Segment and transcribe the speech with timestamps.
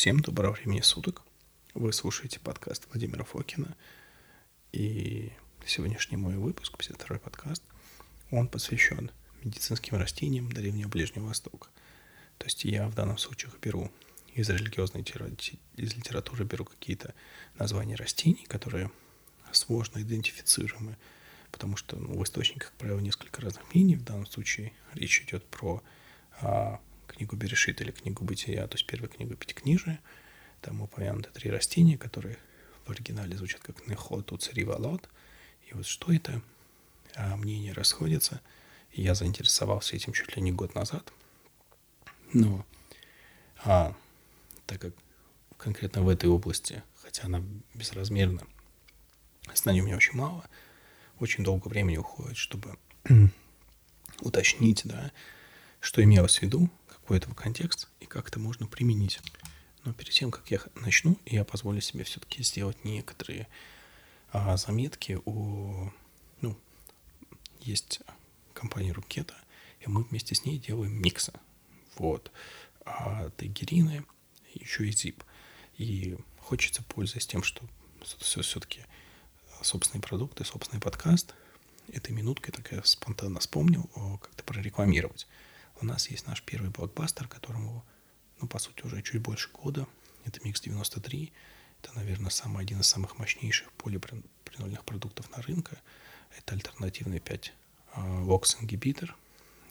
[0.00, 1.20] Всем доброго времени суток.
[1.74, 3.76] Вы слушаете подкаст Владимира Фокина.
[4.72, 5.30] И
[5.66, 7.62] сегодняшний мой выпуск, 52-й подкаст,
[8.30, 9.10] он посвящен
[9.44, 11.68] медицинским растениям Древнего Ближнего Востока.
[12.38, 13.92] То есть я в данном случае беру
[14.34, 15.02] из религиозной
[15.76, 17.12] из литературы беру какие-то
[17.58, 18.90] названия растений, которые
[19.52, 20.96] сложно идентифицируемы,
[21.52, 23.96] потому что ну, в источниках, как правило, несколько разных мнений.
[23.96, 25.82] В данном случае речь идет про
[26.40, 26.80] а,
[27.10, 30.00] книгу Берешит или книгу Бытия, то есть первая книга Пятикнижия.
[30.60, 32.38] Там упомянуты три растения, которые
[32.86, 35.08] в оригинале звучат как Нехот, Уцари, Валот.
[35.68, 36.42] И вот что это?
[37.14, 38.40] А мнения расходятся.
[38.92, 41.12] Я заинтересовался этим чуть ли не год назад.
[42.32, 42.64] Но
[43.64, 43.94] а,
[44.66, 44.94] так как
[45.56, 47.42] конкретно в этой области, хотя она
[47.74, 48.46] безразмерна,
[49.54, 50.44] знаний у меня очень мало,
[51.18, 52.76] очень долго времени уходит, чтобы
[54.20, 55.12] уточнить, да,
[55.80, 56.70] что имелось в виду,
[57.10, 59.18] какой этого контекст и как это можно применить.
[59.82, 63.48] Но перед тем, как я начну, я позволю себе все-таки сделать некоторые
[64.30, 65.92] а, заметки о...
[66.40, 66.56] Ну,
[67.62, 68.00] есть
[68.54, 69.34] компания Рукета,
[69.80, 71.32] и мы вместе с ней делаем миксы.
[71.96, 72.30] Вот.
[72.84, 74.04] А тегерины,
[74.54, 75.24] еще и zip.
[75.78, 77.64] И хочется, пользуясь тем, что
[78.20, 78.82] все-таки
[79.62, 81.34] собственные продукты, собственный подкаст,
[81.92, 83.90] этой минуткой так я спонтанно вспомнил
[84.22, 85.26] как-то прорекламировать.
[85.80, 87.84] У нас есть наш первый блокбастер, которому,
[88.40, 89.86] ну, по сути, уже чуть больше года.
[90.24, 91.32] Это Mix 93.
[91.82, 95.78] Это, наверное, самый, один из самых мощнейших полипринольных продуктов на рынке.
[96.36, 97.52] Это альтернативный 5
[97.96, 99.16] локс ингибитор,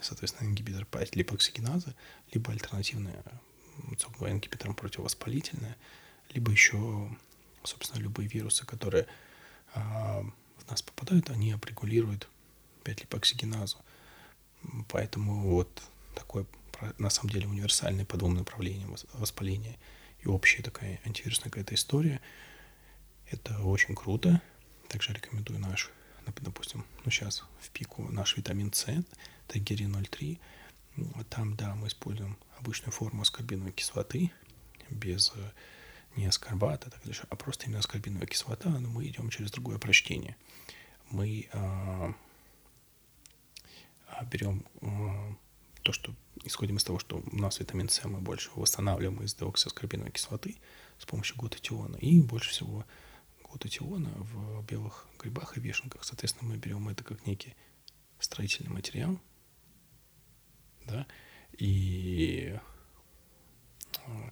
[0.01, 1.93] соответственно, ингибитор 5 липоксигеназы,
[2.31, 3.23] либо альтернативная
[4.27, 5.77] ингибитором противовоспалительная,
[6.33, 7.09] либо еще,
[7.63, 9.07] собственно, любые вирусы, которые
[9.73, 10.23] а,
[10.57, 12.27] в нас попадают, они апрегулируют
[12.83, 13.77] 5-липоксигеназу.
[14.89, 15.81] Поэтому вот
[16.15, 16.45] такое,
[16.97, 19.77] на самом деле, универсальное по двум направлениям воспаления
[20.21, 22.21] и общая такая антивирусная какая-то история.
[23.31, 24.41] Это очень круто.
[24.87, 25.91] Также рекомендую наш,
[26.41, 28.87] допустим, ну сейчас в пику наш витамин С,
[29.47, 30.39] Тагерин 03.
[31.29, 34.31] Там, да, мы используем обычную форму аскорбиновой кислоты,
[34.89, 35.51] без э,
[36.15, 40.35] не аскорбата, так дальше, а просто именно аскорбиновая кислота, но мы идем через другое прочтение.
[41.09, 42.13] Мы а,
[44.07, 45.35] а берем а,
[45.89, 46.13] то, что
[46.43, 50.55] исходим из того, что у нас витамин С мы больше восстанавливаем из деоксиаскорбиновой кислоты
[50.99, 52.85] с помощью глутатиона, и больше всего
[53.43, 56.03] глутатиона в белых грибах и вешенках.
[56.03, 57.55] Соответственно, мы берем это как некий
[58.19, 59.19] строительный материал,
[60.85, 61.07] да,
[61.57, 62.55] и
[64.05, 64.29] а,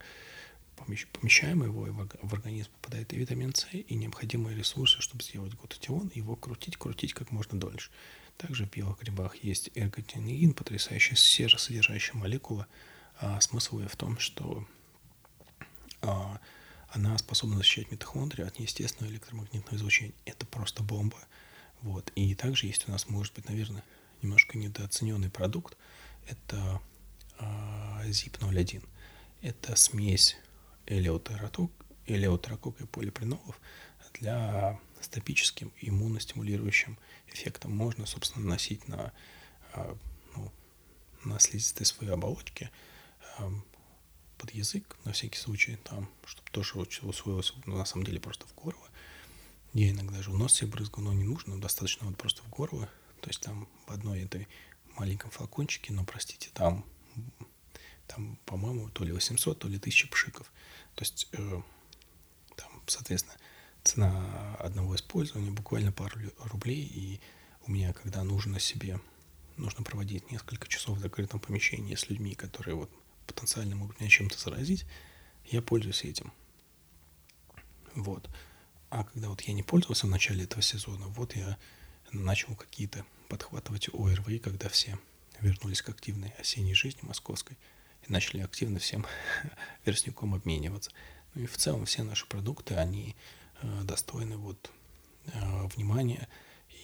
[1.14, 6.12] помещаем его, и в организм попадает и витамин С, и необходимые ресурсы, чтобы сделать глутатион,
[6.14, 7.90] его крутить, крутить как можно дольше.
[8.38, 12.68] Также в белых грибах есть эрготинеин, потрясающая серосодержащая молекула.
[13.20, 14.68] А, смысл ее в том, что
[16.02, 16.40] а,
[16.90, 20.14] она способна защищать митохондрии от неестественного электромагнитного излучения.
[20.26, 21.18] Это просто бомба.
[21.82, 22.12] Вот.
[22.16, 23.84] И также есть у нас, может быть, наверное,
[24.22, 25.76] немножко недооцененный продукт.
[26.28, 26.80] Это
[27.40, 28.88] а, ZIP-01.
[29.42, 30.38] Это смесь
[30.86, 33.60] элеутерокок и полипринолов
[34.14, 36.98] для с топическим иммуностимулирующим
[37.28, 39.14] эффектом можно, собственно, наносить на,
[39.74, 39.98] а,
[40.36, 40.52] ну,
[41.24, 42.72] на слизистой своей оболочке
[44.38, 48.56] под язык, на всякий случай, там, чтобы тоже усвоилось, ну, на самом деле, просто в
[48.56, 48.88] горло.
[49.74, 52.90] Я иногда же в нос себе брызгаю, но не нужно, достаточно вот просто в горло.
[53.22, 54.48] То есть там в одной этой
[54.96, 56.86] маленьком флакончике, но, простите, там,
[58.08, 60.52] там по-моему, то ли 800, то ли 1000 пшиков.
[60.96, 61.62] То есть э,
[62.56, 63.38] там, соответственно,
[63.88, 67.20] цена одного использования буквально пару рублей, и
[67.66, 69.00] у меня, когда нужно себе,
[69.56, 72.92] нужно проводить несколько часов в закрытом помещении с людьми, которые вот
[73.26, 74.86] потенциально могут меня чем-то заразить,
[75.46, 76.32] я пользуюсь этим.
[77.96, 78.30] Вот.
[78.90, 81.58] А когда вот я не пользовался в начале этого сезона, вот я
[82.12, 84.98] начал какие-то подхватывать ОРВИ, когда все
[85.42, 87.58] вернулись к активной осенней жизни московской
[88.08, 89.06] и начали активно всем
[89.86, 90.92] верстником обмениваться.
[91.34, 93.16] Ну и в целом все наши продукты, они
[93.62, 94.72] достойны вот
[95.26, 96.28] э, внимания.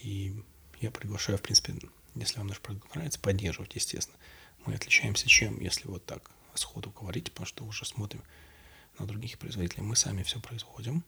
[0.02, 0.34] И
[0.80, 1.74] я приглашаю, в принципе,
[2.14, 4.18] если вам наш продукт нравится, поддерживать, естественно.
[4.66, 8.22] Мы отличаемся чем, если вот так сходу говорить, потому что уже смотрим
[8.98, 9.82] на других производителей.
[9.82, 11.04] Мы сами все производим.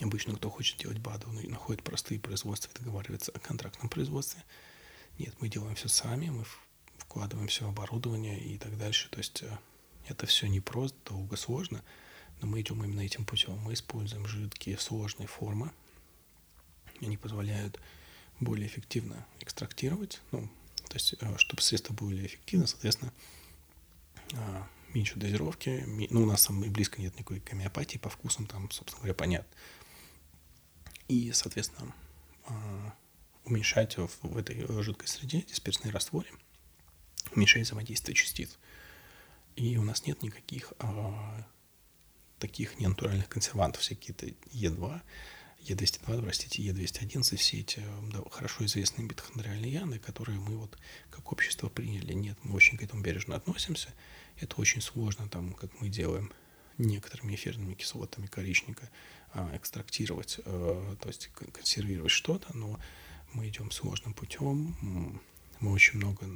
[0.00, 4.42] Обычно кто хочет делать БАДы, он находит простые производства и договаривается о контрактном производстве.
[5.18, 6.44] Нет, мы делаем все сами, мы
[6.98, 9.08] вкладываем все оборудование и так дальше.
[9.08, 9.58] То есть э,
[10.06, 11.82] это все не просто, долго, сложно–
[12.40, 13.56] но мы идем именно этим путем.
[13.58, 15.70] Мы используем жидкие сложные формы.
[17.00, 17.80] Они позволяют
[18.40, 20.48] более эффективно экстрактировать, ну,
[20.88, 23.12] то есть, э, чтобы средства были эффективны, соответственно,
[24.32, 24.62] э,
[24.94, 25.84] меньше дозировки.
[26.10, 29.48] Ну, у нас там и близко нет никакой гомеопатии, по вкусам там, собственно говоря, понятно.
[31.08, 31.94] И, соответственно,
[32.46, 32.94] а,
[33.44, 36.28] уменьшать в, этой жидкой среде дисперсные растворы,
[37.34, 38.58] уменьшать взаимодействие частиц.
[39.54, 40.72] И у нас нет никаких
[42.38, 45.00] таких ненатуральных консервантов, всякие-то Е2,
[45.68, 50.78] Е202, простите, Е211, все эти да, хорошо известные митохондриальные яны, которые мы вот
[51.10, 52.12] как общество приняли.
[52.12, 53.92] Нет, мы очень к этому бережно относимся.
[54.38, 56.32] Это очень сложно, там, как мы делаем
[56.78, 58.90] некоторыми эфирными кислотами коричника,
[59.32, 62.78] а, экстрактировать, а, то есть консервировать что-то, но
[63.32, 65.20] мы идем сложным путем.
[65.60, 66.26] Мы очень много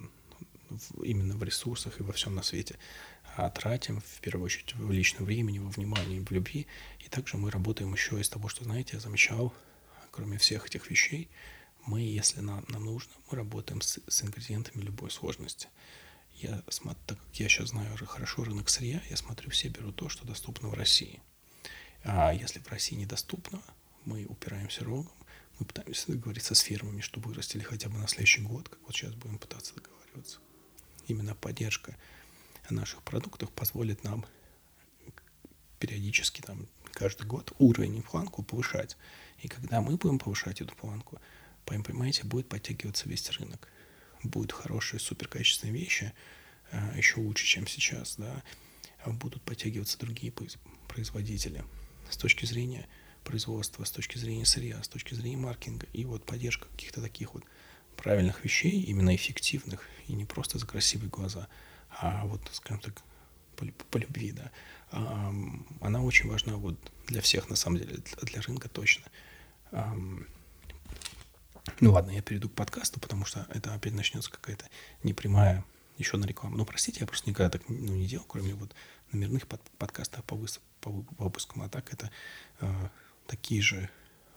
[1.02, 2.78] именно в ресурсах и во всем на свете
[3.40, 6.66] а тратим, в первую очередь, в личном времени, во внимании, в любви.
[6.98, 9.54] И также мы работаем еще из того, что, знаете, я замечал,
[10.10, 11.30] кроме всех этих вещей,
[11.86, 15.68] мы, если нам, нам нужно, мы работаем с, с ингредиентами любой сложности.
[16.34, 19.96] Я смотрю, так как я сейчас знаю уже хорошо рынок сырья, я смотрю, все берут
[19.96, 21.20] то, что доступно в России.
[22.04, 23.62] А если в России недоступно,
[24.04, 25.12] мы упираемся рогом,
[25.58, 29.14] мы пытаемся договориться с фирмами, чтобы вырастили хотя бы на следующий год, как вот сейчас
[29.14, 30.38] будем пытаться договариваться.
[31.06, 31.96] Именно поддержка
[32.74, 34.24] наших продуктов позволит нам
[35.80, 38.96] периодически, там, каждый год уровень и планку повышать.
[39.38, 41.18] И когда мы будем повышать эту планку,
[41.64, 43.66] понимаете, будет подтягиваться весь рынок.
[44.22, 46.12] Будут хорошие, суперкачественные вещи,
[46.70, 48.42] э, еще лучше, чем сейчас, да,
[49.06, 50.32] будут подтягиваться другие
[50.88, 51.64] производители
[52.10, 52.86] с точки зрения
[53.24, 55.86] производства, с точки зрения сырья, с точки зрения маркетинга.
[55.94, 57.44] И вот поддержка каких-то таких вот
[57.96, 61.48] правильных вещей, именно эффективных, и не просто за красивые глаза–
[61.90, 63.02] а вот, скажем так,
[63.56, 64.50] по, по любви, да,
[64.92, 65.32] а,
[65.80, 66.76] она очень важна вот
[67.06, 69.04] для всех, на самом деле, для, для рынка точно.
[69.72, 69.94] А,
[71.80, 74.66] ну ладно, я перейду к подкасту, потому что это опять начнется какая-то
[75.02, 75.64] непрямая
[75.98, 76.56] еще на рекламу.
[76.56, 78.74] Ну, простите, я просто никогда так ну, не делал, кроме вот
[79.12, 81.62] номерных под, подкастов по, выс, по, выпускам.
[81.62, 82.10] А так это
[82.60, 82.88] э,
[83.26, 83.90] такие же,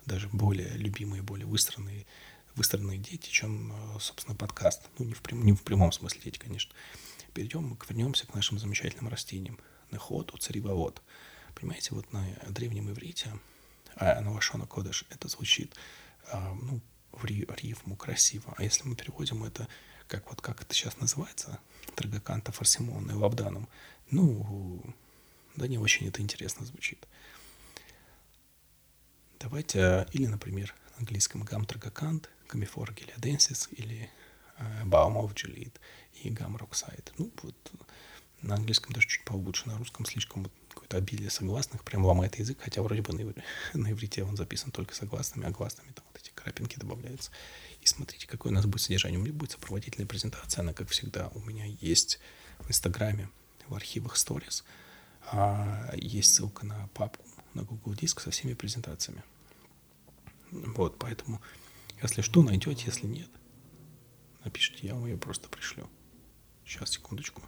[0.05, 2.05] даже более любимые, более выстроенные,
[2.55, 4.81] выстроенные дети, чем, э, собственно, подкаст.
[4.99, 6.73] Ну, не в, прям, не в прямом смысле дети, конечно
[7.33, 9.59] перейдем, вернемся к нашим замечательным растениям.
[9.91, 11.01] Нехоту, царивовод.
[11.55, 13.31] Понимаете, вот на древнем иврите,
[13.95, 15.75] а на Вашона Кодыш, это звучит
[16.31, 16.81] а, ну,
[17.11, 18.53] в рифму красиво.
[18.57, 19.67] А если мы переводим это,
[20.07, 21.59] как вот как это сейчас называется,
[21.95, 23.69] Трагаканта Фарсимон и Лабданом,
[24.09, 24.83] ну,
[25.55, 27.07] да не очень это интересно звучит.
[29.39, 34.09] Давайте, или, например, на английском гам трагакант, камифор гелиаденсис или
[34.85, 35.73] Baum of Gilead
[36.23, 37.11] и Gamroxide.
[37.17, 37.55] Ну, вот
[38.43, 42.59] на английском даже чуть получше, на русском слишком вот какое-то обилие согласных, прям ломает язык,
[42.61, 43.33] хотя вроде бы на,
[43.79, 47.31] на иврите он записан только согласными, а гласными там вот эти крапинки добавляются.
[47.81, 49.19] И смотрите, какое у нас будет содержание.
[49.19, 52.19] У меня будет сопроводительная презентация, она, как всегда, у меня есть
[52.59, 53.29] в Инстаграме,
[53.67, 54.63] в архивах Stories.
[55.31, 59.23] А есть ссылка на папку, на Google Диск со всеми презентациями.
[60.51, 61.41] Вот, поэтому,
[62.01, 63.29] если что, найдете, если нет,
[64.43, 65.89] напишите, я вам ее просто пришлю.
[66.65, 67.41] Сейчас, секундочку.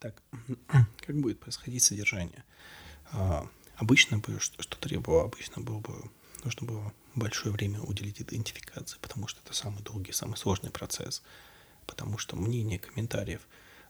[0.00, 0.22] Так,
[1.00, 2.44] как будет происходить содержание?
[3.12, 6.10] А, обычно бы, что, что требовало, обычно было бы,
[6.44, 11.22] нужно было большое время уделить идентификации, потому что это самый долгий, самый сложный процесс.
[11.86, 13.46] Потому что мнение комментариев,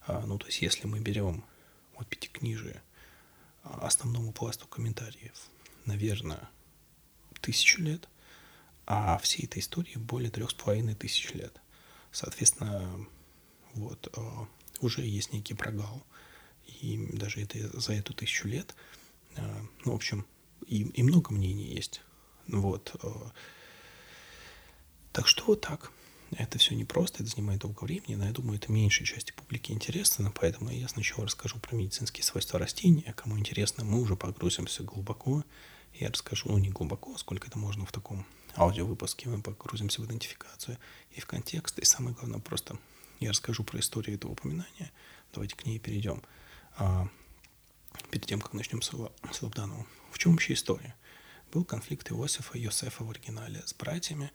[0.07, 1.45] а, ну, то есть, если мы берем
[1.97, 2.83] вот пятикнижие,
[3.65, 5.35] а, основному пласту комментариев,
[5.87, 6.49] наверное,
[7.41, 8.09] тысячу лет–
[8.91, 11.61] а всей этой истории более трех с половиной тысяч лет.
[12.11, 13.07] Соответственно,
[13.75, 14.21] вот, э,
[14.81, 16.03] уже есть некий прогал.
[16.81, 18.75] И даже это, за эту тысячу лет,
[19.37, 20.25] э, ну, в общем,
[20.67, 22.01] и, и много мнений есть.
[22.47, 22.97] Вот.
[23.03, 23.09] Э,
[25.13, 25.93] так что вот так.
[26.31, 30.31] Это все непросто, это занимает долго времени, но я думаю, это меньшей части публики интересно,
[30.31, 35.43] поэтому я сначала расскажу про медицинские свойства растений, а кому интересно, мы уже погрузимся глубоко.
[35.95, 38.27] Я расскажу, ну, не глубоко, сколько это можно в таком
[38.59, 40.79] аудиовыпуске мы погрузимся в идентификацию
[41.13, 41.79] и в контекст.
[41.79, 42.79] И самое главное, просто
[43.21, 44.93] я расскажу про историю этого упоминания.
[45.33, 46.23] Давайте к ней перейдем.
[46.77, 47.09] А,
[48.11, 48.91] перед тем, как начнем с,
[49.33, 49.87] с Лабданова.
[50.11, 50.95] В чем вообще история?
[51.53, 54.33] Был конфликт Иосифа и Йосефа в оригинале с братьями.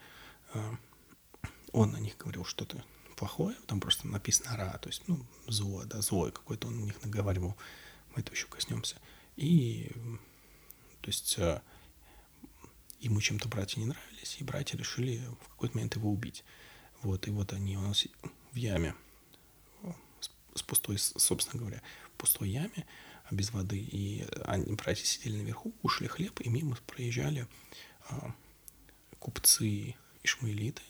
[0.54, 0.76] А,
[1.72, 2.84] он на них говорил что-то
[3.16, 7.02] плохое, там просто написано «ра», то есть, ну, зло, да, злой какой-то он на них
[7.04, 7.56] наговаривал.
[8.14, 8.98] Мы этого еще коснемся.
[9.38, 9.92] И,
[11.02, 11.62] то есть, а,
[13.00, 16.44] ему чем-то братья не нравились, и братья решили в какой-то момент его убить.
[17.02, 18.06] Вот, и вот они у нас
[18.52, 18.96] в яме,
[20.56, 21.82] с пустой, собственно говоря,
[22.18, 22.86] пустой яме,
[23.26, 27.48] а без воды, и они, братья сидели наверху, ушли хлеб, и мимо проезжали
[28.10, 28.34] а,
[29.20, 30.82] купцы ишмаэлиты,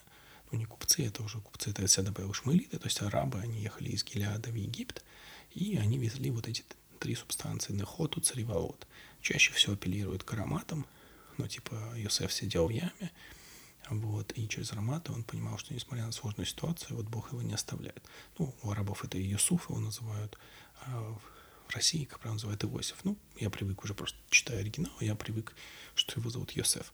[0.51, 3.89] ну, не купцы, это уже купцы, это всегда были шмелиты, то есть арабы, они ехали
[3.89, 5.03] из Гелиада в Египет,
[5.51, 6.63] и они везли вот эти
[6.99, 8.87] три субстанции, нехоту, цареволот.
[9.21, 10.85] Чаще всего апеллируют к ароматам,
[11.37, 13.11] ну, типа, Йосеф сидел в яме,
[13.89, 17.53] вот, и через ароматы он понимал, что несмотря на сложную ситуацию, вот Бог его не
[17.53, 18.01] оставляет.
[18.37, 20.37] Ну, у арабов это Иосуф его называют,
[20.81, 21.17] а
[21.67, 23.03] в России, как правило, называют Иосиф.
[23.03, 25.53] Ну, я привык уже просто читая оригинал, я привык,
[25.95, 26.93] что его зовут Йосеф.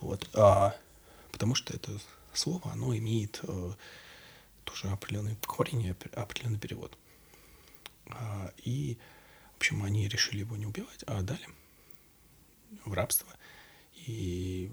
[0.00, 0.28] Вот.
[0.34, 0.76] А,
[1.32, 1.98] потому что это
[2.32, 3.72] слово, оно имеет э,
[4.64, 6.96] тоже определенный корень, определенный перевод.
[8.10, 8.98] А, и,
[9.54, 11.46] в общем, они решили его не убивать, а отдали
[12.84, 13.28] в рабство.
[14.08, 14.72] И,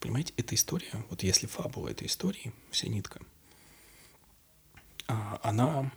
[0.00, 3.20] понимаете, эта история, вот если фабула этой истории, вся нитка,
[5.06, 5.92] а, она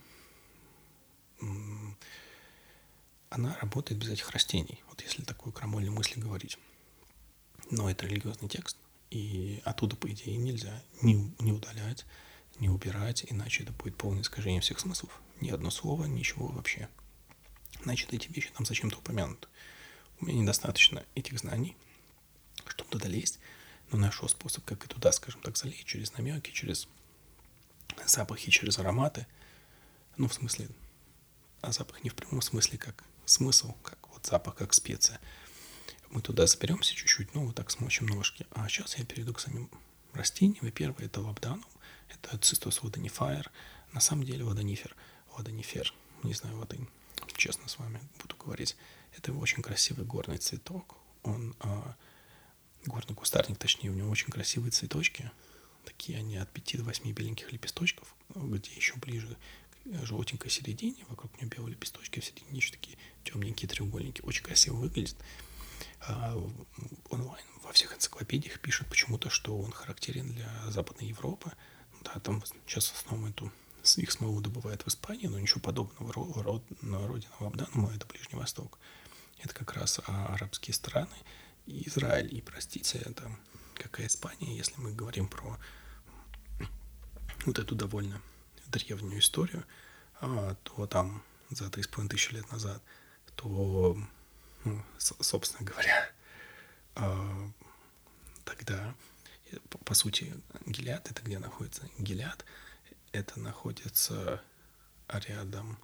[3.32, 6.60] она работает без этих растений, вот если такую крамольную мысль говорить.
[7.72, 8.78] Но это религиозный текст,
[9.10, 12.06] и оттуда, по идее, нельзя не, не удалять,
[12.60, 15.20] не убирать, иначе это будет полное искажение всех смыслов.
[15.40, 16.90] Ни одно слово, ничего вообще.
[17.84, 19.48] Значит, эти вещи там зачем-то упомянуты.
[20.20, 21.76] У меня недостаточно этих знаний,
[22.68, 23.40] чтобы туда лезть,
[23.92, 26.88] но нашел способ, как и туда, скажем так, залезть, через намеки, через
[28.06, 29.28] запахи, через ароматы.
[30.18, 30.70] Ну, в смысле,
[31.62, 35.20] а запах не в прямом смысле, как смысл, как вот запах, как специя.
[36.10, 38.46] Мы туда заберемся чуть-чуть, ну, вот так смочим ножки.
[38.52, 39.70] А сейчас я перейду к самим
[40.14, 40.68] растениям.
[40.68, 41.66] И первое это лабданум,
[42.10, 43.50] это цистос водонифайр.
[43.94, 44.96] На самом деле водонифер,
[45.36, 46.76] водонифер, не знаю, вот
[47.36, 48.76] честно с вами буду говорить.
[49.18, 50.98] Это очень красивый горный цветок.
[51.24, 51.96] Он а,
[52.86, 55.32] горный кустарник, точнее, у него очень красивые цветочки.
[55.86, 59.38] Такие они от 5 до 8 беленьких лепесточков, где еще ближе
[59.86, 64.22] желтенькой середине, вокруг нее белые лепесточки, а в середине еще такие темненькие треугольники.
[64.22, 65.16] Очень красиво выглядит.
[66.02, 66.36] А,
[67.10, 71.52] онлайн во всех энциклопедиях пишут почему-то, что он характерен для Западной Европы.
[72.04, 73.52] Да, там сейчас в основном эту
[73.98, 78.78] их смолу добывают в Испании, но ничего подобного род, на родину Абданума это Ближний Восток.
[79.40, 81.16] Это как раз а, арабские страны
[81.66, 82.34] и Израиль.
[82.34, 83.32] И, простите, это
[83.76, 85.58] какая Испания, если мы говорим про
[87.46, 88.22] вот эту довольно
[88.68, 89.66] древнюю историю,
[90.20, 92.82] а, то там за 3,5 тысячи лет назад,
[93.36, 93.98] то,
[94.64, 96.10] ну, собственно говоря,
[96.96, 97.52] а,
[98.46, 98.96] тогда,
[99.70, 100.34] по, по сути,
[100.66, 101.90] Гелиад, это где находится?
[101.98, 102.46] Гелиад,
[103.12, 104.42] это находится
[105.10, 105.78] рядом,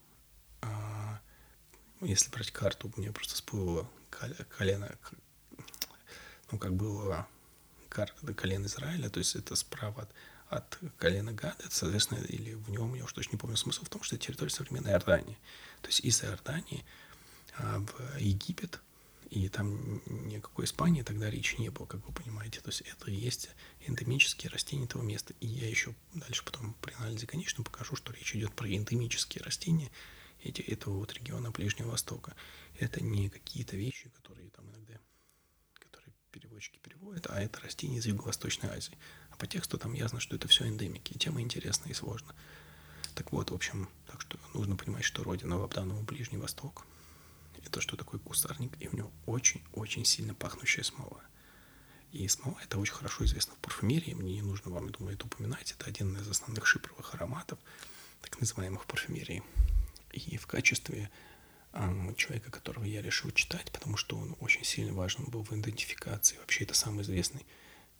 [0.61, 1.19] а,
[2.01, 3.89] если брать карту, мне просто всплыло
[4.57, 4.95] колено,
[6.51, 7.27] ну, как было
[7.89, 10.09] карта колен Израиля, то есть это справа от
[10.49, 14.01] от колена Гада, соответственно, или в нем, я уж точно не помню смысл в том,
[14.03, 15.37] что это территория современной Иордании.
[15.81, 16.85] То есть из Иордании
[17.57, 18.79] а, в Египет,
[19.29, 22.61] и там никакой Испании тогда речи не было, как вы понимаете.
[22.61, 23.49] То есть это и есть
[23.81, 25.33] эндемические растения этого места.
[25.41, 29.91] И я еще дальше потом при анализе конечном покажу, что речь идет про эндемические растения
[30.43, 32.35] эти, этого вот региона Ближнего Востока.
[32.79, 34.86] Это не какие-то вещи, которые там иногда
[36.39, 38.97] переводчики переводят, а это растения из Юго-Восточной Азии
[39.37, 42.35] по тексту там ясно, что это все эндемики, и тема интересная и сложная.
[43.15, 46.85] Так вот, в общем, так что нужно понимать, что родина Лабданова Ближний Восток.
[47.65, 51.21] Это что такое кустарник, и у него очень-очень сильно пахнущая смола.
[52.11, 55.25] И смола это очень хорошо известно в парфюмерии, мне не нужно вам, я думаю, это
[55.25, 55.71] упоминать.
[55.71, 57.59] Это один из основных шипровых ароматов,
[58.21, 59.43] так называемых в парфюмерии.
[60.13, 61.11] И в качестве
[62.15, 66.37] человека, которого я решил читать, потому что он очень сильно важен был в идентификации.
[66.37, 67.45] Вообще это самый известный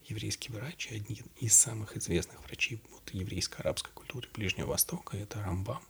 [0.05, 5.83] еврейский врач, один из самых известных врачей вот, еврейско-арабской культуры Ближнего Востока, это Рамбам,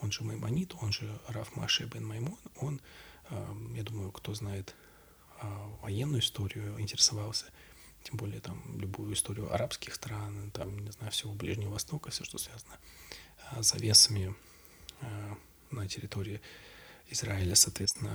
[0.00, 2.80] он же Маймонит, он же Раф Маше бен Маймон, он,
[3.74, 4.74] я думаю, кто знает
[5.40, 5.46] э,
[5.82, 7.46] военную историю, интересовался,
[8.02, 12.38] тем более там любую историю арабских стран, там, не знаю, всего Ближнего Востока, все, что
[12.38, 12.78] связано
[13.52, 14.34] э, с завесами
[15.00, 15.34] э,
[15.70, 16.40] на территории
[17.10, 18.12] Израиля, соответственно,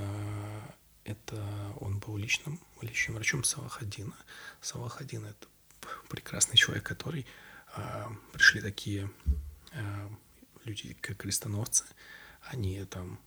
[1.03, 1.35] это
[1.79, 4.15] он был личным, личным врачом Салахадина.
[4.61, 5.47] Салахадин— это
[6.09, 7.25] прекрасный человек, который
[7.75, 9.11] э, пришли такие
[9.73, 10.09] э,
[10.63, 11.83] люди, как крестоносцы.
[12.41, 13.19] Они там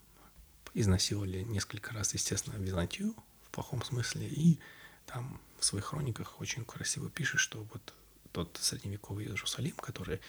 [0.75, 3.15] изнасиловали несколько раз, естественно, Византию
[3.47, 4.59] в плохом смысле, и
[5.07, 7.95] там в своих хрониках очень красиво пишет, что вот
[8.33, 10.21] тот средневековый Иерусалим, который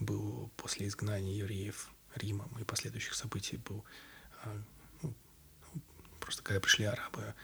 [0.00, 3.84] был после изгнания евреев Римом и последующих событий был
[4.44, 4.60] а,
[6.28, 7.34] Просто когда пришли арабы,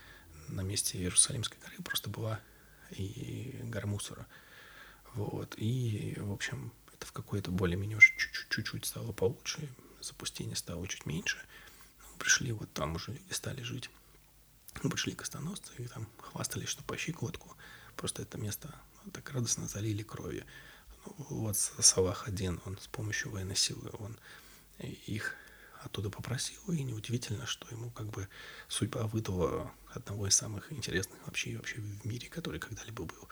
[0.49, 2.39] на месте Иерусалимской горы просто была
[2.91, 4.27] и гора мусора.
[5.15, 5.55] Вот.
[5.57, 8.13] И, в общем, это в какой-то более-менее уже
[8.51, 9.71] чуть-чуть стало получше,
[10.03, 11.39] запустение стало чуть меньше.
[12.03, 13.89] Ну, пришли вот там уже люди стали жить.
[14.83, 17.57] Ну, пришли крестоносцы и там хвастались, что по щиколотку
[17.97, 18.75] просто это место
[19.05, 20.45] ну, так радостно залили кровью.
[21.31, 24.19] вот Салах один, он с помощью военной силы, он
[24.79, 25.37] их
[25.85, 28.29] оттуда попросил, и неудивительно, что ему как бы
[28.69, 33.29] судьба выдала одного из самых интересных вообще, вообще в мире, который когда-либо был.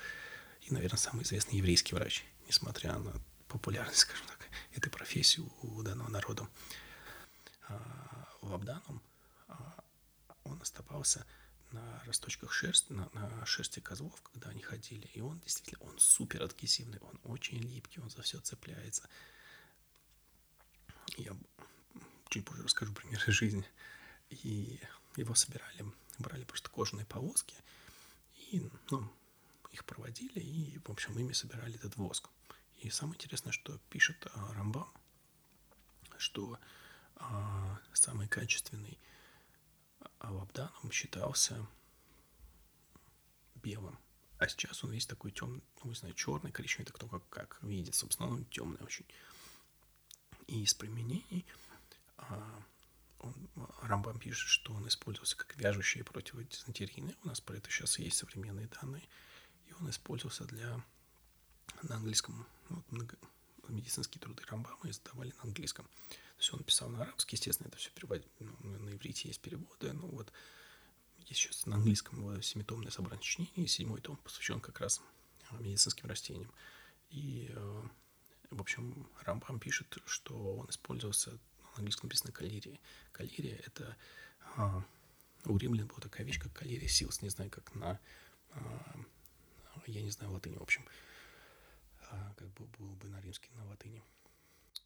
[0.63, 3.13] И, наверное, самый известный еврейский врач, несмотря на
[3.49, 4.39] популярность, скажем так,
[4.73, 6.49] этой профессии у данного народа.
[7.69, 9.03] А, в Абданом
[9.49, 9.85] а,
[10.45, 11.27] он оставался
[11.73, 15.09] на росточках шерсти, на, на шерсти козлов, когда они ходили.
[15.15, 19.09] И он действительно, он супер адгезивный, он очень липкий, он за все цепляется.
[21.17, 21.37] Я
[22.33, 23.65] чуть позже расскажу примеры жизни.
[24.31, 24.81] И
[25.17, 25.85] его собирали,
[26.19, 27.55] брали просто кожаные повозки,
[28.51, 29.13] и, ну,
[29.71, 32.31] их проводили, и, в общем, ими собирали этот воск.
[32.79, 34.89] И самое интересное, что пишет а, Рамбам,
[36.17, 36.59] что
[37.17, 38.99] а, самый качественный
[40.19, 41.67] Авабданом считался
[43.57, 43.99] белым.
[44.39, 47.63] А сейчас он весь такой темный, ну, не знаю, черный, коричневый, так кто как, как
[47.63, 49.07] видит, собственно, он темный очень.
[50.49, 51.47] И из применений
[53.19, 53.35] он,
[53.83, 57.17] Рамбам пишет, что он использовался как вяжущие противодизентерийные.
[57.23, 59.03] У нас про это сейчас есть современные данные.
[59.67, 60.83] И он использовался для
[61.83, 63.17] на английском, вот, много,
[63.69, 65.87] медицинские труды Рамбама издавали на английском.
[65.87, 69.93] То есть он писал на арабский, естественно, это все переводит, ну, на иврите есть переводы,
[69.93, 70.33] ну вот
[71.19, 75.01] есть сейчас на английском его семитомное собрание сочинений, седьмой том посвящен как раз
[75.53, 76.51] медицинским растениям.
[77.11, 77.83] И, э,
[78.51, 81.39] в общем, Рамбам пишет, что он использовался,
[81.73, 82.79] на английском написано калерия.
[83.13, 83.97] Калерия— это
[84.57, 84.85] а,
[85.45, 87.99] у римлян была такая вещь, как калерия силс, не знаю, как на,
[88.51, 88.97] а,
[89.87, 90.87] я не знаю, латыни, в общем,
[92.11, 94.03] а, как бы было бы на римский, на латыни.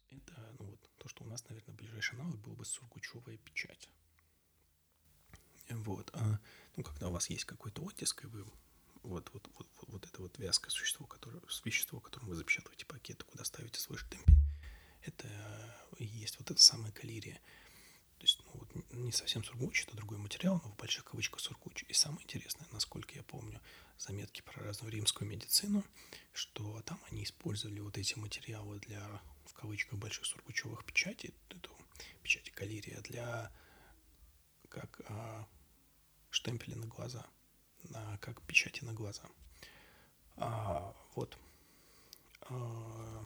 [0.09, 3.89] Это, ну вот, то, что у нас, наверное, ближайший аналог был бы сургучевая печать.
[5.69, 6.39] Вот, а,
[6.75, 8.45] ну, когда у вас есть какой-то оттиск, и вы
[9.03, 13.25] вот, вот, вот, вот, вот это вот вязкое существо, которое, вещество, которым вы запечатываете пакеты,
[13.25, 14.33] куда ставите свой штемпель,
[15.07, 15.27] это
[15.97, 17.39] и есть вот эта самая калерия.
[18.17, 21.83] То есть, ну, вот не совсем сургуч, это другой материал, но в больших кавычках сургуч.
[21.87, 23.61] И самое интересное, насколько я помню,
[23.97, 25.83] заметки про разную римскую медицину,
[26.33, 31.71] что там они использовали вот эти материалы для, в кавычках, больших сургучевых печатей, эту
[32.23, 33.51] печати калерия для
[34.69, 35.47] как а,
[36.29, 37.25] штемпели на глаза,
[37.83, 39.23] на, как печати на глаза.
[40.37, 41.37] А, вот.
[42.41, 43.25] А,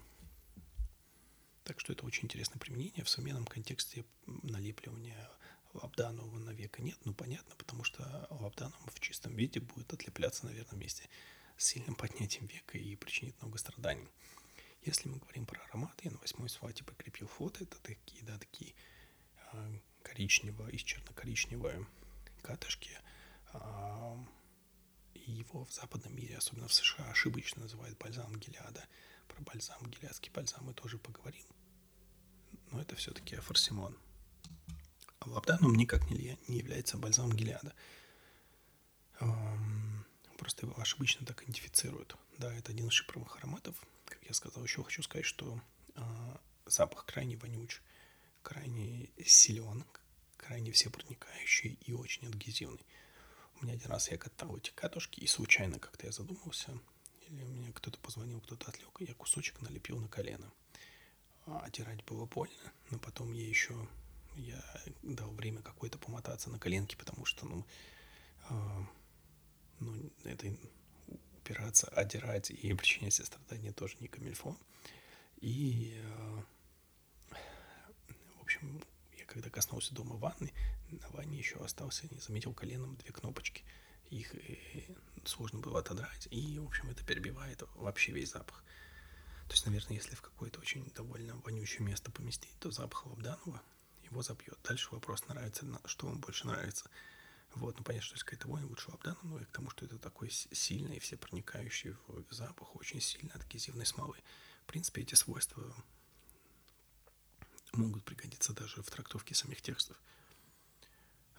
[1.72, 3.02] так что это очень интересное применение.
[3.06, 5.32] В современном контексте налепливания
[5.72, 10.76] лапданова на века нет, ну понятно, потому что лапданом в чистом виде будет отлепляться, наверное,
[10.76, 11.08] вместе
[11.56, 14.10] с сильным поднятием века и причинит много страданий.
[14.82, 18.74] Если мы говорим про ароматы, я на восьмой свате прикрепил фото, это такие, да, такие
[19.54, 21.88] э, коричнево, из черно-коричневой
[22.42, 23.00] катышки.
[23.54, 24.18] Э,
[25.14, 28.84] его в западном мире, особенно в США, ошибочно называют бальзам Гелиада.
[29.30, 31.46] Про бальзам, гелиадский бальзам мы тоже поговорим.
[32.72, 33.98] Но это все-таки афорсимон.
[35.20, 37.74] А лапданом никак не, не является бальзамом Гелиада.
[40.38, 42.16] Просто его ошибочно так идентифицируют.
[42.40, 43.76] Да, это один из шипровых ароматов.
[44.06, 45.62] Как я сказал, еще хочу сказать, что
[45.96, 46.02] э,
[46.66, 47.82] запах крайне вонюч,
[48.42, 49.86] крайне силен,
[50.38, 52.84] крайне всепроникающий и очень адгезивный.
[53.56, 56.76] У меня один раз я катал эти катушки, и случайно как-то я задумался,
[57.28, 60.52] или мне кто-то позвонил, кто-то отвлек, и я кусочек налепил на колено.
[61.46, 63.76] А отирать было больно, но потом я еще
[64.36, 64.64] я
[65.04, 67.66] дал время какое-то помотаться на коленке, потому что, ну,
[68.50, 68.84] э,
[69.80, 70.56] ну, это
[71.38, 74.56] упираться, одирать и причинять себе страдания тоже не камильфо.
[75.42, 76.42] И, э,
[78.38, 78.82] в общем,
[79.18, 80.54] я когда коснулся дома ванны,
[80.90, 83.64] на ванне еще остался, не заметил коленом две кнопочки.
[84.10, 88.64] Их э, сложно было отодрать, и, в общем, это перебивает вообще весь запах.
[89.52, 93.62] То есть, наверное, если в какое-то очень довольно вонючее место поместить, то запах лабданова
[94.02, 94.58] его забьет.
[94.64, 96.90] Дальше вопрос, нравится, что вам больше нравится.
[97.56, 100.00] Вот, ну понятно, что есть какая-то вонь лучше лапдана, но и к тому, что это
[100.00, 104.18] такой сильный, все проникающий в запах, очень сильно адгезивной смолы.
[104.64, 105.76] В принципе, эти свойства
[107.74, 109.98] могут пригодиться даже в трактовке самих текстов.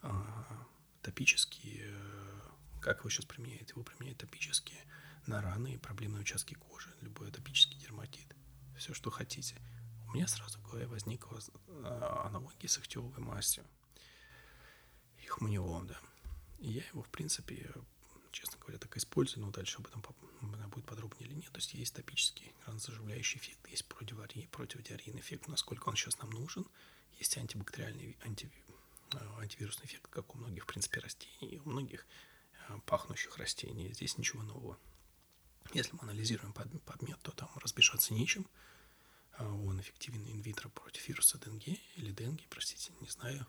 [0.02, 0.66] А,
[1.00, 1.96] топические,
[2.82, 3.70] как его сейчас применяют?
[3.70, 4.84] Его применяют топические
[5.26, 8.34] на раны и проблемные участки кожи, любой топический дерматит,
[8.76, 9.56] все, что хотите–
[10.12, 11.40] у меня сразу в голове возникла
[11.84, 13.64] а, аналогия с ихтиоловой мастью
[15.22, 15.98] и хманилом, да.
[16.58, 17.72] И я его, в принципе,
[18.30, 20.04] честно говоря, так использую, но дальше об этом
[20.68, 21.50] будет подробнее или нет.
[21.50, 26.66] То есть есть топический ранозаживляющий эффект, есть противодиарий, противодиарийный эффект, насколько он сейчас нам нужен.
[27.18, 28.52] Есть антибактериальный, анти,
[29.14, 32.06] а, антивирусный эффект, как у многих, в принципе, растений, у многих
[32.68, 33.90] а, пахнущих растений.
[33.94, 34.78] Здесь ничего нового
[35.72, 38.46] Если мы анализируем подмет, то там разбежаться нечем.
[39.38, 43.46] А он эффективен инвитро против вируса Денге или Денги, простите, не знаю.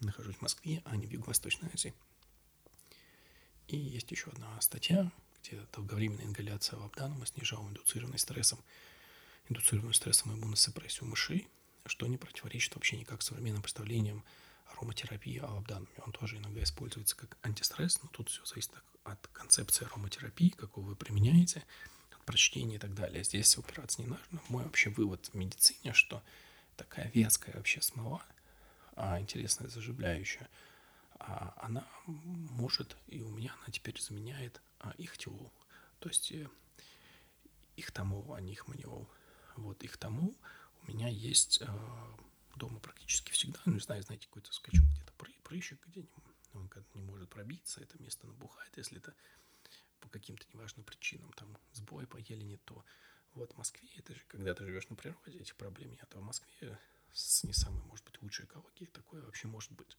[0.00, 1.94] Нахожусь в Москве, а не в Юго-Восточной Азии.
[3.68, 8.58] И есть еще одна статья, где долговременная ингаляция лапданома снижала индуцированный стрессом,
[9.48, 11.48] индуцированную стрессом иммуносупрессию мышей,
[11.86, 14.24] что не противоречит вообще никак современным представлениям
[14.66, 15.88] ароматерапии алабданами.
[16.04, 18.93] Он тоже иногда используется как антистресс, но тут все зависит от
[19.32, 21.64] концепции ароматерапии, какую вы применяете,
[22.12, 23.24] от прочтения и так далее.
[23.24, 24.40] Здесь упираться не нужно.
[24.48, 26.22] Мой вообще вывод в медицине, что
[26.76, 28.22] такая вязкая вообще смола,
[28.96, 30.48] а интересная заживляющая,
[31.18, 35.52] а она может, и у меня она теперь заменяет а, ихтиол,
[36.00, 36.48] то есть э,
[37.76, 39.08] ихтамол, а не ихманиол.
[39.56, 40.34] Вот ихтамол
[40.82, 41.66] у меня есть э,
[42.56, 43.58] дома практически всегда.
[43.64, 45.12] Ну, не знаю, знаете, какой-то скачок где-то
[45.42, 46.08] прыщик, где не,
[46.54, 49.14] он не может пробиться, это место набухает, если это
[50.00, 52.84] по каким-то неважным причинам, там сбой поели не то.
[53.34, 56.08] Вот в Москве, это же, когда ты живешь на природе, этих проблем нет.
[56.14, 56.78] А в Москве
[57.12, 59.96] с не самой, может быть, лучшей экологией такое вообще может быть.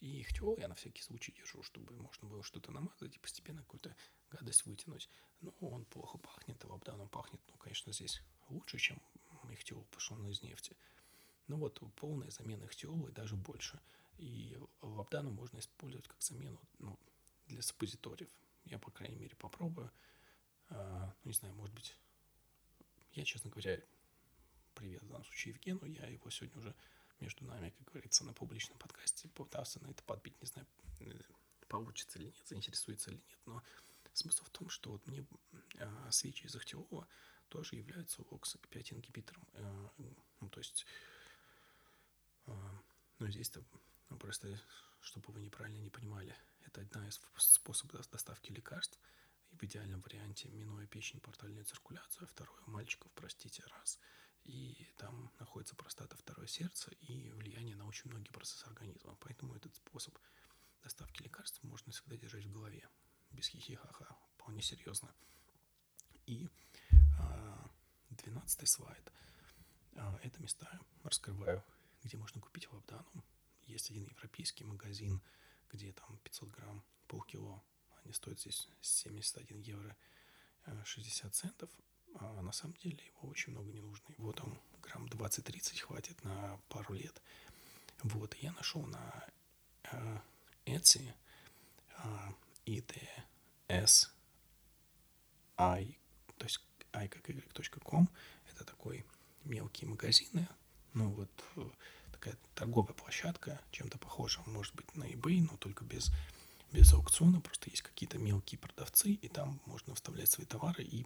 [0.00, 3.62] И их теол я на всякий случай держу, чтобы можно было что-то намазать и постепенно
[3.62, 3.94] какую-то
[4.30, 5.08] гадость вытянуть.
[5.40, 9.00] Но он плохо пахнет, а лабдан он пахнет, ну, конечно, здесь лучше, чем
[9.50, 10.76] их теол, потому что из нефти.
[11.48, 13.80] Ну вот полная замена ихтиола и даже больше.
[14.18, 16.98] И лабдану можно использовать как замену ну,
[17.46, 18.30] для сапозиториев.
[18.64, 19.90] Я, по крайней мере, попробую.
[20.68, 21.96] А, ну, не знаю, может быть...
[23.14, 23.78] Я, честно говоря,
[24.74, 25.84] привет в данном случае Евгену.
[25.84, 26.74] Я его сегодня уже
[27.20, 30.40] между нами, как говорится, на публичном подкасте пытался на это подбить.
[30.40, 30.66] Не знаю,
[31.68, 33.38] получится или нет, заинтересуется или нет.
[33.46, 33.62] Но
[34.12, 35.24] смысл в том, что вот мне
[35.78, 37.06] а, свечи из ахтиола
[37.48, 39.46] тоже являются ОКС-5 ингибитором.
[39.54, 39.90] А,
[40.40, 40.86] ну, то есть
[42.46, 42.82] а,
[43.18, 43.62] ну, здесь-то
[44.18, 44.60] просто,
[45.00, 48.98] чтобы вы неправильно не понимали, это одна из способов доставки лекарств.
[49.50, 53.98] И в идеальном варианте, минуя печень, портальную циркуляцию, второе, у мальчиков, простите, раз.
[54.44, 59.16] И там находится простата, второе сердце и влияние на очень многие процессы организма.
[59.20, 60.16] Поэтому этот способ
[60.82, 62.88] доставки лекарств можно всегда держать в голове.
[63.30, 65.14] Без хихихаха, вполне серьезно.
[66.26, 66.48] И
[67.18, 67.70] а,
[68.10, 69.12] 12 слайд.
[69.96, 71.62] А, это места раскрываю
[72.02, 73.24] где можно купить лабдану.
[73.66, 75.20] Есть один европейский магазин,
[75.70, 77.62] где там 500 грамм, полкило.
[78.04, 79.96] Они стоят здесь 71 евро
[80.84, 81.70] 60 э, центов.
[82.16, 84.12] А на самом деле его очень много не нужно.
[84.18, 87.22] Его там грамм 20-30 хватит на пару лет.
[88.02, 89.26] Вот, я нашел на
[89.84, 90.18] э,
[90.66, 91.14] Etsy
[91.98, 92.32] э,
[92.66, 94.08] IDS
[95.56, 95.98] I,
[96.36, 96.60] то есть
[96.92, 98.08] i как y.com.
[98.50, 99.04] Это такой
[99.44, 100.48] мелкие магазины,
[100.94, 101.70] ну вот э,
[102.22, 106.12] такая торговая площадка, чем-то похожа, может быть, на eBay, но только без,
[106.70, 111.04] без аукциона, просто есть какие-то мелкие продавцы, и там можно вставлять свои товары и,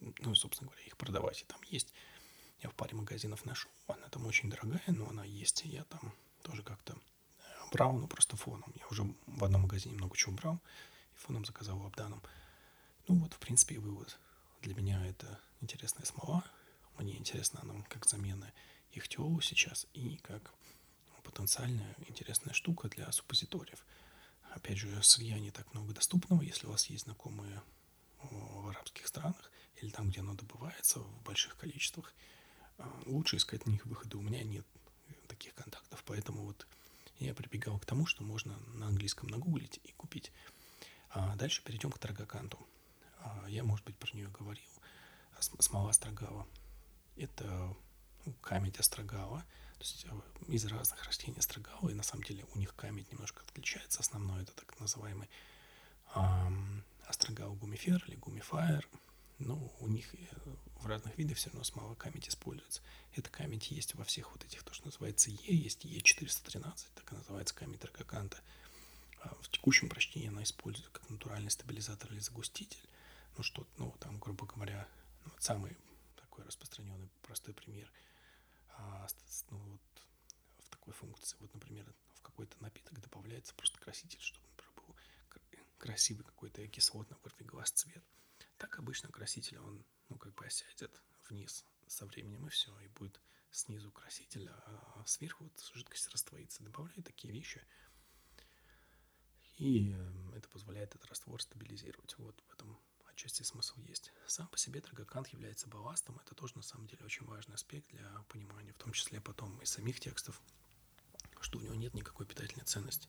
[0.00, 1.42] ну, собственно говоря, их продавать.
[1.42, 1.94] И там есть,
[2.62, 6.12] я в паре магазинов нашел, она там очень дорогая, но она есть, и я там
[6.42, 8.72] тоже как-то э, брал, ну, просто фоном.
[8.74, 10.60] Я уже в одном магазине много чего брал,
[11.14, 12.22] и фоном заказал обданом.
[13.06, 14.18] Ну, вот, в принципе, и вывод.
[14.62, 16.42] Для меня это интересная смола,
[16.98, 18.52] мне интересно она как замена
[18.98, 20.54] ихтиолу сейчас и как
[21.22, 23.84] потенциальная интересная штука для суппозиториев.
[24.54, 26.42] Опять же, сырья не так много доступного.
[26.42, 27.62] Если у вас есть знакомые
[28.22, 32.14] в арабских странах или там, где оно добывается в больших количествах,
[32.78, 34.16] а, лучше искать на них выхода.
[34.18, 34.66] У меня нет
[35.28, 36.66] таких контактов, поэтому вот
[37.18, 40.32] я прибегал к тому, что можно на английском нагуглить и купить.
[41.10, 42.58] А дальше перейдем к трагоканту.
[43.18, 44.70] А, я, может быть, про нее говорил.
[45.40, 46.46] Смола строгава.
[47.16, 47.76] Это
[48.40, 49.44] камень острогала,
[49.78, 53.42] то есть э, из разных растений острогала, и на самом деле у них камень немножко
[53.42, 54.00] отличается.
[54.00, 55.28] Основной это так называемый
[56.14, 58.88] эм, острогал гумифер или гумифайр,
[59.38, 60.18] но у них э,
[60.80, 62.80] в разных видах все равно смола камень используется.
[63.14, 67.14] Это камень есть во всех вот этих, то, что называется Е, есть Е413, так и
[67.14, 68.38] называется камень Тракаканта.
[69.20, 72.88] А в текущем прочтении она используется как натуральный стабилизатор или загуститель.
[73.36, 74.88] Ну что, ну там, грубо говоря,
[75.24, 75.76] ну, вот самый
[76.16, 77.90] такой распространенный простой пример–
[78.76, 79.06] а,
[79.50, 80.02] ну, вот,
[80.58, 81.36] в такой функции.
[81.40, 84.96] Вот, например, в какой-то напиток добавляется просто краситель, чтобы, например, был
[85.78, 88.04] красивый какой-то кислотно вырви глаз цвет.
[88.58, 93.20] Так обычно краситель, он, ну, как бы осядет вниз со временем, и все, и будет
[93.50, 96.62] снизу краситель, а сверху вот жидкость растворится.
[96.62, 97.64] Добавляю такие вещи,
[99.56, 102.16] и э, это позволяет этот раствор стабилизировать.
[102.18, 102.78] Вот в этом
[103.16, 104.12] отчасти смысл есть.
[104.26, 106.20] Сам по себе трагокант является балластом.
[106.24, 109.64] Это тоже на самом деле очень важный аспект для понимания, в том числе потом и
[109.64, 110.40] самих текстов,
[111.40, 113.08] что у него нет никакой питательной ценности.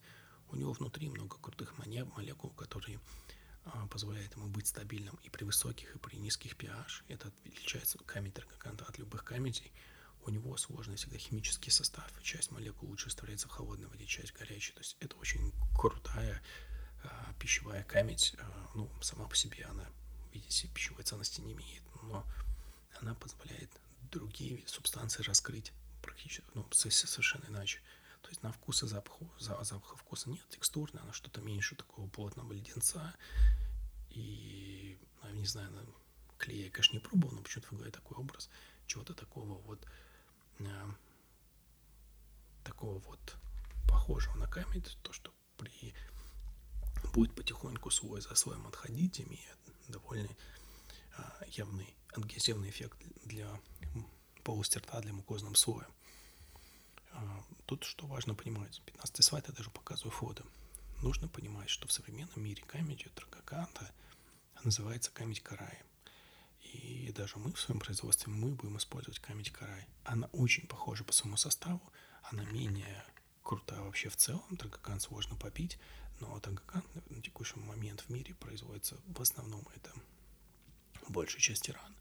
[0.49, 3.01] У него внутри много крутых молекул, которые
[3.65, 7.03] а, позволяет ему быть стабильным и при высоких, и при низких pH.
[7.09, 9.73] Это отличается камень трагоканта от любых камедей.
[10.21, 12.09] У него сложный всегда химический состав.
[12.23, 14.71] Часть молекул лучше растворяется в холодной воде, часть горячей.
[14.71, 16.41] То есть это очень крутая
[17.39, 18.35] пищевая камедь.
[18.39, 19.85] А, ну, сама по себе она,
[20.33, 22.25] видите, пищевой ценности не имеет, но
[22.99, 23.69] она позволяет
[24.11, 27.81] другие субстанции раскрыть практически, ну, совершенно иначе.
[28.21, 32.51] То есть на вкус и запах, запаха вкуса нет, текстурно, она что-то меньше такого плотного
[32.53, 33.15] леденца.
[34.09, 35.71] И, ну, не знаю,
[36.37, 38.49] клея я, конечно, не пробовал, но почему-то выглядит такой образ
[38.87, 39.85] чего-то такого вот,
[40.59, 40.87] э,
[42.63, 43.37] такого вот
[43.87, 45.93] похожего на камень, то, что при
[47.13, 49.55] будет потихоньку свой за слоем отходить, имея
[49.87, 50.29] довольно
[51.17, 53.47] э, явный адгезивный эффект для
[54.43, 55.87] полости рта, для мукозного слоя.
[57.11, 60.43] А, тут что важно понимать, 15 слайд я даже показываю фото.
[61.01, 63.91] Нужно понимать, что в современном мире камедь Трагаканта
[64.63, 65.79] называется камедь Карай.
[66.61, 69.87] И даже мы в своем производстве мы будем использовать камедь Карай.
[70.03, 71.81] Она очень похожа по своему составу,
[72.23, 73.05] она менее
[73.43, 74.57] крутая вообще в целом.
[74.57, 75.79] Трагакан сложно попить,
[76.19, 79.91] но Трагакан на текущий момент в мире производится в основном это
[81.09, 81.95] большая часть Иран.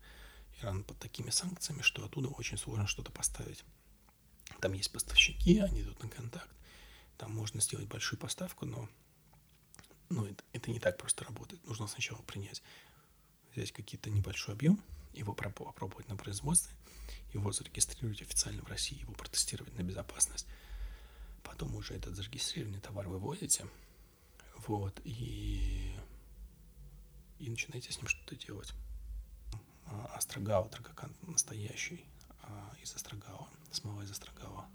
[0.61, 3.65] Иран под такими санкциями, что оттуда очень сложно что-то поставить.
[4.61, 6.51] Там есть поставщики, они идут на контакт.
[7.19, 8.89] Там можно сделать большую поставку, но
[10.09, 11.65] ну, это, это не так просто работает.
[11.67, 12.63] Нужно сначала принять,
[13.55, 16.75] взять какие-то небольшой объем, его попробовать на производстве,
[17.33, 20.47] его зарегистрировать официально в России, его протестировать на безопасность.
[21.43, 23.67] Потом уже этот зарегистрированный товар вывозите,
[24.67, 25.95] вот, и,
[27.39, 28.73] и начинаете с ним что-то делать.
[29.87, 32.05] А, Астрогал, трагокант настоящий,
[32.43, 34.67] а, из Острогава, смола из Острогава.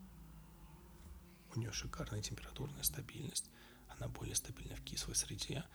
[1.53, 3.49] У нее шикарная температурная стабильность,
[3.89, 5.65] она более стабильна в кислой среде,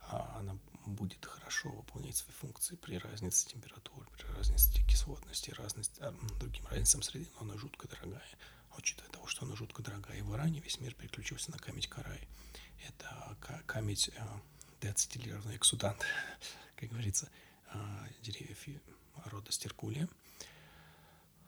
[0.00, 6.02] а она будет хорошо выполнять свои функции при разнице температур, при разнице кислотности, разности,
[6.38, 8.26] другим разницам среды, но она жутко дорогая.
[8.70, 12.28] А учитывая того, что она жутко дорогая, в Иране весь мир переключился на камедь Карай.
[12.88, 14.10] Это камедь
[14.80, 16.04] деацетилированный эксудант,
[16.76, 17.28] как говорится,
[18.22, 18.82] деревьев
[19.26, 20.08] рода стеркулия.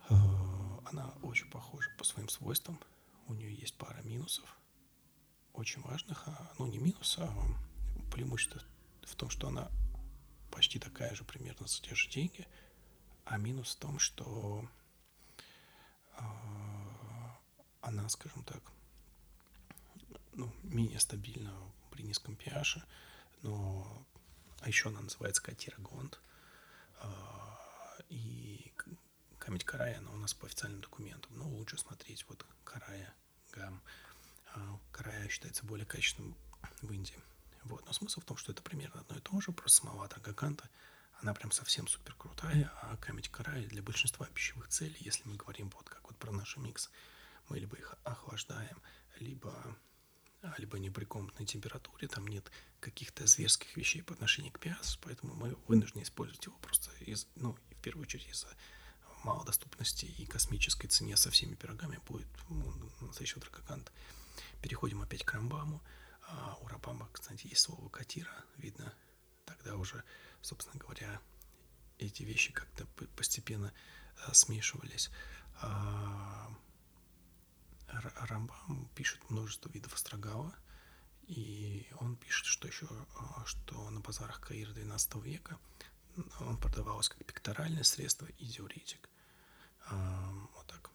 [0.09, 0.14] Э,
[0.85, 2.79] она очень похожа по своим свойствам.
[3.29, 4.59] У нее есть пара минусов,
[5.53, 6.27] очень важных.
[6.29, 7.33] А, ну, не минус, а
[8.11, 8.61] преимущество
[9.03, 9.71] в том, что она
[10.51, 12.47] почти такая же примерно за те же деньги.
[13.25, 14.68] А минус в том, что
[16.18, 16.23] э,
[17.81, 18.62] она, скажем так,
[20.33, 21.53] ну, менее стабильна
[21.90, 22.83] при низком pH,
[23.42, 24.07] но
[24.61, 26.21] а еще она называется Катира Гонд.
[27.01, 27.09] Э,
[28.09, 28.73] и
[29.38, 31.37] Камедь Карая, она у нас по официальным документам.
[31.37, 33.12] Но лучше смотреть вот Карая,
[33.53, 33.83] Гам.
[34.55, 36.37] А, Карая считается более качественным
[36.81, 37.18] в Индии.
[37.64, 37.85] Вот.
[37.87, 40.68] Но смысл в том, что это примерно одно и то же, просто смола Гаганта,
[41.21, 45.71] она прям совсем супер крутая, а камедь Карая для большинства пищевых целей, если мы говорим
[45.71, 46.90] вот как вот про наш микс,
[47.49, 48.81] мы либо их охлаждаем,
[49.18, 49.77] либо а,
[50.59, 52.50] либо не при комнатной температуре, там нет
[52.81, 57.57] каких-то зверских вещей по отношению к пиасу, поэтому мы вынуждены использовать его просто из, ну,
[57.70, 58.48] в первую очередь из-за
[59.24, 63.92] малодоступности и космической цене со всеми пирогами будет ну, настоящий дракокант.
[64.62, 65.83] Переходим опять к Рамбаму.
[66.28, 68.33] А у Рамбама, кстати, есть слово «катира».
[68.57, 68.92] Видно,
[69.44, 70.02] тогда уже,
[70.40, 71.20] собственно говоря,
[71.98, 73.72] эти вещи как-то постепенно
[74.26, 75.11] а, смешивались.
[78.28, 80.55] Рамбам пишет множество видов астрогала,
[81.26, 85.59] и он пишет, что еще, а, что на базарах Каира XII века
[86.40, 89.09] он продавалось как пекторальное средство и диуретик.
[89.90, 90.90] Вот так.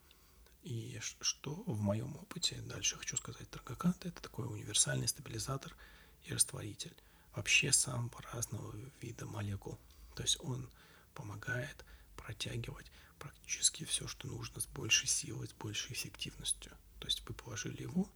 [0.63, 5.75] И что в моем опыте, дальше хочу сказать, Таргакант– это такой универсальный стабилизатор
[6.23, 6.95] и растворитель.
[7.35, 9.79] Вообще сам разного вида молекул.
[10.15, 10.69] То есть он
[11.13, 11.85] помогает
[12.27, 16.73] протягивать практически все, что нужно с большей силой, с большей эффективностью.
[16.99, 18.11] То есть вы положили его,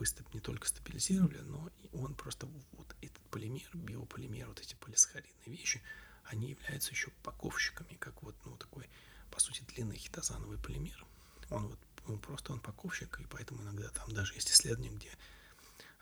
[0.00, 5.56] вы не только стабилизировали, но и он просто вот этот полимер, биополимер, вот эти полисахаридные
[5.56, 5.80] вещи,
[6.24, 8.90] они являются еще паковщиками, как вот ну, такой
[9.30, 11.06] по сути, длинный хитозановый полимер.
[11.50, 15.16] Он вот ну, просто он паковщик, и поэтому иногда там даже есть исследования, где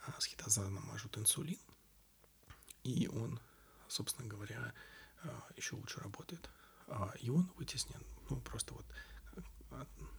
[0.07, 1.61] а, с хитозаном мажут инсулин,
[2.85, 3.39] и он,
[3.87, 4.73] собственно говоря,
[5.23, 6.49] а, еще лучше работает.
[6.91, 8.85] А, и он вытеснен, ну, просто вот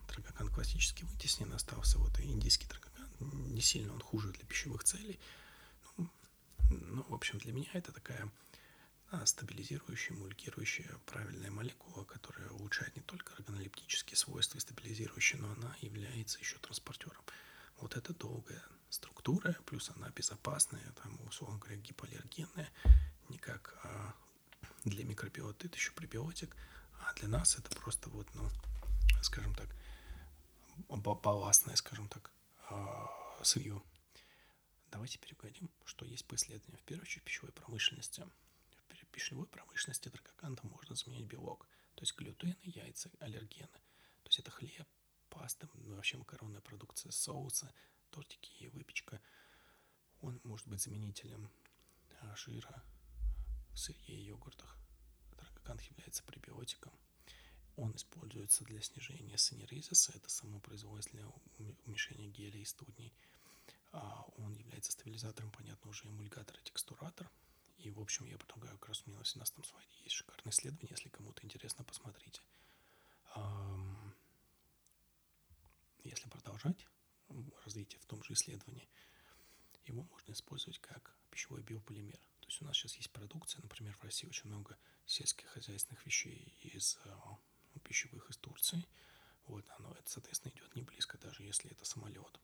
[0.08, 3.10] трагокан классический вытеснен, остался вот и индийский трагокан.
[3.20, 5.20] Не сильно он хуже для пищевых целей.
[5.98, 6.10] Ну,
[6.70, 8.32] ну, в общем, для меня это такая
[9.12, 15.76] а стабилизирующая, эмульгирующая правильная молекула, которая улучшает не только органолептические свойства и стабилизирующая, но она
[15.82, 17.22] является еще транспортером.
[17.82, 22.70] Вот это долгая структура, плюс она безопасная, там, условно говоря, гипоаллергенная,
[23.28, 24.14] не как а,
[24.84, 26.56] для микробиота это еще пребиотик,
[27.00, 28.50] а для нас это просто вот, ну,
[29.22, 29.70] скажем так,
[30.88, 32.32] балластное, скажем так,
[32.70, 33.10] а,
[33.44, 33.82] сырье.
[34.91, 36.78] Давайте переговорим, что есть по исследованиям.
[36.80, 38.26] В первую очередь в пищевой промышленности.
[38.89, 41.67] В пищевой промышленности тракокантом можно заменить белок.
[41.96, 43.67] То есть глютены, яйца, аллергены.
[44.24, 44.88] То есть это хлеб,
[45.30, 47.72] паста, ну, вообще макаронная продукция, соусы,
[48.10, 49.22] тортики и выпечка.
[50.22, 51.50] Он может быть заменителем
[52.22, 52.84] а, жира
[53.74, 54.78] в сырье и йогуртах.
[55.38, 56.94] Тракокант является пребиотиком.
[57.78, 61.12] Он используется для снижения санеризиса, это самопроизводство
[61.58, 63.14] для уменьшения геля и студней.
[63.94, 67.30] А он является стабилизатором, понятно, уже эмульгатор и текстуратор.
[67.78, 70.90] И, в общем, я предлагаю как раз у меня на 17 слайде есть шикарное исследование,
[70.92, 72.42] если кому-то интересно, посмотрите.
[76.04, 76.88] Если продолжать
[77.64, 78.88] развитие в том же исследовании,
[79.86, 82.20] его можно использовать как пищевой биополимер.
[82.62, 87.80] У нас сейчас есть продукция, например, в России очень много сельских хозяйственных вещей из э,
[87.84, 88.86] пищевых из Турции.
[89.47, 92.39] Вот, оно, это, соответственно, идет не близко, даже если это самолет.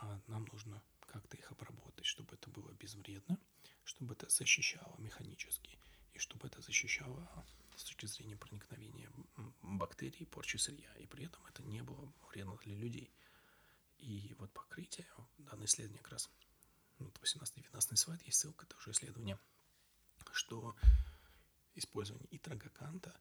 [0.00, 3.38] А нам нужно как-то их обработать, чтобы это было безвредно,
[3.84, 5.78] чтобы это защищало механически,
[6.14, 7.46] и чтобы это защищало
[7.76, 9.08] с точки зрения проникновения
[9.62, 13.12] бактерий, порчи сырья, и при этом это не было вредно для людей.
[13.98, 15.06] И вот покрытие,
[15.38, 16.30] данное исследование как раз,
[16.98, 19.38] 18-19 слайд, есть ссылка, тоже исследование,
[20.32, 20.76] что
[21.74, 23.14] использование и трагоканта,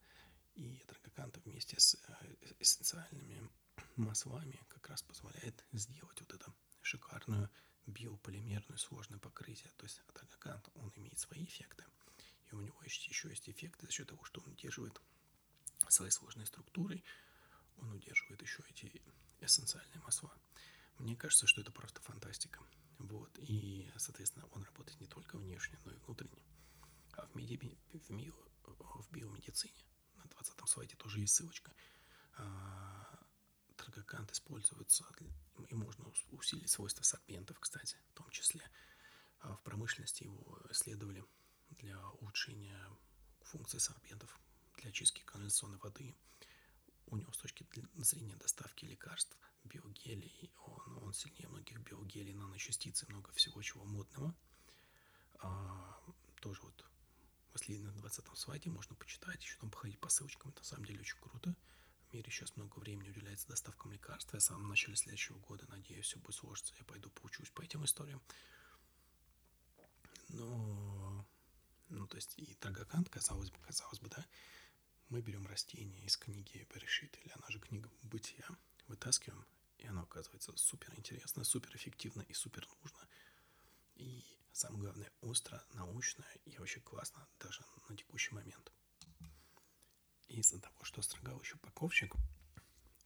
[0.55, 3.49] и трагоканта вместе с э, эссенциальными
[3.95, 7.49] маслами как раз позволяет сделать вот это шикарную
[7.85, 9.71] биополимерную сложное покрытие.
[9.77, 11.85] То есть трагокант, он имеет свои эффекты,
[12.51, 14.99] и у него еще есть эффекты за счет того, что он удерживает
[15.89, 17.03] своей сложной структурой,
[17.77, 19.01] он удерживает еще эти
[19.39, 20.33] эссенциальные масла.
[20.97, 22.59] Мне кажется, что это просто фантастика.
[22.99, 23.37] Вот.
[23.39, 26.43] И, соответственно, он работает не только внешне, но и внутренне.
[27.13, 27.57] А в, меди...
[27.93, 28.31] в, ми...
[28.63, 29.83] в биомедицине,
[30.15, 31.71] на 20-м слайде тоже есть ссылочка,
[32.37, 33.19] а,
[33.75, 35.05] трагокант используется,
[35.69, 38.69] и можно усилить свойства сорбентов, кстати, в том числе.
[39.39, 41.23] А в промышленности его исследовали
[41.69, 42.89] для улучшения
[43.41, 44.39] функций сорбентов,
[44.77, 46.15] для очистки канализационной воды.
[47.07, 49.37] У него с точки зрения доставки лекарств,
[49.77, 54.35] биогелей, он, он сильнее многих биогелей, наночастицы, много всего чего модного.
[55.39, 55.99] А,
[56.41, 56.85] тоже вот
[57.53, 61.01] в на 20 слайде можно почитать, еще там походить по ссылочкам, это на самом деле
[61.01, 61.55] очень круто.
[62.09, 64.33] В мире сейчас много времени уделяется доставкам лекарств.
[64.33, 66.73] Я в самом начале следующего года, надеюсь, все будет сложиться.
[66.77, 68.21] Я пойду поучусь по этим историям.
[70.29, 71.27] Но,
[71.89, 74.25] ну, то есть и Трагакант, казалось бы, казалось бы, да,
[75.09, 78.47] мы берем растение из книги Берешит, или она же книга бытия,
[78.87, 79.45] вытаскиваем,
[79.87, 83.07] оно оказывается супер интересно, супер эффективно и супер нужно.
[83.95, 88.71] И самое главное, остро, научно и вообще классно даже на текущий момент
[90.27, 92.15] из-за того, что Строгал еще упаковщик,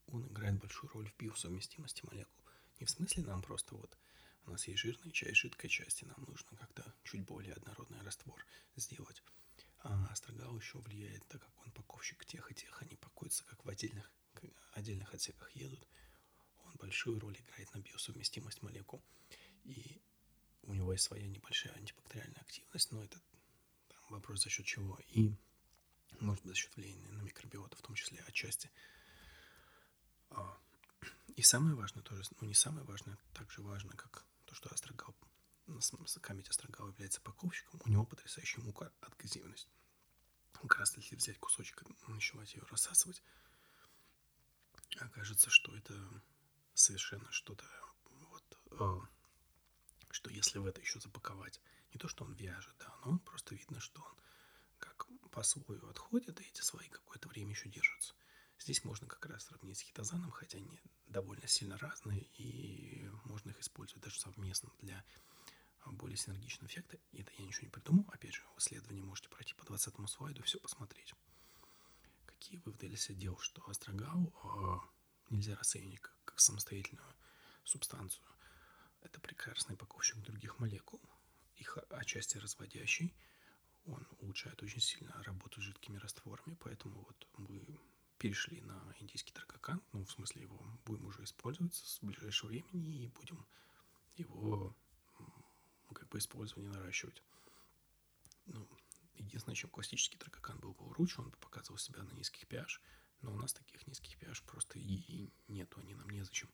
[0.07, 2.43] он играет большую роль в биосовместимости молекул.
[2.79, 3.97] Не в смысле нам просто вот
[4.45, 8.43] у нас есть жирная часть, жидкая часть, и нам нужно как-то чуть более однородный раствор
[8.75, 9.23] сделать.
[9.79, 13.69] А Астрогал еще влияет, так как он паковщик тех и тех, они пакуются как в
[13.69, 14.11] отдельных,
[14.73, 15.87] отдельных отсеках едут.
[16.81, 19.03] Большую роль играет на биосовместимость молекул.
[19.63, 20.01] И
[20.63, 23.19] у него есть своя небольшая антибактериальная активность, но это
[23.87, 24.99] там, вопрос за счет чего.
[25.09, 25.35] И
[26.19, 28.69] может быть, за счет влияния на микробиоту, в том числе отчасти.
[30.29, 30.57] А,
[31.35, 35.15] и самое важное тоже, ну не самое важное, также важно, как то, что астрогал,
[36.21, 39.69] камедь астрогал является паковщиком, у него потрясающая мука адгезивность.
[40.53, 43.23] Как раз если взять кусочек и начинать ее рассасывать,
[44.99, 46.21] окажется, что это
[46.91, 47.65] совершенно что-то
[48.09, 48.99] вот, э,
[50.09, 51.61] что если в это еще запаковать,
[51.93, 54.15] не то, что он вяжет, да, но просто видно, что он
[54.79, 58.13] как по слою отходят, и эти слои какое-то время еще держатся.
[58.59, 63.59] Здесь можно как раз сравнить с хитозаном, хотя они довольно сильно разные, и можно их
[63.59, 65.03] использовать даже совместно для
[65.85, 66.97] более синергичного эффекта.
[67.11, 68.05] И это я ничего не придумал.
[68.09, 71.13] Опять же, в исследовании можете пройти по 20 слайду все посмотреть.
[72.25, 76.01] Какие выводы для себя делал, что астрогал э, нельзя расценивать
[76.41, 77.15] как самостоятельную
[77.63, 78.25] субстанцию.
[79.01, 80.99] Это прекрасный паковщик других молекул,
[81.55, 83.15] их отчасти разводящий,
[83.85, 87.79] он улучшает очень сильно работу с жидкими растворами, поэтому вот мы
[88.17, 93.07] перешли на индийский таркакан, ну, в смысле его будем уже использовать с ближайшего времени и
[93.07, 93.45] будем
[94.15, 94.75] его
[95.93, 97.21] как бы использование наращивать.
[98.45, 98.67] Ну,
[99.15, 102.79] единственное, чем классический тракакан был бы лучше, он показывал себя на низких pH,
[103.21, 106.49] но у нас таких низких pH просто и, нету, они нам незачем.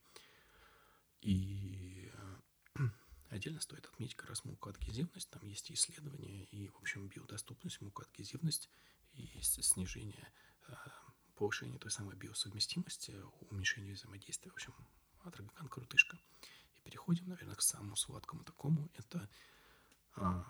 [1.22, 2.12] И
[3.30, 5.30] Отдельно стоит отметить как раз мукоадгезивность.
[5.30, 8.70] Там есть исследования и, в общем, биодоступность, мукоадгезивность
[9.14, 10.32] и снижение,
[10.68, 10.74] э,
[11.36, 14.52] повышение той самой биосовместимости, уменьшение взаимодействия.
[14.52, 14.74] В общем,
[15.24, 16.18] атраган крутышка.
[16.76, 18.90] И переходим, наверное, к самому сладкому такому.
[18.94, 19.30] Это
[20.16, 20.46] а,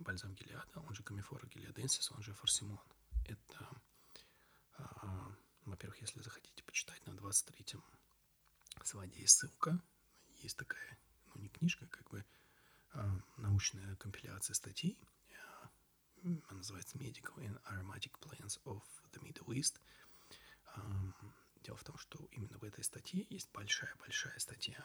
[0.00, 2.80] бальзам Гелиада, он же камифора гелиаденсис, он же форсимон.
[3.26, 3.82] Это,
[4.78, 7.82] а, во-первых, если захотите почитать на 23-м
[8.82, 9.80] сваде есть ссылка.
[10.42, 12.24] Есть такая, ну не книжка, как бы
[12.92, 14.98] а, научная компиляция статей.
[16.22, 19.80] Она называется Medical and Aromatic Plants of the Middle East.
[21.62, 24.84] Дело в том, что именно в этой статье есть большая-большая статья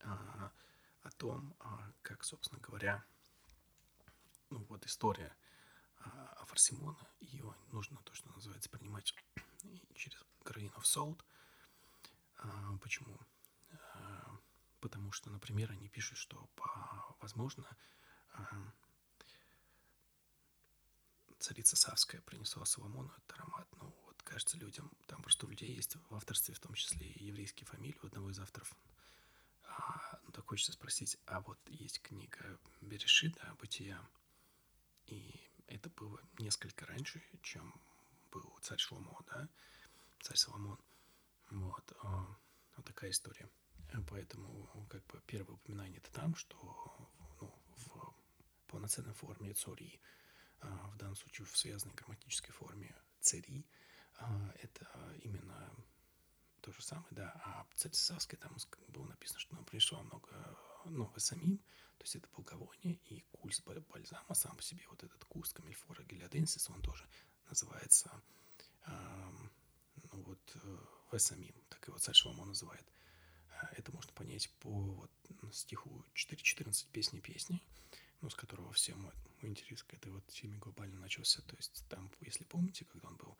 [0.00, 1.56] о том,
[2.02, 3.04] как, собственно говоря,
[4.50, 5.36] ну вот история
[5.98, 9.14] а, Фарсимона, ее нужно то, что называется, принимать
[9.94, 11.20] через grain of salt.
[12.46, 13.18] А, почему?
[13.94, 14.38] А,
[14.80, 16.48] потому что, например, они пишут, что,
[17.20, 17.66] возможно,
[18.32, 18.72] а,
[21.38, 23.68] царица Савская принесла Соломону этот аромат.
[23.76, 27.24] Ну, вот, кажется, людям, там просто у людей есть в авторстве, в том числе и
[27.24, 28.74] еврейские фамилии у одного из авторов.
[30.22, 34.00] Ну, так хочется спросить, а вот есть книга Берешида, Бытия,
[35.06, 37.74] и это было несколько раньше, чем
[38.30, 39.48] был царь Шломо, да,
[40.20, 40.78] царь Соломон.
[41.50, 42.26] Вот, а,
[42.76, 43.48] вот такая история.
[44.08, 46.56] Поэтому, как бы, первое упоминание это там, что
[47.40, 48.14] ну, в
[48.66, 50.00] полноценной форме цори,
[50.60, 53.66] а, в данном случае в связанной грамматической форме цари,
[54.18, 54.88] а, это
[55.22, 55.72] именно
[56.60, 57.92] то же самое, да, а Царь
[58.38, 58.56] там
[58.88, 61.58] было написано, что нам пришло много нового самим,
[61.98, 66.68] то есть это благовоние и кульс бальзама сам по себе, вот этот курс камельфора гелиаденсис,
[66.70, 67.06] он тоже
[67.48, 68.10] называется,
[68.86, 69.30] э,
[70.12, 70.56] ну вот,
[71.12, 72.84] весамим, так его царь Шломо называет.
[73.50, 75.10] Э, это можно понять по вот,
[75.52, 77.62] стиху 4.14 песни песни,
[78.20, 81.42] ну, с которого все мой, интерес к этой вот теме глобально начался.
[81.42, 83.36] То есть там, если помните, когда он был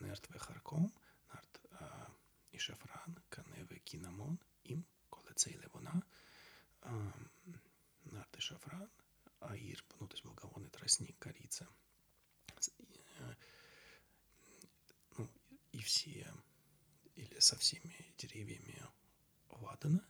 [0.00, 0.92] Нерт Вехарком,
[1.32, 2.06] Нарт э,
[2.52, 6.02] и Шафран, Каневе Кинамон, им, Колецей Левона,
[8.04, 8.90] нарты шафран,
[9.40, 11.68] аир, ну, то есть благовонный тростник, корица,
[13.18, 13.34] э,
[15.16, 15.28] ну,
[15.72, 16.32] и все,
[17.14, 18.82] или со всеми деревьями
[19.50, 20.04] ладана,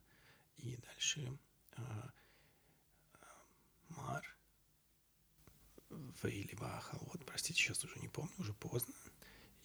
[0.57, 1.39] и дальше
[1.77, 2.11] а,
[3.15, 3.47] а,
[3.89, 4.37] мар,
[6.23, 8.95] или вахал, вот, простите, сейчас уже не помню, уже поздно,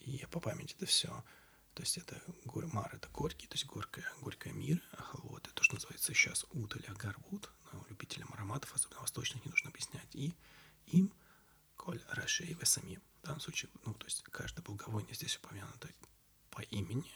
[0.00, 1.24] и я по памяти это все
[1.78, 2.20] то есть это
[2.72, 6.44] мар это горький, то есть горькая, горькая мир, а холод это то, что называется сейчас
[6.50, 10.08] ут или агарвуд, но любителям ароматов, особенно восточных, не нужно объяснять.
[10.12, 10.34] И
[10.86, 11.14] им
[11.76, 13.00] коль рашей весамим.
[13.22, 15.88] В данном случае, ну, то есть каждое благовоние здесь упомянуто
[16.50, 17.08] по имени,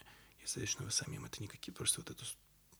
[0.46, 2.24] соответственно, весамим это никакие, просто вот это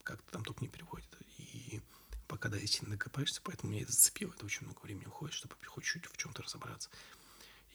[0.03, 1.09] как-то там только не переводит.
[1.37, 1.81] И
[2.27, 5.83] пока до истины докопаешься, поэтому меня это зацепило, это очень много времени уходит, чтобы хоть
[5.83, 6.89] чуть в чем-то разобраться.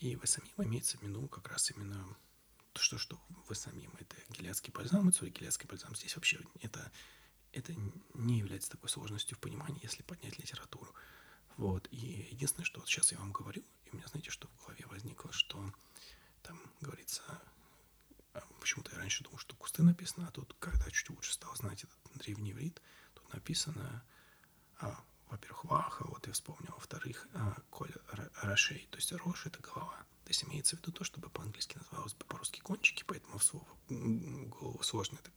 [0.01, 2.16] И весамим имеется в виду как раз именно
[2.74, 5.95] что, что вы самим, это гелиадский бальзам, это гелиадский бальзам.
[5.97, 6.91] Здесь вообще это,
[7.53, 7.74] это
[8.14, 10.95] не является такой сложностью в понимании, если поднять литературу.
[11.57, 11.89] Вот.
[11.91, 14.86] И единственное, что вот сейчас я вам говорю, и у меня, знаете, что в голове
[14.86, 15.72] возникло, что
[16.43, 17.22] там говорится,
[18.61, 21.99] почему-то я раньше думал, что кусты написано, а тут, когда чуть лучше стал знать этот
[22.14, 22.83] древний иврит,
[23.14, 24.05] тут написано,
[24.81, 27.93] а, во-первых, ваха, вот я вспомнил, во-вторых, а, коль
[28.43, 32.14] рашей, то есть рош— это голова, то есть имеется в виду то, чтобы по-английски называлось
[32.14, 35.33] бы по-русски кончики, поэтому в слово голову сложно так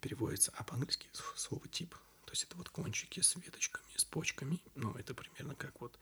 [0.00, 1.94] переводится, а по-английски слово тип.
[2.24, 4.60] То есть это вот кончики с веточками, с почками.
[4.74, 5.98] Ну, это примерно как вот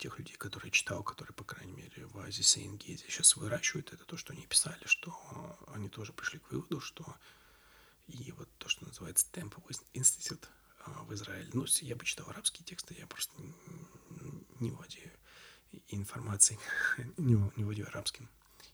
[0.00, 4.16] тех людей, которые читал, которые, по крайней мере, в Азии Сейнгезе сейчас выращивают, это то,
[4.16, 5.14] что они писали, что
[5.74, 7.04] они тоже пришли к выводу, что
[8.08, 10.48] и вот то, что называется Temple Institute
[10.84, 11.50] а, в Израиле.
[11.52, 13.34] Ну, я бы читал арабские тексты, я просто
[14.58, 15.12] не владею
[15.88, 16.58] информацией,
[17.18, 18.28] не, не владею арабским.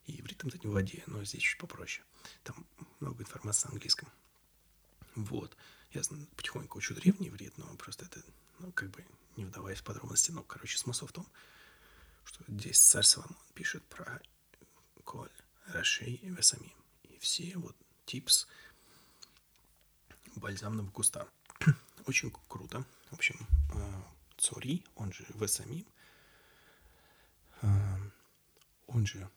[0.07, 2.05] И ивритом-то не владею, но здесь чуть попроще.
[2.45, 2.65] Там
[3.01, 4.09] много информации на английском.
[5.17, 5.57] Вот.
[5.93, 6.03] Я
[6.37, 8.23] потихоньку учу древний иврит, но просто это,
[8.61, 9.05] ну, как бы,
[9.37, 11.27] не вдаваясь в подробности, но, короче, смысл в том,
[12.25, 14.21] что здесь царь Соломон пишет про
[15.05, 15.31] Коль,
[15.67, 16.73] Рашей и Весамим.
[17.05, 18.47] И все вот типс
[20.35, 21.29] бальзамного куста.
[22.07, 22.85] Очень круто.
[23.11, 24.03] В общем, э,
[24.37, 25.87] Цори, он же Весамим,
[27.63, 27.67] э,
[28.87, 29.31] он же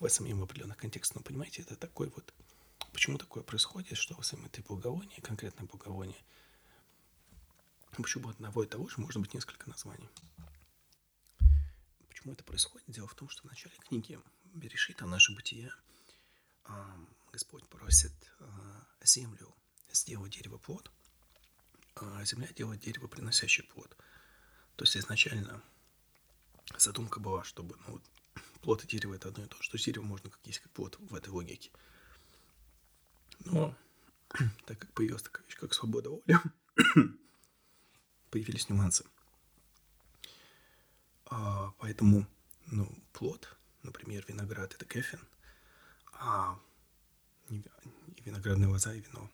[0.00, 2.34] Весамим в определенных контекстах, но понимаете, это такой вот...
[2.92, 6.22] Почему такое происходит, что Весамим это благовоние, конкретное благовоние,
[7.92, 10.08] почему одного и того же может быть несколько названий.
[12.08, 12.88] Почему это происходит?
[12.88, 14.18] Дело в том, что в начале книги
[14.54, 15.72] Берешита, наше бытие,
[17.32, 18.12] Господь просит
[19.02, 19.54] землю
[19.92, 20.90] сделать дерево плод,
[21.94, 23.96] а земля делает дерево, приносящее плод.
[24.76, 25.62] То есть изначально
[26.76, 28.00] задумка была, чтобы ну,
[28.60, 31.14] плод и дерево это одно и то что дерево можно как есть, как плод в
[31.14, 31.70] этой логике.
[33.40, 33.74] Но
[34.66, 36.38] так как появилась такая вещь, как свобода воли,
[38.30, 39.04] появились нюансы.
[41.26, 42.26] А, поэтому,
[42.66, 45.20] ну, плод, например, виноград это кефин,
[46.12, 46.58] а
[48.24, 49.30] виноградная лоза и вино.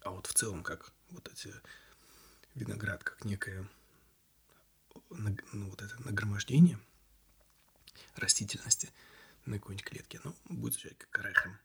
[0.00, 1.52] А вот в целом, как вот эти
[2.54, 3.68] виноград, как некое
[5.10, 6.78] ну, вот это нагромождение
[8.16, 8.90] растительности
[9.46, 11.58] на какой-нибудь клетке, ну, будет звучать как орехом.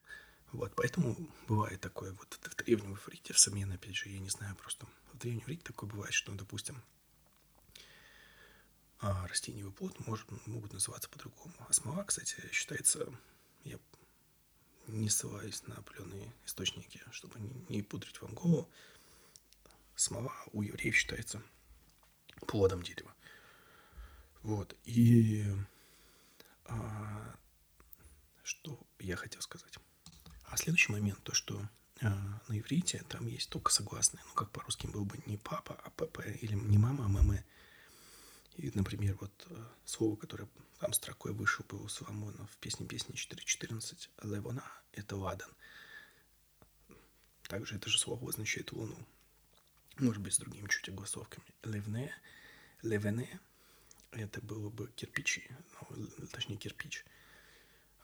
[0.53, 1.15] Вот, поэтому
[1.47, 5.17] бывает такое вот в древнем иврите, в современном, опять же, я не знаю, просто в
[5.17, 6.81] древнем иврите такое бывает, что, допустим,
[8.99, 11.53] а растениевый плод может, могут называться по-другому.
[11.59, 13.07] А смола, кстати, считается,
[13.63, 13.77] я
[14.87, 17.39] не ссылаюсь на определенные источники, чтобы
[17.69, 18.69] не, пудрить вам голову,
[19.95, 21.43] смола у евреев считается
[22.47, 23.13] плодом дерева.
[24.41, 25.45] Вот, и
[26.65, 27.35] а,
[28.43, 29.77] что я хотел сказать.
[30.47, 31.61] А следующий момент, то, что
[32.01, 35.89] а, на иврите там есть только согласные, ну, как по-русски был бы не папа, а
[35.91, 37.43] ПП, или не мама, а мама.
[38.55, 43.13] И, например, вот э, слово, которое там строкой вышел было у Соломона в песне песни
[43.13, 45.49] 4.14, «Левона»— это «ладан».
[47.43, 48.97] Также это же слово означает «луну».
[49.99, 51.45] Может быть, с другими чуть огласовками.
[51.63, 52.11] «Левне»,
[52.81, 53.39] «левене»—
[54.11, 55.49] это было бы кирпичи,
[55.89, 57.05] ну, точнее, кирпич.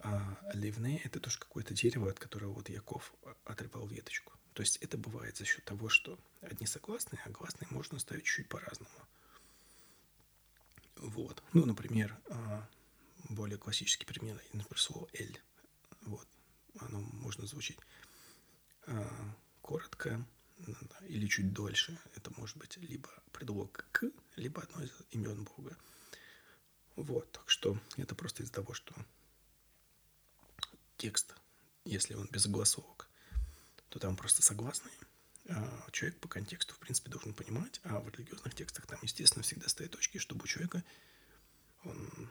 [0.03, 3.13] А это тоже какое-то дерево, от которого вот Яков
[3.45, 4.33] отрывал веточку.
[4.53, 8.49] То есть это бывает за счет того, что одни согласные, а гласные можно ставить чуть
[8.49, 8.91] по-разному–
[11.03, 11.43] вот.
[11.51, 12.65] Ну, например, а,
[13.29, 15.37] более классический пример, например, слово «эль».
[16.01, 16.25] Вот.
[16.79, 17.77] Оно можно звучить
[18.87, 20.25] а, коротко
[21.01, 21.99] или чуть дольше.
[22.15, 24.05] Это может быть либо предлог «к»,
[24.37, 25.77] либо одно из имен Бога.
[26.95, 27.29] Вот.
[27.33, 28.95] Так что это просто из-за того, что
[30.97, 31.35] текст,
[31.85, 33.09] если он без огласовок,
[33.89, 34.93] то там просто согласные.
[35.49, 39.67] А человек по контексту, в принципе, должен понимать, а в религиозных текстах там, естественно, всегда
[39.67, 40.83] стоят точки, чтобы у человека
[41.83, 42.29] он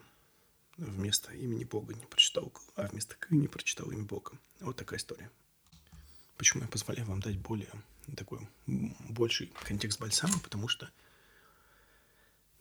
[0.77, 4.31] вместо имени Бога не прочитал, а вместо К не прочитал имя Бога.
[4.59, 5.29] Вот такая история.
[6.37, 7.71] Почему я позволяю вам дать более
[8.17, 10.91] такой больший контекст бальсама, потому что,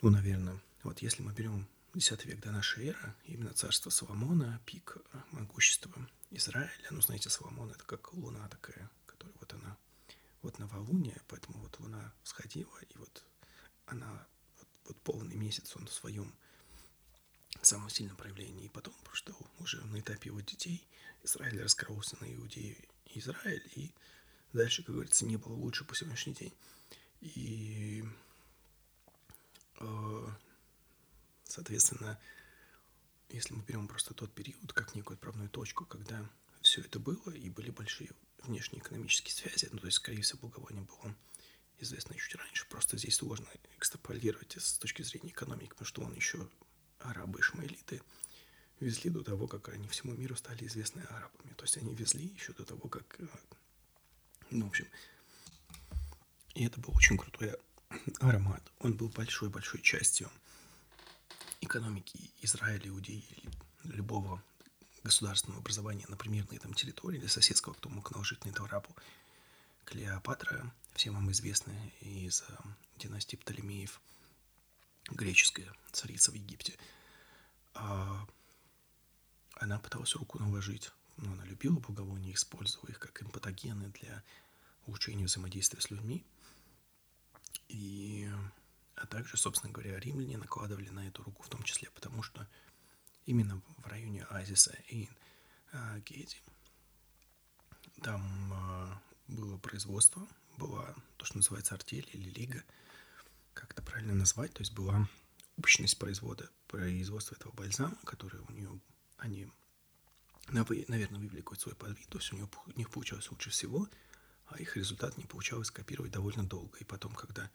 [0.03, 4.97] ну, наверное, вот если мы берем X век до нашей эры, именно царство Соломона, пик
[5.30, 5.93] могущества
[6.30, 9.76] Израиля, ну, знаете, Соломон это как луна такая, которая вот она
[10.40, 13.24] вот новолуние, поэтому вот луна сходила, и вот
[13.86, 14.26] она,
[14.59, 16.34] вот, вот полный месяц он в своем
[17.61, 18.64] самом сильном проявлении.
[18.64, 20.86] И потом, что уже на этапе его детей
[21.22, 22.76] Израиль раскрылся на Иудею
[23.07, 23.93] и Израиль, и
[24.53, 26.55] дальше, как говорится, не было лучше по сегодняшний день.
[27.20, 28.05] И,
[29.78, 30.28] э,
[31.53, 32.18] соответственно,
[33.28, 36.28] если мы берем просто тот период, как некую отправную точку, когда
[36.62, 38.11] все это было, и были большие
[38.42, 41.14] внешнеэкономические связи, ну, то есть, скорее всего, благовоние было
[41.78, 46.48] известно чуть раньше, просто здесь сложно экстраполировать с точки зрения экономики, потому что он еще
[47.00, 48.00] арабы-ишмаэлиты
[48.80, 51.53] везли до того, как они всему миру стали известны арабами.
[51.55, 53.20] То есть они везли еще до того, как...
[53.20, 53.26] Э,
[54.50, 54.88] ну, в общем...
[56.55, 57.57] И это был очень крутой
[58.20, 58.62] аромат.
[58.80, 60.30] Он был большой-большой частью
[61.65, 64.43] экономики Израиля, Иудеи или любого
[65.03, 68.95] государственного образования, например, на этом территории или соседского, кто мог наложить на эту арабу.
[69.85, 72.55] Клеопатра, всем вам известная из э,
[72.99, 74.01] династии Птолемеев–
[75.11, 76.79] греческая царица в Египте,
[77.75, 78.27] а
[79.55, 84.23] она пыталась руку наложить, но она любила благовония, использовала их как импатогены для
[84.87, 86.25] улучшения взаимодействия с людьми.
[87.69, 88.31] И,
[88.97, 92.47] а также, собственно говоря, римляне накладывали на эту руку в том числе, потому что
[93.26, 95.09] именно в районе Азиса и
[95.72, 96.36] а, Геди
[98.03, 100.26] там а, было производство,
[100.57, 102.62] была то, что называется артель или лига–
[103.55, 105.09] как это правильно назвать, то есть была
[105.57, 108.80] общность производа, производства этого бальзама, который у нее,
[109.18, 109.49] они,
[110.49, 113.88] наверное, вывели какой-то свой подвид, то есть у, нее, у них получалось лучше всего,
[114.47, 116.78] а их результат не получалось копировать довольно долго.
[116.78, 117.51] И потом, когда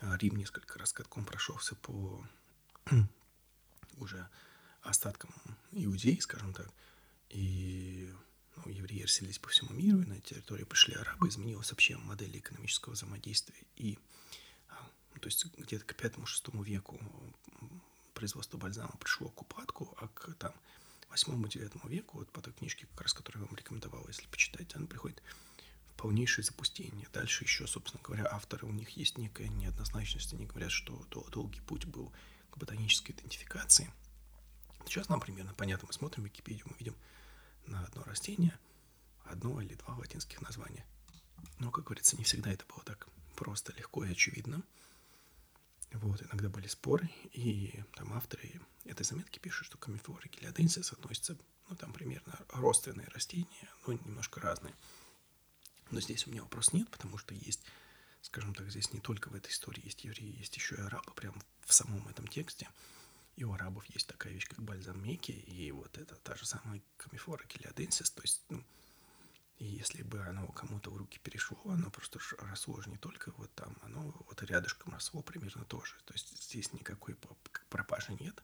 [0.00, 2.26] Рим несколько раз катком прошелся по
[3.98, 4.28] уже
[4.82, 5.34] остаткам
[5.72, 6.70] иудеи, скажем так,
[7.28, 8.12] и
[8.56, 12.94] ну, евреи расселились по всему миру, и на территории пришли арабы, изменилась вообще модель экономического
[12.94, 13.62] взаимодействия.
[13.76, 13.98] И
[15.20, 16.98] то есть где-то к пятому-шестому веку
[18.14, 20.54] производство бальзама пришло к упадку, а к там
[21.10, 24.86] восьмому-девятому веку, вот по той книжке, как раз, которую я вам рекомендовал, если почитать, она
[24.86, 25.22] приходит
[26.00, 27.06] полнейшее запустение.
[27.12, 30.32] Дальше еще, собственно говоря, авторы, у них есть некая неоднозначность.
[30.32, 32.10] Они говорят, что долгий путь был
[32.50, 33.92] к ботанической идентификации.
[34.86, 35.86] Сейчас нам примерно понятно.
[35.86, 36.96] Мы смотрим Википедию, мы видим
[37.66, 38.58] на одно растение
[39.24, 40.86] одно или два латинских названия.
[41.58, 44.62] Но, как говорится, не всегда это было так просто, легко и очевидно.
[45.92, 51.36] Вот, иногда были споры, и там авторы этой заметки пишут, что камифоры гелиоденсис относятся,
[51.68, 54.74] ну, там примерно родственные растения, но немножко разные.
[55.90, 57.60] Но здесь у меня вопрос нет, потому что есть,
[58.22, 61.40] скажем так, здесь не только в этой истории есть евреи, есть еще и арабы, прямо
[61.60, 62.68] в самом этом тексте.
[63.36, 66.82] И у арабов есть такая вещь, как бальзам Мекки, и вот это та же самая
[66.96, 68.62] камифора гелиоденсис, то есть, ну,
[69.58, 73.76] если бы оно кому-то в руки перешло, оно просто росло же не только вот там,
[73.82, 75.96] оно вот рядышком росло примерно тоже.
[76.06, 77.14] То есть здесь никакой
[77.68, 78.42] пропажи нет.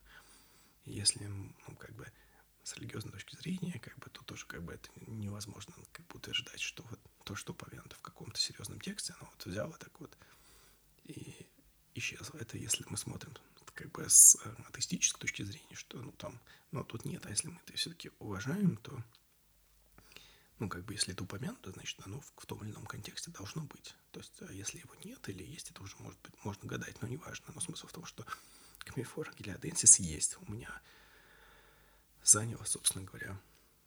[0.85, 2.07] Если, ну, как бы,
[2.63, 6.59] с религиозной точки зрения, как бы, то тоже как бы это невозможно как бы утверждать,
[6.59, 10.17] что вот то, что упомянуто в каком-то серьезном тексте, оно вот взяло так вот
[11.03, 11.45] и
[11.93, 12.37] исчезло.
[12.39, 13.33] Это если мы смотрим
[13.73, 16.39] как бы с э, атеистической точки зрения, что ну там,
[16.71, 19.03] но тут нет, а если мы это все-таки уважаем, то
[20.59, 23.61] ну, как бы, если это упомянуто, значит, оно в, в том или ином контексте должно
[23.63, 23.93] быть.
[24.11, 27.07] То есть, а если его нет или есть, это уже может быть, можно гадать, но
[27.07, 27.45] неважно.
[27.53, 28.25] Но смысл в том, что
[28.79, 30.37] камифора гелиоденсис есть.
[30.47, 30.71] У меня
[32.23, 33.39] заняло, собственно говоря,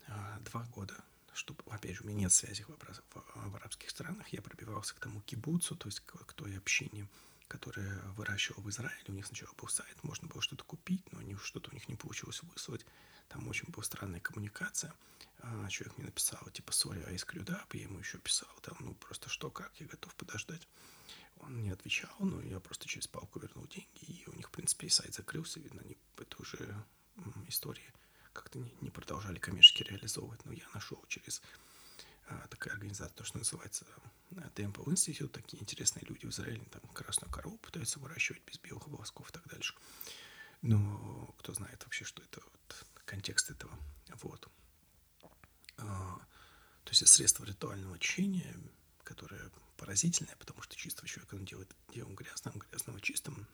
[0.06, 0.94] а, два года,
[1.32, 5.00] чтобы, опять же, у меня нет связи в, в, в арабских странах, я пробивался к
[5.00, 7.08] тому кибуцу, то есть к, к той общине,
[7.48, 9.04] которая выращивала в Израиле.
[9.08, 12.42] У них сначала был сайт, можно было что-то купить, но что-то у них не получилось
[12.42, 12.86] выслать.
[13.28, 14.92] Там очень была странная коммуникация.
[15.38, 18.94] А, человек мне написал, типа, сори, а искрю, да, я ему еще писал, там, ну,
[18.94, 20.68] просто что, как, я готов подождать.
[21.38, 24.88] Он не отвечал, но я просто через палку вернул деньги, и у них, в принципе,
[24.88, 26.84] и сайт закрылся, видно, они это уже
[27.48, 27.92] истории
[28.32, 31.42] как-то не, не продолжали коммерчески реализовывать, но я нашел через
[32.26, 33.84] а, такая организация, то, что называется
[34.54, 39.28] Temple Institute, такие интересные люди в Израиле, там красную корову пытаются выращивать без белых волосков
[39.28, 39.74] и так дальше.
[40.62, 43.72] Но кто знает вообще, что это вот, контекст этого.
[44.22, 44.48] Вот.
[45.78, 46.18] А,
[46.84, 48.54] то есть это средство ритуального чтения,
[49.02, 53.46] которое поразительное, потому что чистого человека он делает делом грязным, грязного чистым.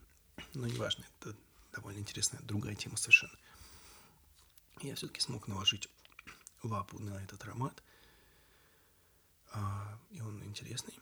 [0.55, 1.35] Но неважно, это
[1.73, 3.37] довольно интересная другая тема совершенно.
[4.81, 5.89] Я все-таки смог наложить
[6.63, 7.83] лапу на этот аромат,
[9.53, 10.99] а, и он интересный.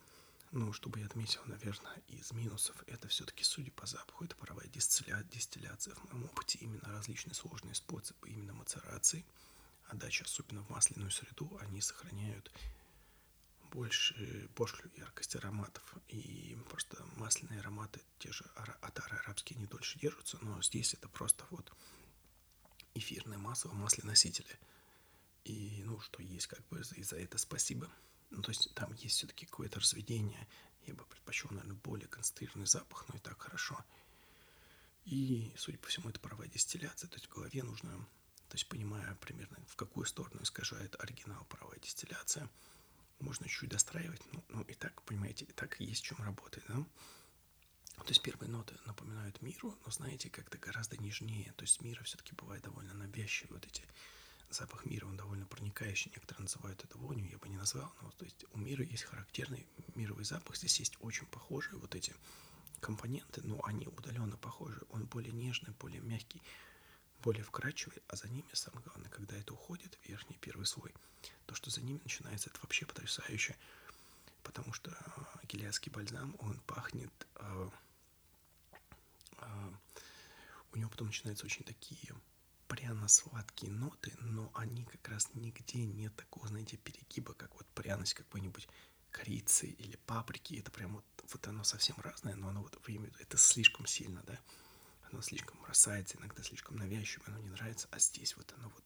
[0.52, 5.24] Ну, чтобы я отметил, наверное, из минусов, это все-таки, судя по запаху, это паровая дистилля...
[5.32, 5.94] дистилляция.
[5.96, 9.24] В моем опыте именно различные сложные способы именно мацерации–
[9.88, 12.50] отдача, особенно в масляную среду, они сохраняют
[13.70, 15.82] больше, большую яркость ароматов.
[16.08, 21.44] И просто масляные ароматы, те же атары арабские, не дольше держатся, но здесь это просто
[21.50, 21.72] вот
[22.94, 24.58] эфирное масло, масленосители.
[25.44, 27.90] И, ну, что есть, как бы, и за это спасибо.
[28.30, 30.46] Ну, то есть там есть все-таки какое-то разведение.
[30.86, 33.84] Я бы предпочел, наверное, более концентрированный запах, но и так хорошо.
[35.04, 37.08] И, судя по всему, это паровая дистилляция.
[37.08, 38.06] То есть в голове нужно
[38.54, 42.48] то есть понимая примерно, в какую сторону искажает оригинал паровая дистилляция,
[43.18, 44.22] можно чуть-чуть достраивать.
[44.32, 46.86] Ну, ну и так, понимаете, и так есть в чем работать, да?
[47.98, 51.52] То есть первые ноты напоминают миру, но знаете, как-то гораздо нежнее.
[51.56, 53.54] То есть мира все-таки бывает довольно навязчивый.
[53.54, 53.82] Вот эти
[54.50, 56.10] запах мира, он довольно проникающий.
[56.14, 57.92] Некоторые называют это вонью, я бы не назвал.
[58.02, 60.56] Но то есть у мира есть характерный мировый запах.
[60.56, 62.14] Здесь есть очень похожие вот эти
[62.80, 64.82] компоненты, но они удаленно похожи.
[64.90, 66.42] Он более нежный, более мягкий
[67.24, 70.92] более вкрадчивый, а за ними, самое главное, когда это уходит, верхний первый слой,
[71.46, 73.56] то, что за ними начинается, это вообще потрясающе,
[74.42, 74.90] потому что
[75.44, 77.70] гелиадский бальзам, он пахнет, э,
[79.38, 79.72] э,
[80.72, 82.14] у него потом начинаются очень такие
[82.68, 88.68] пряно-сладкие ноты, но они как раз нигде нет такого, знаете, перегиба, как вот пряность какой-нибудь
[89.10, 93.36] корицы или паприки, это прям вот, вот оно совсем разное, но оно вот время, это
[93.36, 94.38] слишком сильно, да,
[95.10, 98.84] оно слишком бросается, иногда слишком навязчиво, оно не нравится, а здесь вот оно вот,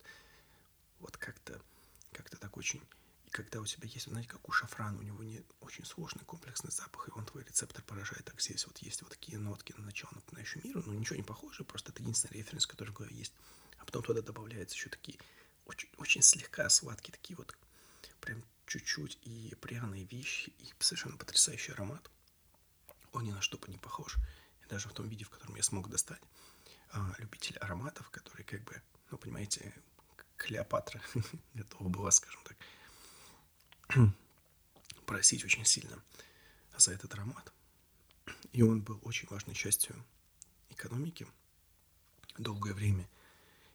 [1.01, 1.58] вот как-то,
[3.39, 7.07] когда у тебя есть, знаете, как у шафрана, у него не очень сложный комплексный запах,
[7.07, 10.61] и он твой рецептор поражает, так здесь вот есть вот такие нотки на начало напоминающие
[10.64, 13.32] миру, но ничего не похоже, просто это единственный референс, который в голове есть.
[13.78, 15.20] А потом туда добавляются еще такие
[15.66, 17.57] очень, очень слегка сладкие, такие вот
[18.20, 22.11] прям чуть-чуть и пряные вещи, и совершенно потрясающий аромат.
[23.12, 24.16] Он ни на что бы не похож
[24.68, 26.20] даже в том виде, в котором я смог достать,
[26.91, 28.82] а, любитель ароматов, который как бы,
[29.12, 29.72] ну, понимаете,
[30.39, 31.03] Клеопатра
[31.55, 32.48] готова была, скажем так,
[35.07, 36.03] просить очень сильно
[36.76, 37.53] за этот аромат.
[38.53, 39.95] И он был очень важной частью
[40.70, 41.26] экономики
[42.36, 43.09] долгое время.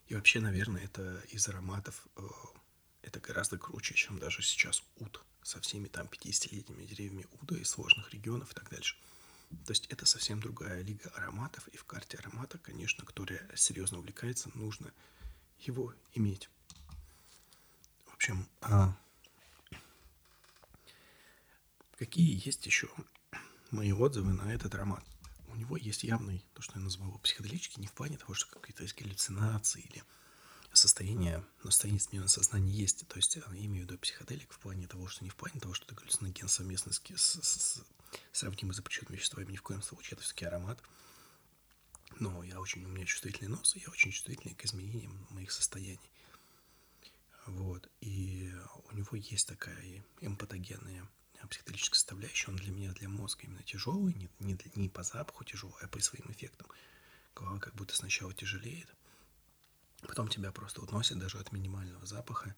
[0.08, 2.22] И вообще, наверное, это из ароматов, э,
[3.02, 5.24] это гораздо круче, чем даже сейчас ут.
[5.42, 8.96] со всеми там 50-летними деревьями Уда из сложных регионов и так дальше.
[9.66, 14.50] То есть это совсем другая лига ароматов, и в карте аромата, конечно, которая серьезно увлекается,
[14.54, 14.94] нужно
[15.60, 16.50] его иметь.
[18.06, 18.98] В общем, а
[22.14, 22.88] какие есть еще
[23.72, 25.04] мои отзывы на этот аромат?
[25.48, 28.84] У него есть явный, то, что я назвал психоделический, не в плане того, что какие-то
[28.84, 30.04] есть галлюцинации или
[30.74, 33.08] состояние, настроение смены сознания есть.
[33.08, 35.74] То есть я имею в виду психоделик в плане того, что не в плане того,
[35.74, 37.84] что это галлюциноген совместно с, с, с
[38.32, 40.84] сравнимый запрещенными веществами, ни в коем случае, это все-таки аромат.
[42.20, 46.12] Но я очень, у меня чувствительный нос, и я очень чувствительный к изменениям моих состояний.
[47.48, 47.90] Вот.
[48.02, 48.54] И
[48.92, 51.10] у него есть такая эмпатогенная
[51.54, 52.50] психоделическая составляющая.
[52.50, 56.00] Он для меня, для мозга именно тяжелый, не, не, не по запаху тяжелый, а по
[56.00, 56.68] своим эффектам.
[57.36, 58.92] Голова как будто сначала тяжелеет,
[60.02, 62.56] потом тебя просто уносит даже от минимального запаха,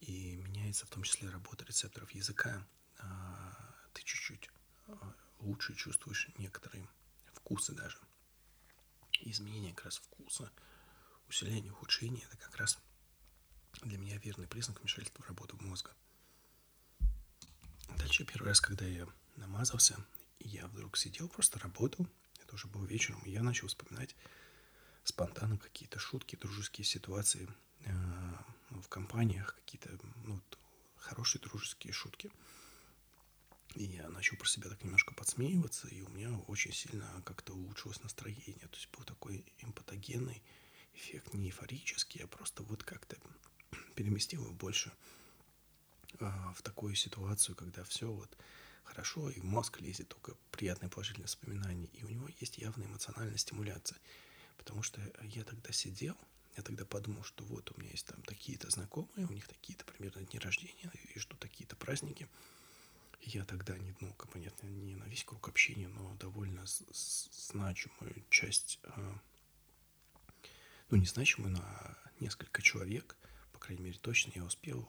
[0.00, 2.66] и меняется в том числе работа рецепторов языка.
[2.98, 4.50] А, ты чуть-чуть
[4.88, 6.86] а, лучше чувствуешь некоторые
[7.32, 7.98] вкусы даже.
[9.20, 10.50] Изменение как раз вкуса,
[11.28, 12.78] усиление, ухудшение– это как раз
[13.82, 15.94] для меня верный признак вмешательства в работу мозга.
[18.14, 19.96] Дальше первый раз, когда я намазался,
[20.38, 22.06] я вдруг сидел, просто работал,
[22.40, 24.14] это уже было вечером, и я начал вспоминать
[25.02, 27.48] спонтанно какие-то шутки, дружеские ситуации
[27.80, 27.90] э,
[28.70, 30.40] в компаниях, какие-то ну,
[30.96, 32.30] хорошие дружеские шутки–
[33.74, 38.00] и я начал про себя так немножко подсмеиваться, и у меня очень сильно как-то улучшилось
[38.04, 38.68] настроение.
[38.70, 40.40] То есть был такой эмпатогенный
[40.94, 43.16] эффект, не эйфорический, а просто вот как-то
[43.96, 44.92] переместил его больше
[46.54, 48.36] в такую ситуацию, когда все вот
[48.84, 53.38] хорошо, и в мозг лезет только приятные положительные воспоминания, и у него есть явная эмоциональная
[53.38, 53.98] стимуляция.
[54.56, 56.16] Потому что я тогда сидел,
[56.56, 60.22] я тогда подумал, что вот у меня есть там такие-то знакомые, у них такие-то примерно
[60.22, 62.28] дни рождения, и ждут такие-то праздники–
[63.26, 69.18] я тогда не, ну, понятно, не на весь круг общения, но довольно значимую часть, а,
[70.90, 73.16] ну, не значимую, на несколько человек,
[73.52, 74.88] по крайней мере, точно я успел,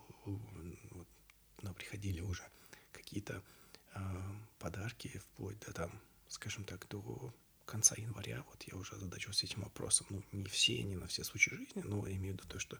[1.65, 2.43] но приходили уже
[2.91, 3.41] какие-то
[3.93, 3.99] э,
[4.59, 5.91] подарки вплоть до там,
[6.29, 7.33] скажем так, до
[7.65, 11.55] конца января, вот я уже озадачился этим вопросом, ну, не все, не на все случаи
[11.55, 12.77] жизни, но я имею в виду то, что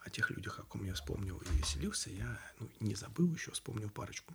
[0.00, 3.88] о тех людях, о ком я вспомнил и веселился, я ну, не забыл еще, вспомнил
[3.88, 4.34] парочку.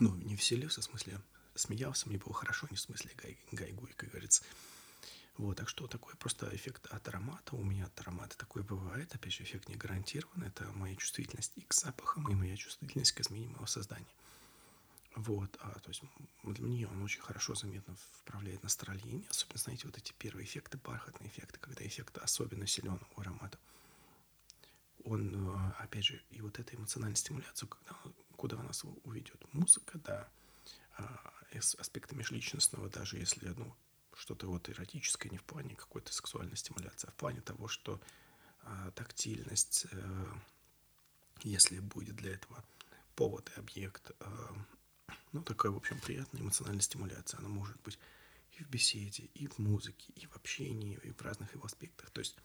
[0.00, 1.20] Ну, не веселился, в смысле,
[1.54, 4.42] смеялся, мне было хорошо, не в смысле гай, гайгуй, как говорится.
[5.38, 7.54] Вот, так что такой просто эффект от аромата.
[7.54, 9.14] У меня от аромата такой бывает.
[9.14, 10.44] Опять же, эффект не гарантирован.
[10.44, 14.06] Это моя чувствительность и к запахам, и моя чувствительность к изменению моего создания.
[15.14, 16.02] Вот, а, то есть
[16.42, 19.24] для меня он очень хорошо заметно вправляет настроение.
[19.30, 23.58] Особенно, знаете, вот эти первые эффекты, бархатные эффекты, когда эффект особенно силен у аромата
[25.06, 27.96] он, э, опять же, и вот эта эмоциональная стимуляция, когда,
[28.36, 30.28] куда нас уведет музыка, да,
[30.98, 31.32] а,
[31.78, 33.74] аспекты межличностного, даже если, ну,
[34.16, 38.00] что-то вот эротическое, не в плане какой-то сексуальной стимуляции, а в плане того, что
[38.62, 40.38] а, тактильность, а,
[41.42, 42.64] если будет для этого
[43.14, 44.54] повод и объект, а,
[45.32, 47.98] ну, такая, в общем, приятная эмоциональная стимуляция, она может быть
[48.58, 52.10] и в беседе, и в музыке, и в общении, и в разных его аспектах.
[52.10, 52.36] То есть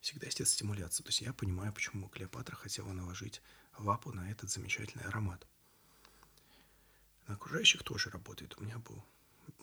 [0.00, 1.04] всегда есть эта стимуляция.
[1.04, 3.40] То есть я понимаю, почему Клеопатра хотела наложить
[3.78, 5.46] лапу на этот замечательный аромат.
[7.26, 8.54] На окружающих тоже работает.
[8.58, 9.02] У меня был...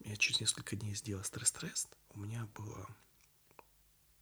[0.04, 1.96] Я через несколько дней сделал стресс-тест.
[2.10, 2.88] У меня было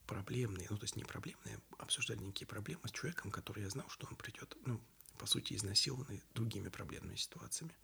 [0.05, 4.07] проблемные, ну, то есть не проблемные, обсуждали некие проблемы с человеком, который я знал, что
[4.07, 4.81] он придет, ну,
[5.17, 7.75] по сути, изнасилованный другими проблемными ситуациями.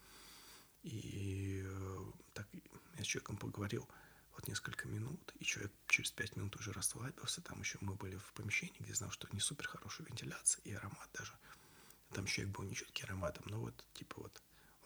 [0.81, 2.47] И э, так
[2.97, 3.87] я с человеком поговорил,
[4.35, 7.41] вот несколько минут, и человек через пять минут уже расслабился.
[7.41, 11.09] Там еще мы были в помещении, где знал, что не супер хорошая вентиляция и аромат
[11.13, 11.33] даже.
[12.11, 14.41] Там человек был не четкий ароматом, но вот типа вот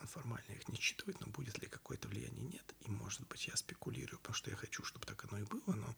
[0.08, 2.76] формально их не считывает, но будет ли какое-то влияние, нет.
[2.82, 5.96] И может быть я спекулирую, потому что я хочу, чтобы так оно и было, но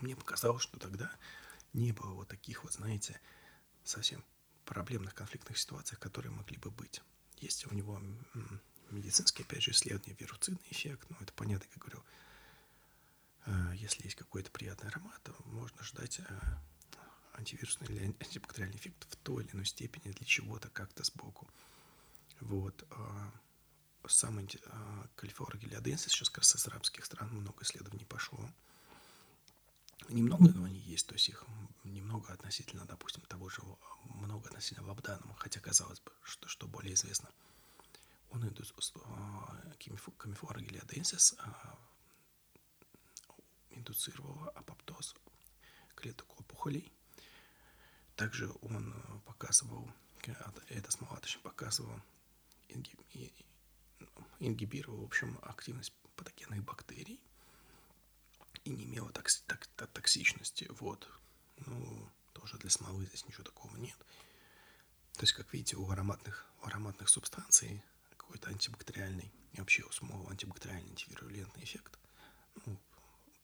[0.00, 1.10] мне показалось, что тогда
[1.72, 3.20] не было вот таких вот, знаете,
[3.84, 4.24] совсем
[4.64, 7.02] проблемных конфликтных ситуаций, которые могли бы быть.
[7.38, 8.00] Есть у него
[8.90, 12.04] медицинские, опять же, исследования, вируцидный эффект, ну, это понятно, как говорил
[13.48, 16.24] Э, если есть какой-то приятный аромат, то можно ждать э,
[17.34, 21.48] антивирусный или антибактериальный эффект в той или иной степени для чего-то как-то сбоку.
[22.40, 22.84] Вот.
[22.90, 23.32] А,
[24.06, 24.40] сам
[25.16, 28.38] калифора гелиоденсис сейчас как раз из арабских стран много исследований пошло.
[30.08, 31.44] Немного, но они есть, то есть их
[31.84, 33.60] немного относительно, допустим, того же,
[34.04, 37.28] много относительно лабданума, хотя казалось бы, что, что более известно.
[38.30, 38.72] Он идет
[40.16, 41.34] камифора гелиоденсис
[43.70, 45.14] индуцировала апоптоз
[45.94, 46.90] клеток опухолей.
[48.16, 48.94] Также он
[49.26, 49.90] показывал
[50.28, 50.90] классическая, а эта
[54.18, 57.20] показывала, ингибировала, в общем, активность патогенных бактерий
[58.64, 60.66] и не имела токс, так, токсичности.
[60.80, 61.08] Вот.
[61.66, 63.96] Ну, тоже для смолы здесь ничего такого нет.
[65.14, 70.30] То есть, как видите, у ароматных, у ароматных субстанций какой-то антибактериальный и вообще у смола
[70.30, 71.98] антибактериальный антивирулентный эффект.
[72.66, 72.78] Ну,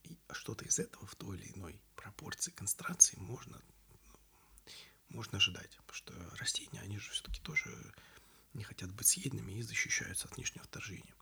[0.05, 3.61] и что-то из этого в той или иной пропорции концентрации можно,
[5.09, 5.77] можно ожидать.
[5.87, 7.95] Потому что растения, они же все-таки тоже
[8.55, 11.15] не хотят быть съеденными и защищаются от внешнего вторжения.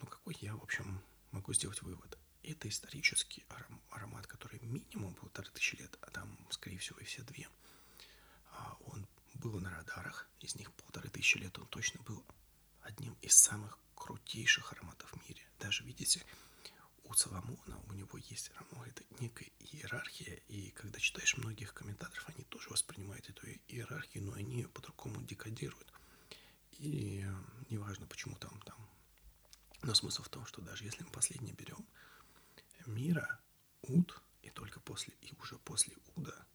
[0.00, 2.18] Но какой я, в общем, могу сделать вывод?
[2.42, 3.44] Это исторический
[3.90, 7.48] аромат, который минимум полторы тысячи лет, а там, скорее всего, и все две.
[8.52, 12.24] А он был на радарах, из них полторы тысячи лет он точно был
[12.82, 15.42] одним из самых крутейших ароматов в мире.
[15.58, 16.24] Даже, видите,
[17.04, 18.50] у Соломона, у него есть
[18.86, 24.56] это некая иерархия, и когда читаешь многих комментаторов, они тоже воспринимают эту иерархию, но они
[24.56, 25.92] ее по-другому декодируют.
[26.78, 27.34] И э,
[27.70, 28.76] неважно, почему там, там.
[29.82, 31.86] Но смысл в том, что даже если мы последний берем,
[32.86, 33.40] мира,
[33.82, 36.46] уд, и только после, и уже после уда,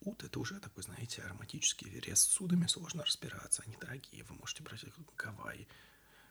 [0.00, 4.62] уд это уже такой, знаете, ароматический рез с удами сложно разбираться, они дорогие, вы можете
[4.62, 5.68] брать их Гавайи,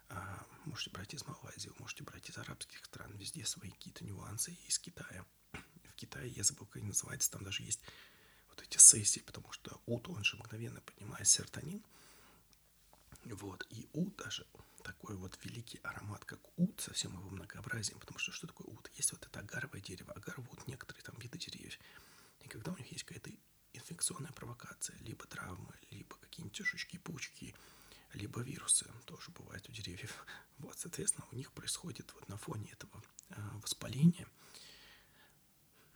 [0.10, 4.80] а, можете брать из Малайзии, можете брать из арабских стран, везде свои какие-то нюансы, из
[4.80, 5.26] Китая.
[5.52, 7.82] В Китае, я забыл, как они называются, там даже есть
[8.50, 11.84] вот эти сессии, потому что ут, он же мгновенно поднимает серотонин,
[13.26, 14.46] вот, и ут даже
[14.84, 18.90] такой вот великий аромат, как ут, со всем его многообразием, потому что что такое ут?
[18.96, 21.80] Есть вот это агаровое дерево, агар вот некоторые там виды деревьев,
[22.42, 23.32] и когда у них есть какая-то
[23.74, 27.56] инфекционная провокация, либо травмы, либо какие-нибудь жучки, паучки,
[28.14, 30.14] либо вирусы тоже бывают у деревьев.
[30.60, 34.28] Вот, соответственно, у них происходит вот на фоне этого э, воспаления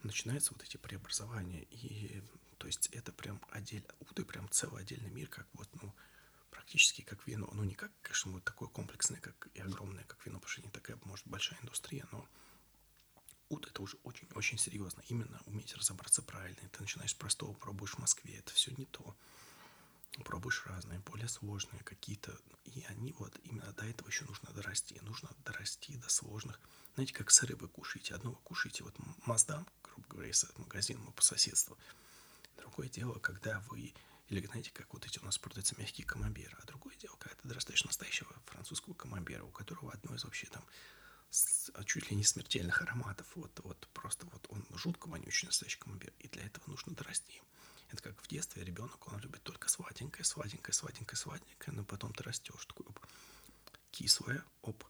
[0.04, 1.64] начинаются вот эти преобразования.
[1.70, 2.22] И
[2.58, 5.94] то есть это прям отдель, уты прям целый отдельный мир, как вот, ну,
[6.54, 7.50] практически как вино.
[7.52, 10.70] Ну, не как, конечно, вот такое комплексное, как и огромное, как вино, потому что не
[10.70, 12.28] такая, может, большая индустрия, но
[13.50, 15.02] ут это уже очень-очень серьезно.
[15.08, 16.70] Именно уметь разобраться правильно.
[16.70, 19.16] Ты начинаешь с простого, пробуешь в Москве, это все не то
[20.22, 22.38] пробуешь разные, более сложные какие-то.
[22.66, 25.00] И они вот именно до этого еще нужно дорасти.
[25.02, 26.60] Нужно дорасти до сложных.
[26.94, 28.14] Знаете, как сыры вы кушаете.
[28.14, 28.96] Одно вы кушаете, вот
[29.26, 31.78] Маздам, грубо говоря, из магазина по соседству.
[32.58, 33.94] Другое дело, когда вы
[34.30, 36.58] или, знаете, как вот эти у нас продаются мягкие камамберы.
[36.62, 40.66] А другое дело, когда ты дорастаешь настоящего французского камамбера, у которого одно из вообще там
[41.74, 43.26] а чуть ли не смертельных ароматов.
[43.36, 46.14] Вот, вот просто вот он жутко вонючий настоящий камамбер.
[46.20, 47.42] И для этого нужно дорасти.
[47.90, 52.24] Это как в детстве ребенок, он любит только сладенькое, сладенькое, сладенькое, сладенькое, но потом ты
[52.24, 53.00] растешь, такой оп,
[53.92, 54.84] кислое, оп,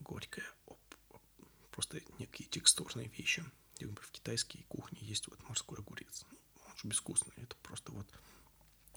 [0.00, 0.80] горькое, оп,
[1.10, 1.22] оп,
[1.70, 3.44] просто некие текстурные вещи.
[3.80, 6.24] В китайской кухне есть вот морской огурец.
[6.66, 7.32] Он же безвкусный.
[7.36, 8.08] Это просто вот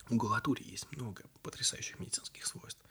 [0.09, 2.83] у галатури есть много потрясающих медицинских свойств.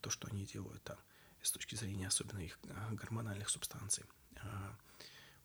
[0.00, 0.98] То, что они делают там
[1.42, 4.04] с точки зрения особенно их а, гормональных субстанций.
[4.36, 4.76] А,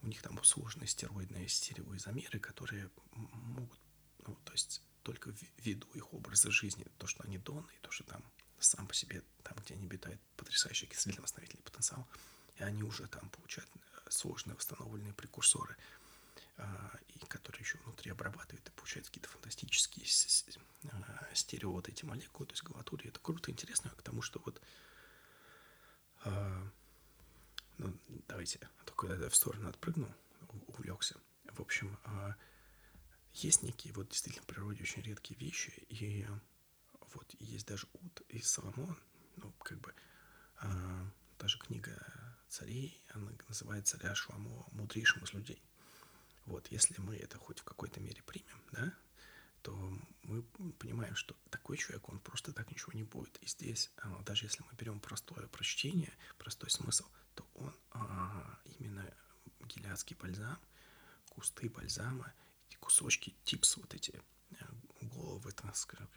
[0.02, 3.80] у них там сложные стероидные стереоизомеры, которые могут
[4.28, 8.04] ну, то есть только ввиду их образа жизни, то, что они доны, и то, что
[8.06, 8.24] там
[8.60, 12.08] сам по себе, там, где они обитают, потрясающий окислительно-восстановительный потенциал,
[12.56, 15.76] и они уже там получают э, сложные восстановленные прекурсоры,
[17.08, 20.06] и которые еще внутри обрабатывают и получают какие-то фантастические
[20.92, 23.10] а, стерео вот эти молекулы, то есть галатурия.
[23.10, 24.62] Это круто, интересно, к тому, что вот
[26.26, 26.72] а,
[27.78, 27.98] ну,
[28.28, 30.14] давайте, только я в сторону отпрыгну,
[30.68, 31.20] увлекся.
[31.46, 31.98] В общем,
[33.34, 36.28] есть некие вот действительно в природе очень редкие вещи, и
[37.14, 38.98] вот есть даже Ут и Соломон,
[39.38, 39.94] ну, как бы,
[40.58, 41.92] а, даже книга
[42.48, 45.62] царей, она называет царя Шламо мудрейшим из людей.
[46.46, 48.94] Вот, если мы это хоть в какой-то мере примем, да,
[49.62, 49.74] то
[50.24, 50.44] мы
[50.80, 53.38] понимаем, что такой человек, он просто так ничего не будет.
[53.42, 59.06] И здесь, а, даже если мы берем простое прочтение, простой смысл, то он а, именно
[59.62, 60.60] гелиадский бальзам,
[61.30, 62.34] кусты бальзама
[62.84, 64.12] кусочки, типс, вот эти
[64.52, 64.56] э,
[65.02, 66.10] головы, так скажем,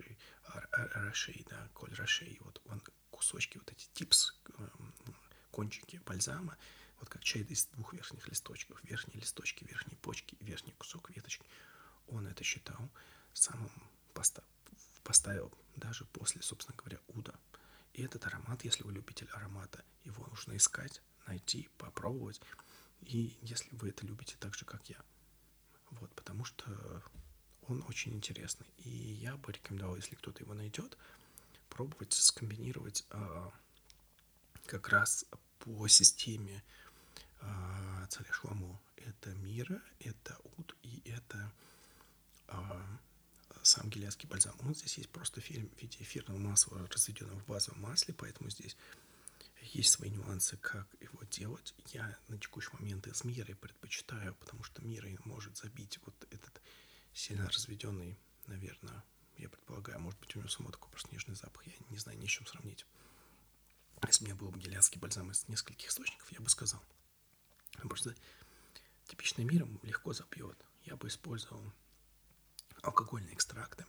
[0.72, 4.94] рашей, да, коль рашей, вот он, кусочки, вот эти типс, эм,
[5.52, 6.56] кончики бальзама,
[6.98, 11.46] вот как чай из двух верхних листочков, верхние листочки, верхние почки, верхний кусок веточки.
[12.08, 12.88] Он это считал
[13.32, 13.70] самым
[14.14, 14.44] постав,
[15.02, 17.34] поставил даже после, собственно говоря, уда.
[17.92, 22.40] И этот аромат, если вы любитель аромата, его нужно искать, найти, попробовать.
[23.02, 25.00] И если вы это любите так же, как я,
[25.90, 27.02] вот, потому что
[27.68, 28.66] он очень интересный.
[28.78, 30.96] И я бы рекомендовал, если кто-то его найдет,
[31.68, 33.52] пробовать скомбинировать а,
[34.66, 35.26] как раз
[35.58, 36.62] по системе
[38.36, 38.80] Шламу.
[38.96, 41.52] Это мира, это ут и это
[42.48, 42.98] а,
[43.62, 44.54] сам гелиадский бальзам.
[44.60, 48.76] Он здесь есть просто в виде эфирного масла, разведенного в базовом масле, поэтому здесь
[49.62, 51.74] есть свои нюансы, как его делать.
[51.92, 56.60] Я на текущий момент из мира предпочитаю, потому что мира может забить вот этот
[57.12, 59.02] сильно разведенный, наверное,
[59.38, 62.26] я предполагаю, может быть, у него самого такой просто нежный запах, я не знаю, ни
[62.26, 62.86] с чем сравнить.
[64.06, 66.82] Если у меня был бы гелиадский бальзам из нескольких источников, я бы сказал.
[67.82, 68.14] Просто
[69.06, 70.56] типичный миром легко забьет.
[70.84, 71.72] Я бы использовал
[72.82, 73.84] алкогольные экстракты,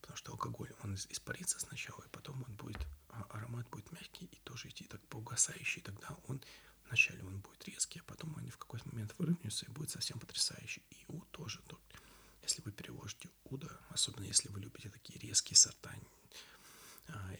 [0.00, 4.38] потому что алкоголь, он испарится сначала, и потом он будет, а, аромат будет мягкий и
[4.44, 6.42] тоже идти так по угасающий, тогда он
[6.86, 10.82] вначале он будет резкий, а потом они в какой-то момент выровняются и будет совсем потрясающий.
[10.90, 11.62] И у тоже,
[12.42, 15.90] если вы переложите уда, особенно если вы любите такие резкие сорта,
[17.08, 17.30] а,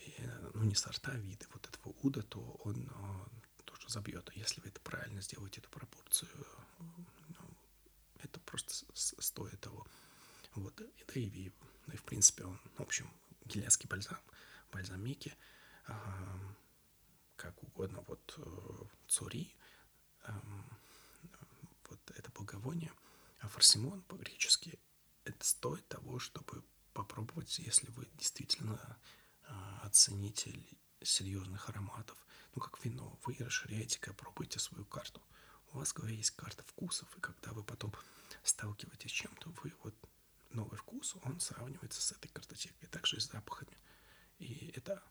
[0.54, 2.88] ну не сорта, а виды вот этого уда, то он
[3.92, 4.30] а, забьет.
[4.34, 6.30] Если вы это правильно сделаете, эту пропорцию,
[6.78, 7.48] ну,
[8.22, 9.86] это просто стоит того.
[10.54, 10.84] Вот, да
[11.14, 11.52] и, и,
[11.92, 13.10] и в принципе он, в общем,
[13.44, 14.18] гелиадский бальзам,
[14.70, 15.34] бальзам Мики,
[15.88, 15.92] э,
[17.36, 19.54] как угодно, вот э, цури,
[21.88, 22.92] вот это благовоние,
[23.40, 24.78] а фарсимон по-гречески,
[25.24, 26.62] это стоит того, чтобы
[26.92, 28.98] попробовать, если вы действительно
[29.44, 30.64] э, оценитель
[31.02, 32.16] серьезных ароматов,
[32.54, 35.22] ну как вино, вы расширяете, когда пробуете свою карту.
[35.72, 37.94] У вас голове есть карта вкусов, и когда вы потом
[38.42, 39.94] сталкиваетесь с чем-то, вы вот
[40.50, 43.76] новый вкус, он сравнивается с этой картотекой, также и с запахами.
[44.38, 45.02] И это...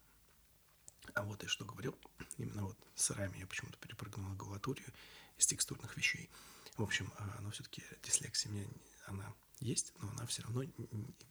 [1.14, 1.98] А вот я что говорил,
[2.38, 4.92] именно вот сырами я почему-то перепрыгнул на галатурию
[5.36, 6.30] из текстурных вещей.
[6.76, 8.68] В общем, а, но все-таки дислексия у меня,
[9.06, 10.62] она есть, но она все равно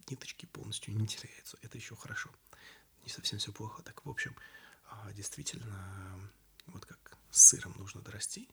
[0.10, 1.58] ниточки полностью не теряется.
[1.62, 2.30] Это еще хорошо.
[3.04, 3.82] Не совсем все плохо.
[3.82, 4.36] Так, в общем,
[5.14, 6.32] действительно,
[6.68, 8.50] вот как с сыром нужно дорасти,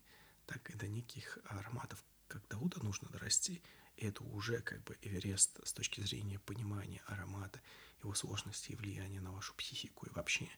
[0.47, 3.63] так и до неких ароматов, как до уда нужно дорасти,
[3.97, 7.61] это уже как бы Эверест с точки зрения понимания аромата,
[8.03, 10.49] его сложности и влияния на вашу психику и вообще.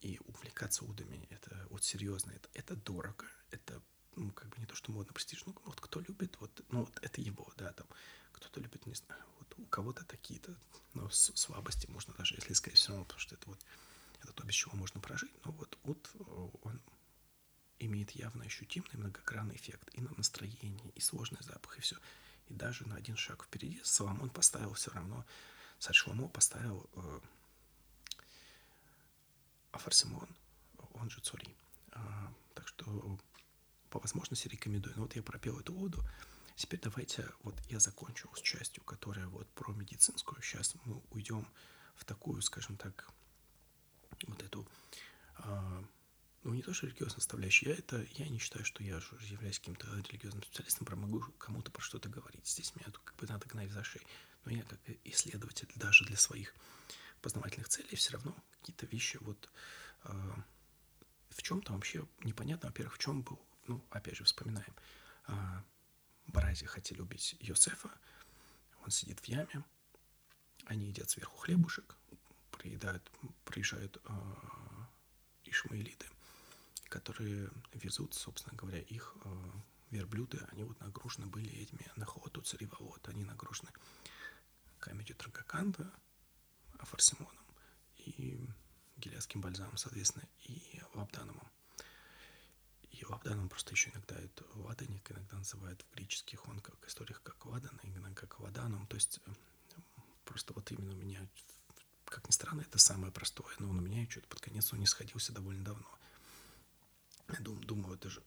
[0.00, 3.82] И увлекаться удами— это вот серьезно, это, это дорого, это
[4.16, 6.98] ну, как бы не то, что модно, престиж, ну, вот кто любит, вот, ну, вот
[7.02, 7.86] это его, да, там,
[8.32, 10.54] кто-то любит, не знаю, вот у кого-то такие-то,
[10.94, 13.58] ну, слабости можно даже, если сказать все равно, потому что это вот,
[14.22, 16.10] это то, без чего можно прожить, но вот, вот
[16.62, 16.80] он
[17.78, 21.96] имеет явно ощутимый многогранный эффект и на настроение, и сложный запах, и все.
[22.48, 25.24] И даже на один шаг впереди Соломон поставил все равно,
[25.78, 27.20] царь Шломо поставил э,
[29.72, 30.28] Афарсимон,
[30.94, 31.56] он же Цури.
[31.92, 33.18] А, так что
[33.88, 34.94] по возможности рекомендую.
[34.96, 36.02] Но вот я пропел эту воду.
[36.56, 40.42] Теперь давайте, вот я закончу с частью, которая вот про медицинскую.
[40.42, 41.46] Сейчас мы уйдем
[41.96, 43.10] в такую, скажем так,
[44.26, 44.66] вот эту
[45.38, 45.84] э,
[46.42, 49.86] ну, не то, что религиозная составляющая, я это, я не считаю, что я являюсь каким-то
[50.08, 52.46] религиозным специалистом, про могу кому-то про что-то говорить.
[52.46, 54.04] Здесь меня как бы надо гнать за шею.
[54.44, 56.54] Но я как исследователь даже для своих
[57.20, 59.50] познавательных целей все равно какие-то вещи вот
[60.04, 60.32] э,
[61.28, 64.74] в чем-то вообще непонятно, во-первых, в чем был, ну, опять же, вспоминаем,
[65.28, 65.32] э,
[66.26, 67.90] братья хотели убить Йосефа,
[68.82, 69.62] он сидит в яме,
[70.64, 71.96] они едят сверху хлебушек,
[72.60, 73.10] приедают,
[73.44, 74.12] приезжают э,
[75.44, 76.06] ишмаилиты–
[76.90, 79.50] которые везут, собственно говоря, их э,
[79.90, 83.70] верблюды, они вот нагружены были этими нахоту царевовод, они нагружены
[84.80, 85.90] камедью Трагаканда,
[86.78, 87.46] Афарсимоном
[87.96, 88.44] и
[88.96, 91.48] гелиадским бальзамом, соответственно, и лабданумом.
[92.90, 97.46] И лабданом просто еще иногда это ладаник, иногда называют в греческих, он как историях как
[97.46, 99.30] ладан, иногда как ладаном, то есть э,
[100.24, 101.24] просто вот именно меня,
[102.10, 104.86] как ни странно, это самое простое, но он у меня что-то под конец он не
[104.86, 105.88] сходился довольно давно.
[107.28, 108.22] Я дум, думаю, даже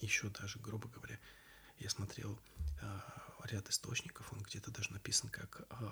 [0.00, 1.20] еще даже, грубо говоря,
[1.78, 2.40] я смотрел
[2.80, 3.00] э,
[3.44, 5.90] ряд источников, он где-то даже написан как э,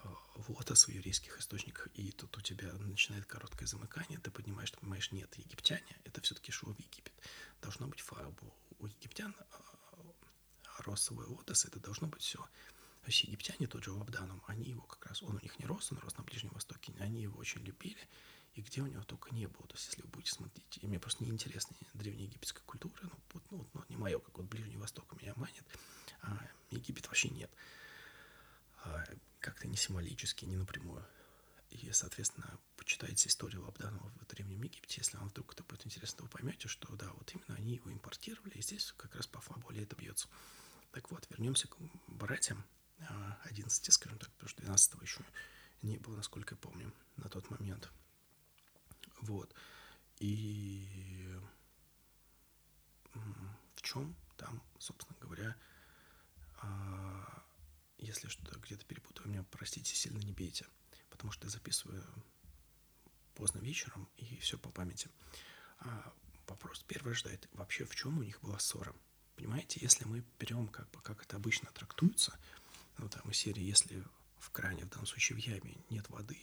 [0.48, 5.12] лотос в еврейских источниках, и тут у тебя начинает короткое замыкание, ты понимаешь, что понимаешь,
[5.12, 7.12] нет, египтяне, это все-таки шоу в Египет.
[7.60, 8.54] Должно быть фарбу.
[8.78, 9.44] У египтян э,
[10.78, 12.44] росовый лотос, это должно быть все.
[13.06, 15.92] То есть египтяне, тот же Лабданом, они его как раз, он у них не рос,
[15.92, 18.00] он рос на Ближнем Востоке, они его очень любили,
[18.54, 19.64] и где у него только не было.
[19.68, 23.68] То есть, если вы будете смотреть, и мне просто неинтересна древнеегипетская культура, ну, вот, ну,
[23.74, 25.62] ну, не мое, как вот Ближний Восток меня манит,
[26.22, 26.36] а
[26.70, 27.48] Египет вообще нет.
[28.82, 29.04] А,
[29.38, 31.06] как-то не символически, не напрямую.
[31.70, 36.28] И, соответственно, почитайте историю Лабданова в Древнем Египте, если вам вдруг это будет интересно, вы
[36.28, 39.94] поймете, что да, вот именно они его импортировали, и здесь как раз по фабуле это
[39.94, 40.26] бьется.
[40.90, 41.76] Так вот, вернемся к
[42.08, 42.64] братьям
[43.44, 45.20] 11, а, скажем так, потому что 12 еще
[45.82, 47.90] не было, насколько я помню, на тот момент.
[49.20, 49.54] Вот.
[50.18, 51.38] И
[53.74, 55.56] в чем там, собственно говоря,
[56.62, 57.42] а,
[57.98, 60.66] если что-то где-то перепутаю, меня, простите, сильно не бейте,
[61.10, 62.04] потому что я записываю
[63.34, 65.10] поздно вечером и все по памяти.
[65.78, 66.12] А
[66.46, 68.94] вопрос первый рождает, вообще в чем у них была ссора?
[69.36, 72.38] Понимаете, если мы берем, как бы, как это обычно трактуется,
[72.98, 74.02] ну, там, из серии, если
[74.38, 76.38] в кране, в данном случае в яме, нет воды,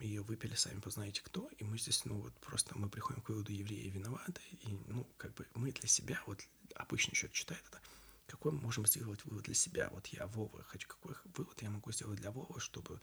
[0.00, 3.52] ее выпили сами познаете кто, и мы здесь, ну, вот просто мы приходим к выводу,
[3.52, 6.40] евреи виноваты, и, ну, как бы мы для себя, вот
[6.74, 7.80] обычный человек читает это,
[8.26, 9.88] какой мы можем сделать вывод для себя?
[9.90, 13.00] Вот я, Вова, хочу, какой вывод я могу сделать для Вовы, чтобы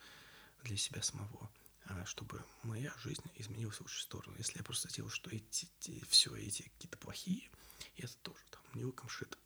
[0.63, 1.49] для себя самого,
[1.85, 4.35] а, чтобы моя жизнь изменилась в лучшую сторону.
[4.37, 7.49] Если я просто сделал, что эти, эти все эти какие-то плохие,
[7.97, 9.37] это тоже там не шит.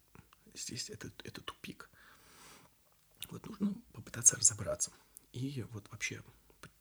[0.53, 1.89] Здесь это, это тупик.
[3.29, 4.91] Вот нужно попытаться разобраться.
[5.31, 6.23] И вот вообще,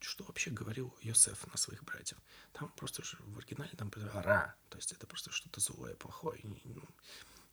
[0.00, 2.18] что вообще говорил Йосеф на своих братьев?
[2.52, 6.40] Там просто же в оригинале там ра, то есть это просто что-то злое, плохое.
[6.40, 6.88] И, ну,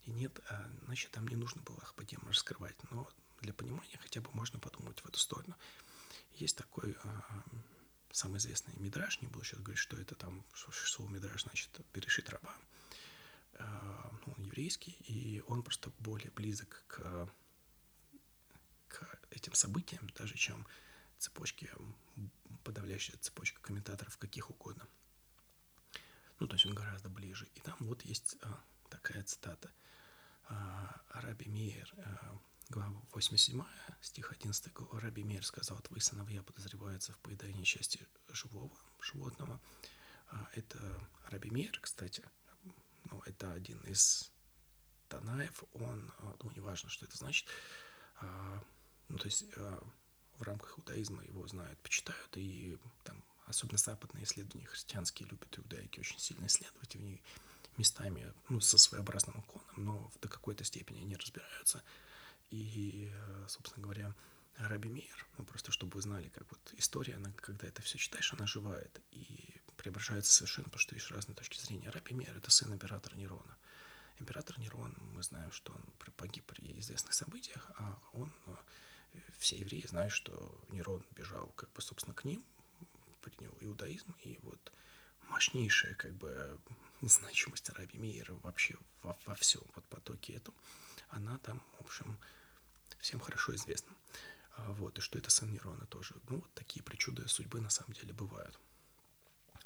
[0.03, 2.75] и нет, а, значит, там не нужно было Ахпадем раскрывать.
[2.91, 3.09] Но
[3.41, 5.55] для понимания хотя бы можно подумать в эту сторону.
[6.33, 7.43] Есть такой а,
[8.11, 12.29] самый известный мидраж, не буду сейчас говорить, что это там, что слово мидраж значит перешить
[12.29, 12.55] раба.
[13.57, 17.29] А, ну, он еврейский, и он просто более близок к,
[19.31, 20.65] этим событиям, даже чем
[21.17, 21.71] цепочки,
[22.63, 24.87] подавляющая цепочка комментаторов каких угодно.
[26.39, 27.47] Ну, то есть он гораздо ближе.
[27.55, 29.71] И там вот есть а, такая цитата.
[30.47, 32.37] А, Раби Мейер, а,
[32.69, 33.63] глава 87,
[34.01, 39.61] стих 11, Раби Мейер сказал, твои сыновья подозреваются в поедании части живого животного.
[40.27, 40.77] А, это
[41.29, 42.23] Раби Мейер, кстати,
[43.05, 44.31] ну, это один из
[45.07, 47.47] Танаев, он, ну, неважно, что это значит,
[49.09, 55.29] ну, то есть в рамках иудаизма его знают, почитают, и там, особенно западные исследования христианские
[55.29, 57.19] любят иудаики очень сильно исследовать, и в них
[57.77, 61.83] местами, ну, со своеобразным уклоном, но до какой-то степени они разбираются.
[62.49, 63.11] И,
[63.47, 64.15] собственно говоря,
[64.57, 68.31] Раби Мейер, ну, просто чтобы вы знали, как вот история, она, когда это все читаешь,
[68.33, 71.89] она оживает и преображается совершенно, потому что видишь разные точки зрения.
[71.89, 73.57] Раби Мейер— это сын императора Нерона.
[74.19, 75.83] Император Нерон, мы знаем, что он
[76.15, 78.31] погиб при известных событиях, а он,
[79.37, 80.33] все евреи знают, что
[80.69, 82.43] Нерон бежал, как бы, собственно, к ним,
[83.21, 84.71] принял иудаизм, и вот
[85.29, 86.59] мощнейшая как бы
[87.01, 90.53] значимость Араби Мейера вообще во, во всем вот потоке этом,
[91.09, 92.17] она там, в общем,
[92.99, 93.95] всем хорошо известна.
[94.57, 96.15] А, вот, и что это сын Нерона тоже.
[96.29, 98.57] Ну, вот такие причуды судьбы на самом деле бывают.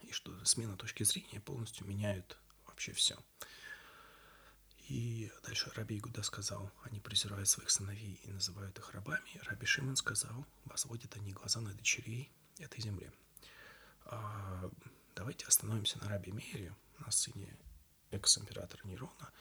[0.03, 3.17] И что смена точки зрения полностью меняет вообще все.
[4.89, 9.39] И дальше Раби Игуда сказал, они презирают своих сыновей и называют их рабами.
[9.43, 13.11] Раби Шимон сказал, возводят они глаза на дочерей этой земли.
[14.05, 14.67] А,
[15.13, 17.55] давайте остановимся на Раби Мейре, на сыне
[18.09, 19.31] экс-императора Нерона.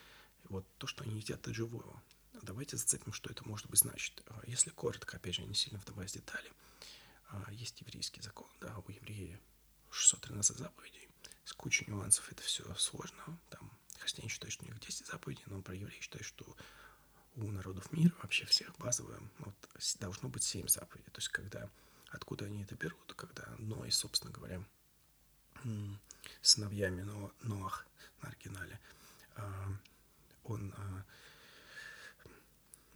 [0.51, 2.03] Вот то, что они едят от живого.
[2.43, 4.23] Давайте зацепим, что это может быть значит.
[4.27, 6.53] А, если коротко, опять же, не сильно вдаваясь в детали,
[7.31, 9.41] а, есть еврейский закон, да, у еврея
[9.91, 11.09] 613 заповедей,
[11.47, 13.41] с кучей нюансов это все сложно.
[13.49, 16.57] Там христиане считают, что у них 10 заповедей, но про евреи считают, что
[17.37, 19.55] у народов мира вообще всех базовое вот,
[20.01, 21.11] должно быть 7 заповедей.
[21.11, 21.71] То есть, когда,
[22.11, 24.63] откуда они это берут, когда Ной, собственно говоря,
[26.43, 27.87] сыновьями Но, Ноах
[28.23, 28.81] на оригинале,
[29.37, 29.69] а,
[30.45, 31.05] он, а,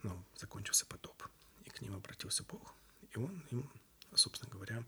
[0.02, 1.22] ну, закончился потоп,
[1.64, 2.74] и к ним обратился Бог,
[3.10, 3.70] и он им,
[4.14, 4.84] собственно говоря,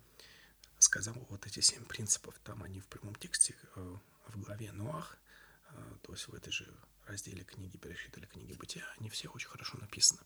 [0.78, 3.96] сказал вот эти семь принципов, там они в прямом тексте э,
[4.28, 5.16] в главе Ноах,
[6.02, 6.72] то есть в этой же
[7.06, 10.20] разделе книги Берешит или книги Бытия, они все очень хорошо написаны.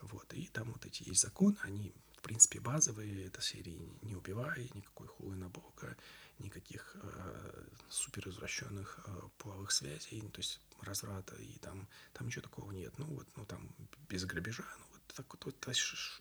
[0.00, 4.70] Вот, и там вот эти есть законы, они, в принципе, базовые, это серии «Не убивай»,
[4.74, 5.96] никакой хулы на Бога,
[6.38, 12.72] никаких э, супер извращенных э, половых связей, то есть разврата, и там, там ничего такого
[12.72, 12.98] нет.
[12.98, 13.68] Ну, вот, ну, там,
[14.08, 15.76] без грабежа, ну, вот так вот, вот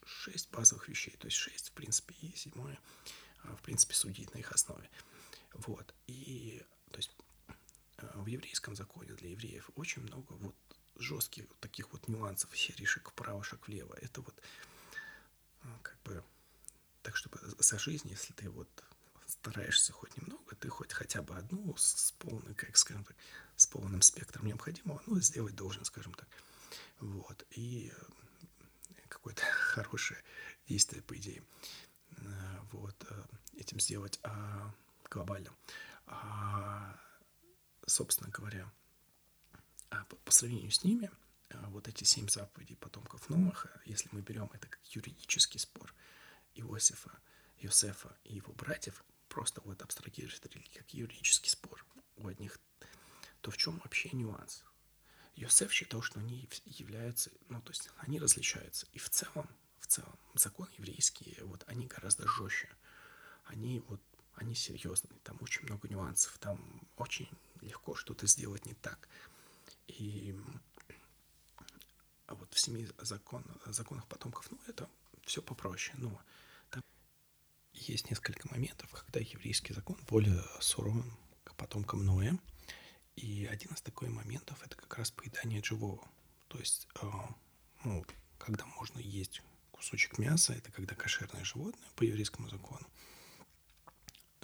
[0.05, 2.77] шесть базовых вещей, то есть шесть, в принципе, и седьмое,
[3.43, 4.89] э, в принципе, судить на их основе.
[5.53, 6.61] Вот, и,
[6.91, 7.15] то есть,
[8.15, 10.55] в еврейском законе для евреев очень много вот
[10.95, 13.95] жестких таких вот нюансов, шаг вправо, шаг влево.
[14.01, 14.35] Это вот
[15.63, 16.23] ну, как бы
[17.01, 18.69] так, чтобы за жизнь, если ты вот
[19.25, 23.15] стараешься хоть немного, ты хоть хотя бы одну с полным, как скажем так,
[23.55, 26.27] с полным спектром необходимого, ну, сделать должен, скажем так.
[26.99, 27.45] Вот.
[27.51, 27.93] И
[29.07, 30.21] какое-то хорошее
[30.67, 31.43] действие, по идее,
[32.17, 33.23] э, вот, э,
[33.57, 34.73] этим сделать а,
[35.09, 35.51] глобально.
[36.07, 36.99] А,
[37.89, 38.71] собственно говоря,
[39.89, 41.11] а по, сравнению с ними,
[41.49, 45.93] а, вот эти семь заповедей потомков Ноаха, если мы берем это как юридический спор
[46.53, 47.11] Иосифа,
[47.57, 51.85] Иосифа и его братьев, просто вот абстрагируешь это как юридический спор
[52.15, 52.59] у одних,
[53.41, 54.63] то в чем вообще нюанс?
[55.35, 58.87] Йосеф считал, что они являются, ну, то есть они различаются.
[58.91, 59.49] И в целом,
[59.79, 62.69] в целом, законы еврейские, вот они гораздо жестче.
[63.45, 64.01] Они вот,
[64.35, 67.29] они серьезные, там очень много нюансов, там очень
[67.61, 69.07] легко что-то сделать не так.
[69.87, 70.35] И
[72.27, 74.89] вот в семи закон, законах потомков, ну, это
[75.25, 75.95] все попроще.
[75.97, 76.21] Но
[76.69, 76.83] там
[77.73, 82.37] есть несколько моментов, когда еврейский закон более суровым к потомкам Ноя.
[83.15, 86.07] И один из таких моментов это как раз поедание живого.
[86.47, 87.07] То есть, э,
[87.83, 88.05] ну,
[88.37, 89.41] когда можно есть
[89.71, 92.87] кусочек мяса, это когда кошерное животное по еврейскому закону.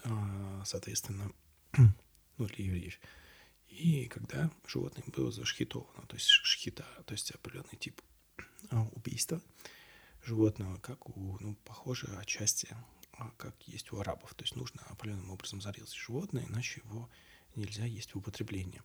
[0.04, 1.32] Э, соответственно,
[2.38, 2.99] ну, для евреев.
[3.68, 8.02] И когда животное было зашхитовано, то есть шхита, то есть определенный тип
[8.72, 9.41] э, убийства
[10.24, 12.76] животного, как у, ну, похоже отчасти,
[13.14, 14.34] а, как есть у арабов.
[14.34, 17.10] То есть нужно определенным образом зарезать животное, иначе его
[17.56, 18.82] нельзя есть в употреблении.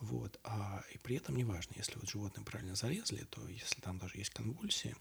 [0.00, 0.38] Вот.
[0.44, 4.30] А, и при этом неважно, если вот животное правильно зарезали, то если там даже есть
[4.30, 4.94] конвульсии,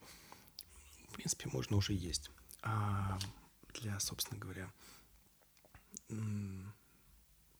[1.09, 2.31] в принципе, можно уже есть.
[2.61, 3.17] А
[3.73, 4.71] для, собственно говоря,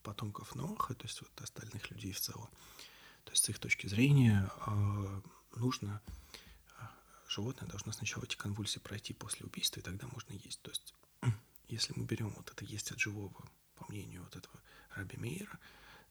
[0.06, 2.48] потомков Ноха, то есть вот остальных людей в целом,
[3.23, 5.22] то есть с их точки зрения а,
[5.56, 5.99] нужно
[6.77, 6.91] а,
[7.27, 10.61] животное должно сначала эти конвульсии пройти после убийства, и тогда можно есть.
[10.61, 10.94] То есть,
[11.68, 13.34] если мы берем вот это есть от живого
[13.76, 14.61] по мнению вот этого
[14.91, 15.60] Раби Мейера,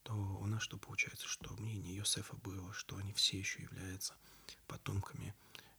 [0.03, 4.13] то у нас что получается, что мнение Йосефа было, что они все еще являются
[4.67, 5.33] потомками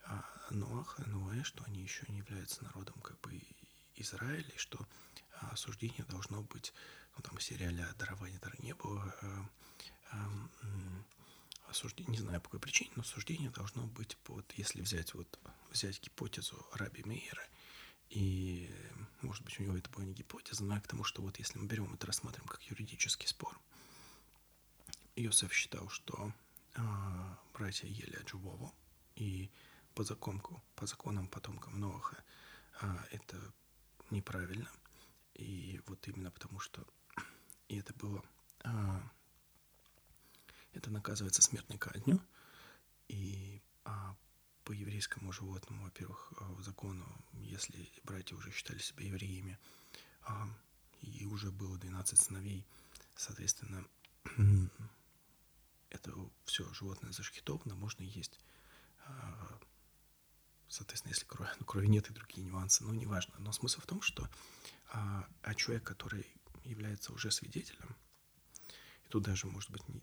[0.05, 3.41] а, Ноаха, Ноэ, что они еще не являются народом как бы
[3.97, 4.79] Израиля, и что
[5.41, 6.73] а, осуждение должно быть,
[7.17, 9.49] ну там в сериале «Дарование дара не было», а,
[10.13, 10.31] а,
[11.69, 15.39] осуждение, не знаю по какой причине, но осуждение должно быть под, если взять вот
[15.71, 17.43] взять гипотезу Раби Мейера,
[18.09, 18.71] и,
[19.21, 21.67] может быть, у него это была не гипотеза, но к тому, что вот если мы
[21.67, 23.59] берем это рассматриваем как юридический спор,
[25.17, 26.33] Иосиф считал, что
[26.75, 26.81] э,
[27.53, 28.73] братья ели от живого,
[29.17, 29.51] и
[29.95, 32.23] по законку, по законам потомкам Ноаха
[32.81, 33.41] э, это
[34.11, 34.71] неправильно.
[35.37, 36.87] И вот именно потому, что
[37.69, 38.25] и это было,
[38.65, 39.01] э,
[40.73, 42.21] это наказывается смертной казнью,
[43.09, 44.17] и а
[44.65, 49.59] по еврейскому животному, во-первых, э, закону, если братья уже считали себя евреями,
[50.23, 50.49] а,
[51.03, 52.67] и уже было 12 сыновей,
[53.15, 53.87] соответственно,
[55.91, 56.13] это
[56.47, 58.41] все животное зашхитовано, можно есть.
[59.05, 59.59] А,
[60.69, 63.35] соответственно, если крови, ну, крови нет и другие нюансы, но неважно.
[63.39, 64.29] Но смысл в том, что
[64.89, 66.27] а, а человек, который
[66.65, 67.97] является уже свидетелем,
[69.05, 70.03] и тут даже, может быть, не,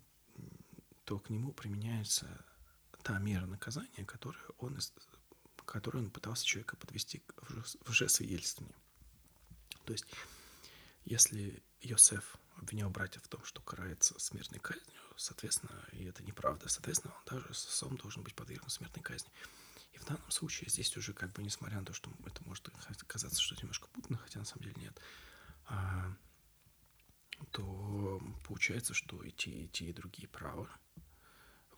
[1.04, 2.44] то к нему применяется
[3.02, 4.78] та мера наказания, которую он,
[5.66, 8.76] которую он пытался человека подвести в лжесвидетельствование.
[9.84, 10.06] То есть,
[11.04, 17.14] если Йосеф обвинял братьев в том, что карается смертной казнью, соответственно, и это неправда, соответственно,
[17.14, 19.30] он даже сам должен быть подвергнут смертной казни.
[19.94, 22.68] И в данном случае здесь уже как бы, несмотря на то, что это может
[23.06, 25.00] казаться, что немножко путно, хотя на самом деле нет,
[25.66, 26.12] а,
[27.52, 30.68] то получается, что и те, и те, и другие правы,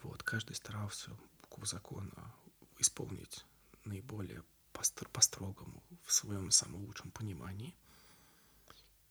[0.02, 1.10] вот, каждый старался
[1.42, 2.34] букву закона
[2.78, 3.44] исполнить
[3.84, 7.74] наиболее по-строгому, в своем самом лучшем понимании.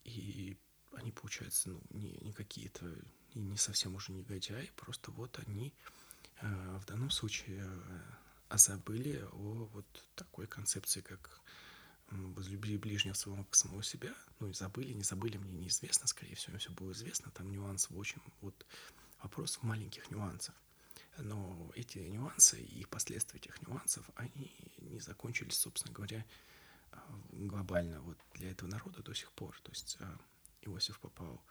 [0.04, 0.56] И
[0.92, 2.86] они, получается, ну, не, не какие-то,
[3.34, 5.74] не совсем уже негодяи, просто вот они
[6.40, 7.68] э, в данном случае
[8.48, 11.40] э, забыли о вот такой концепции, как
[12.10, 16.56] возлюбили ближнего своего как самого себя, ну и забыли, не забыли, мне неизвестно, скорее всего,
[16.58, 18.66] все было известно, там нюанс в общем, вот
[19.22, 20.54] вопрос в маленьких нюансах.
[21.18, 26.24] Но эти нюансы и последствия этих нюансов, они не закончились, собственно говоря,
[26.92, 29.58] а, глобально вот для этого народа до сих пор.
[29.62, 30.18] То есть а,
[30.62, 31.42] Иосиф попал,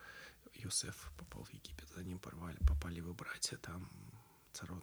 [0.53, 3.89] Иосиф попал в Египет, за ним порвали, попали его братья, там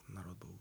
[0.08, 0.58] народ, был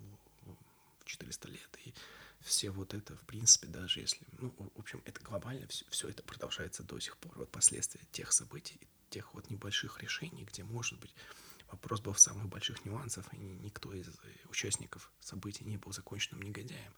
[1.06, 1.94] 400 лет, и
[2.42, 6.24] все вот это, в принципе, даже если, ну, в общем, это глобально, все, все это
[6.24, 8.80] продолжается до сих пор, вот последствия тех событий,
[9.10, 11.14] тех вот небольших решений, где, может быть,
[11.72, 14.10] вопрос был в самых больших нюансах, и никто из
[14.50, 16.94] участников событий не был законченным негодяем.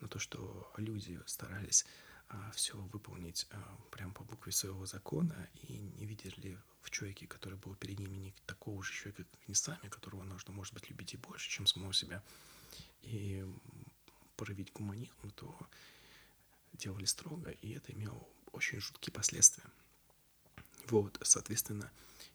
[0.00, 1.86] Но то, что люди старались
[2.28, 7.58] а, все выполнить а, прямо по букве своего закона и не видели в человеке, который
[7.58, 11.14] был перед ними, не такого же человека, как они сами, которого нужно, может быть, любить
[11.14, 12.22] и больше, чем самого себя,
[13.02, 13.44] и
[14.36, 15.56] проявить гуманизм, то
[16.72, 19.64] делали строго, и это имело очень жуткие последствия.
[20.88, 21.90] Вот, соответственно,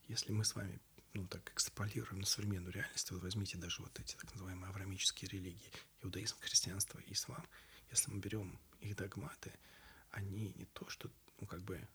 [0.08, 0.80] если мы с вами
[1.14, 5.72] ну, так экстраполируем на современную реальность, вот возьмите даже вот эти так называемые аврамические религии,
[6.02, 7.46] иудаизм, христианство ислам,
[7.90, 9.54] если мы берем их догматы,
[10.12, 11.10] они не то, что,
[11.40, 11.88] ну, как бы,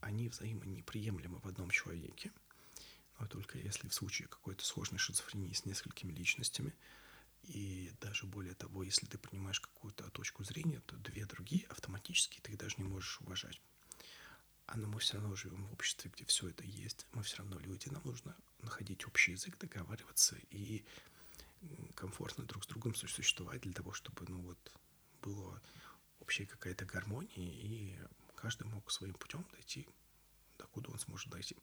[0.00, 2.32] они взаимно неприемлемы в одном человеке,
[3.18, 6.72] но только если в случае какой-то сложной шизофрении с несколькими личностями,
[7.42, 12.52] и даже более того, если ты принимаешь какую-то точку зрения, то две другие автоматически ты
[12.52, 13.60] их даже не можешь уважать.
[14.66, 17.06] А но мы все равно живем в обществе, где все это есть.
[17.12, 20.84] Мы все равно люди, нам нужно находить общий язык, договариваться и
[21.94, 24.72] комфортно друг с другом существовать для того, чтобы, ну вот,
[25.22, 25.60] была
[26.20, 27.98] общая какая-то гармония, и
[28.36, 29.88] каждый мог своим путем дойти,
[30.58, 31.56] докуда он сможет дойти.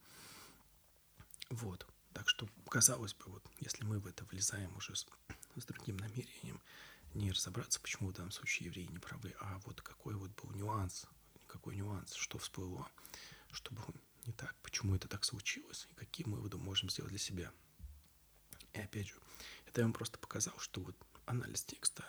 [1.50, 1.88] Вот.
[2.14, 4.94] Так что, казалось бы, вот, если мы в это влезаем уже
[5.56, 6.62] с, другим намерением,
[7.14, 11.08] не разобраться, почему в данном случае евреи не правы, а вот какой вот был нюанс,
[11.48, 12.88] какой нюанс, что всплыло,
[13.52, 13.82] чтобы
[14.26, 17.52] не так, почему это так случилось, и какие выводы можем сделать для себя.
[18.74, 19.16] И опять же,
[19.66, 20.96] это я вам просто показал, что вот
[21.26, 22.06] анализ текста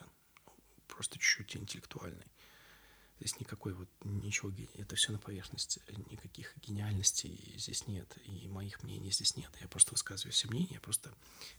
[0.89, 2.27] просто чуть-чуть интеллектуальный.
[3.19, 5.81] Здесь никакой вот ничего, это все на поверхности,
[6.11, 9.51] никаких гениальностей здесь нет, и моих мнений здесь нет.
[9.61, 11.13] Я просто высказываю все мнения, я просто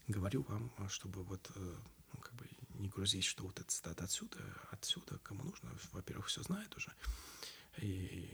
[0.07, 1.75] говорю вам, чтобы вот, э,
[2.13, 4.37] ну, как бы не грузить, что вот это отсюда,
[4.69, 6.93] отсюда, кому нужно, во-первых, все знает уже,
[7.77, 8.29] и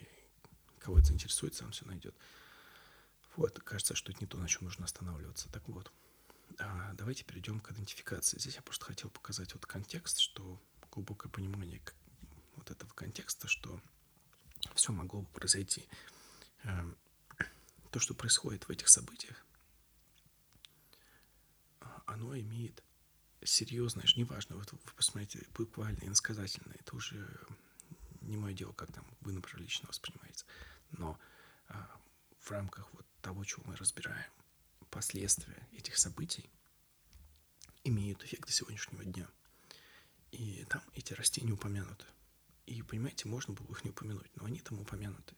[0.79, 2.15] кого это заинтересует, сам все найдет.
[3.37, 5.49] Вот, кажется, что это не то, на чем нужно останавливаться.
[5.49, 5.91] Так вот,
[6.59, 8.37] а давайте перейдем к идентификации.
[8.37, 11.81] Здесь я просто хотел показать вот контекст, что глубокое понимание
[12.55, 13.79] вот этого контекста, что
[14.75, 15.87] все могло бы произойти.
[16.63, 16.97] Эм,
[17.91, 19.45] то, что происходит в этих событиях,
[22.05, 22.83] оно имеет
[23.43, 27.27] серьезное, неважно, вот вы посмотрите, буквально иносказательное, это уже
[28.21, 30.45] не мое дело, как там вы, например, лично воспринимаете.
[30.91, 31.19] Но
[31.67, 31.99] а,
[32.39, 34.31] в рамках вот того, чего мы разбираем,
[34.89, 36.49] последствия этих событий
[37.83, 39.27] имеют эффект до сегодняшнего дня.
[40.31, 42.05] И там эти растения упомянуты.
[42.73, 45.35] И, понимаете, можно было их не упомянуть, но они там упомянуты.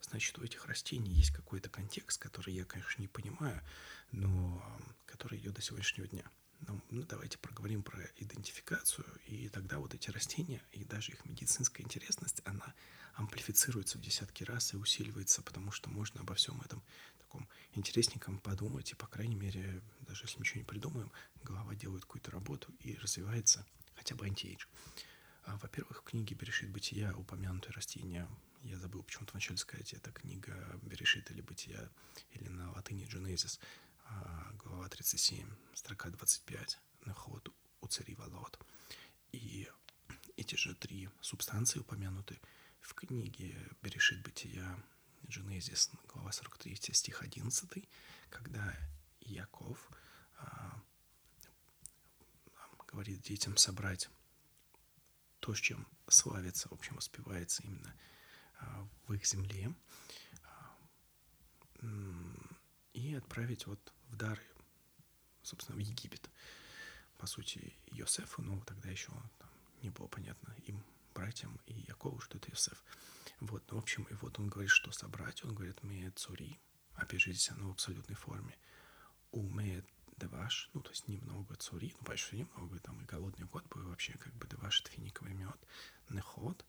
[0.00, 3.62] Значит, у этих растений есть какой-то контекст, который я, конечно, не понимаю,
[4.10, 4.60] но
[5.06, 6.24] который идет до сегодняшнего дня.
[6.66, 11.84] Ну, ну, давайте проговорим про идентификацию, и тогда вот эти растения, и даже их медицинская
[11.84, 12.74] интересность, она
[13.14, 16.82] амплифицируется в десятки раз и усиливается, потому что можно обо всем этом
[17.18, 21.12] таком интересненьком подумать, и, по крайней мере, даже если ничего не придумаем,
[21.44, 23.64] голова делает какую-то работу и развивается
[23.94, 24.66] хотя бы антиэйдж.
[25.56, 28.28] Во-первых, в книге «Берешит бытия» упомянутые растения,
[28.62, 30.52] я забыл почему-то вначале сказать, это книга
[30.82, 31.88] «Берешит» или «Бытия»,
[32.32, 33.58] или на латыни «Genesis»,
[34.04, 37.48] а, глава 37, строка 25, наход
[37.80, 38.58] у цари Волод.
[39.32, 39.68] И
[40.36, 42.40] эти же три субстанции упомянуты
[42.80, 44.78] в книге «Берешит бытия»
[45.26, 47.88] Дженезис, глава 43, стих 11,
[48.30, 48.74] когда
[49.20, 49.90] Яков
[50.38, 50.80] а,
[52.86, 54.08] говорит детям собрать
[55.48, 57.94] то, с чем славится, в общем, воспевается именно
[58.58, 59.74] а, в их земле,
[60.42, 60.76] а,
[62.92, 64.46] и отправить вот в дары,
[65.42, 66.28] собственно, в Египет.
[67.16, 69.48] По сути, Йосефу, ну, тогда еще там,
[69.80, 70.84] не было понятно им,
[71.14, 72.84] братьям и Якову, что это Йосеф.
[73.40, 75.42] Вот, ну, в общем, и вот он говорит, что собрать.
[75.46, 76.60] Он говорит, мы цури.
[76.92, 78.54] Опять же, здесь оно в абсолютной форме.
[79.30, 79.88] Умеет
[80.18, 84.12] деваш, ну, то есть немного цури, ну, что немного, там и голодный год был вообще,
[84.18, 85.58] как бы деваш— это финиковый мед,
[86.10, 86.64] неход,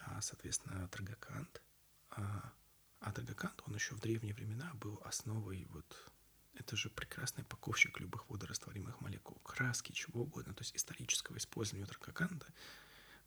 [0.00, 1.62] а, соответственно, трагакант,
[2.10, 2.52] а,
[3.00, 6.10] а Дагакант, он еще в древние времена был основой вот
[6.54, 10.52] это же прекрасный паковщик любых водорастворимых молекул, краски, чего угодно.
[10.52, 12.46] То есть исторического использования тракаканта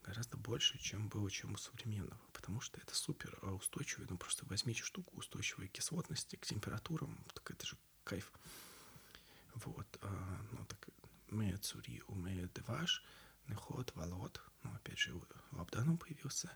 [0.04, 2.20] гораздо больше, чем было, чем у современного.
[2.32, 4.06] Потому что это супер устойчивый.
[4.08, 7.18] Ну, просто возьмите штуку устойчивой кислотности к температурам.
[7.34, 8.32] Так это же кайф.
[10.04, 10.88] А, ну, так
[11.30, 13.02] мы цури умеют деваш,
[13.48, 14.40] неход, волот.
[14.62, 15.14] Ну, опять же,
[15.52, 16.50] лабданом появился.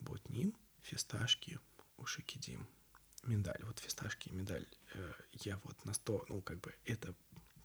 [0.00, 1.58] Ботним, фисташки,
[1.96, 2.66] ушикидим,
[3.24, 3.62] миндаль.
[3.64, 7.14] Вот фисташки миндаль э, я вот на 100, ну, как бы это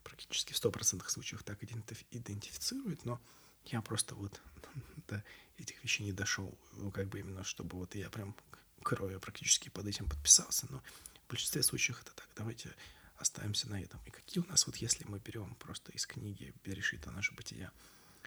[0.02, 3.20] практически в 100% случаев так идентифицирует, но
[3.66, 4.40] я просто вот
[5.08, 5.22] до
[5.58, 8.34] этих вещей не дошел, ну, как бы именно, чтобы вот я прям
[8.82, 10.82] кровью практически под этим подписался, но
[11.26, 12.28] в большинстве случаев это так.
[12.34, 12.74] Давайте
[13.16, 14.00] оставимся на этом.
[14.04, 17.72] И какие у нас, вот если мы берем просто из книги «Берешита наше бытия»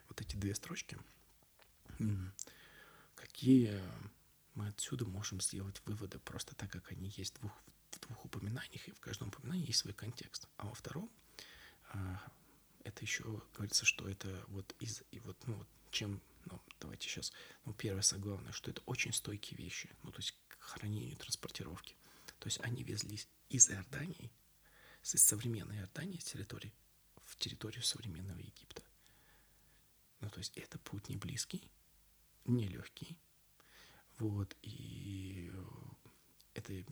[0.08, 0.98] вот эти две строчки,
[3.16, 3.82] какие
[4.54, 7.52] мы отсюда можем сделать выводы просто так, как они есть в двух,
[7.92, 10.48] в двух упоминаниях, и в каждом упоминании есть свой контекст.
[10.58, 11.10] А во втором
[11.90, 12.22] а,
[12.84, 17.32] это еще говорится, что это вот из и вот, ну, вот чем, ну, давайте сейчас,
[17.66, 21.96] ну, первое, самое главное, что это очень стойкие вещи, ну, то есть к хранению, транспортировке.
[22.40, 24.32] То есть они везлись из Иордании,
[25.14, 26.74] из современной Иордании, территории,
[27.24, 28.82] в территорию современного Египта.
[30.22, 31.70] Ну, то есть это путь не близкий,
[32.46, 33.18] не легкий,
[34.18, 35.52] вот, и
[36.54, 36.86] это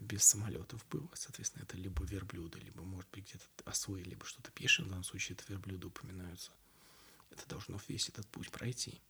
[0.00, 1.08] без самолетов было.
[1.14, 4.86] Соответственно, это либо верблюды, либо, может быть, где-то ослы, либо что-то пешее.
[4.86, 6.52] В данном случае это верблюды упоминаются.
[7.30, 9.00] Это должно весь этот путь пройти.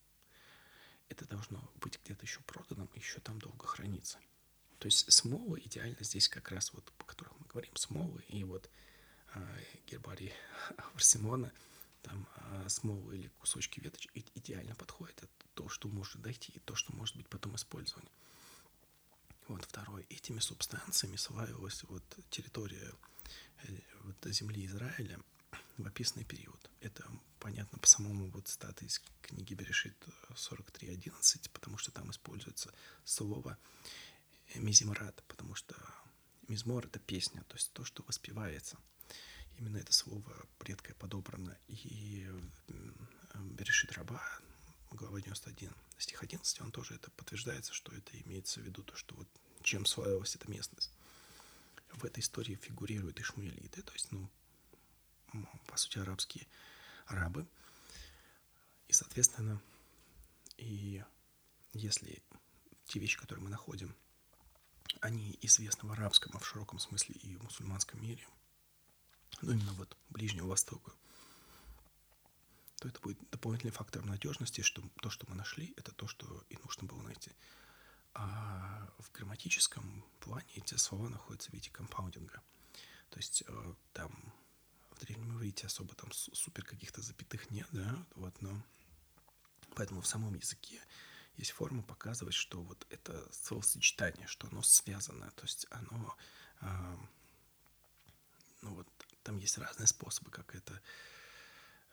[1.09, 4.19] Это должно быть где-то еще проданным, еще там долго храниться.
[4.79, 8.69] То есть смолы идеально здесь как раз вот, по которых мы говорим, смолы и вот
[9.35, 10.33] э, гербарий
[10.95, 11.53] Арсимона,
[12.03, 15.23] там э, смолы или кусочки веточек идеально подходит.
[15.23, 18.11] Это то, что может дойти, и то, что может быть потом использовано.
[19.47, 20.05] Вот второе.
[20.09, 22.93] Этими субстанциями славилась вот территория
[23.63, 25.21] э, вот, земли Израиля
[25.79, 26.71] в описанный период.
[26.81, 27.07] Это
[27.39, 29.97] понятно по самому вот статы из книги Берешит
[30.31, 32.75] 43.11, потому что там используется
[33.05, 33.57] слово
[34.57, 35.77] мизимрат, потому что
[36.49, 38.79] мизмор— это песня, то есть то, что воспевается.
[39.59, 41.57] Именно это слово предкое подобрано.
[41.69, 42.29] И
[43.35, 44.23] Берешит Раба,
[44.91, 49.15] глава 91, стих 11, он тоже это подтверждается, что это имеется в виду то, что
[49.15, 49.29] вот
[49.63, 50.93] чем славилась эта местность.
[51.93, 54.29] В этой истории фигурируют ишмаэлиты, то есть, ну,
[55.67, 56.47] по сути, арабские
[57.07, 57.47] арабы.
[58.89, 59.61] И, соответственно,
[60.57, 61.03] и
[61.73, 62.23] если
[62.87, 63.95] те вещи, которые мы находим,
[65.01, 68.27] они известны в арабском, а в широком смысле и в мусульманском мире,
[69.43, 70.93] ну, именно вот Ближнего Востока,
[72.79, 76.57] то это будет дополнительный фактор надежности, что то, что мы нашли, это то, что и
[76.63, 77.33] нужно было найти.
[78.15, 82.43] А в грамматическом плане эти слова находятся в виде компаундинга.
[83.11, 84.33] То есть э, там
[84.91, 88.63] в древнем иврите особо там супер каких-то запятых нет, да, вот, но
[89.75, 90.81] поэтому в самом языке
[91.37, 96.17] есть форма показывать, что вот это словосочетание, что оно связано, то есть оно,
[96.61, 96.97] э,
[98.63, 98.89] ну вот,
[99.23, 100.81] там есть разные способы, как это,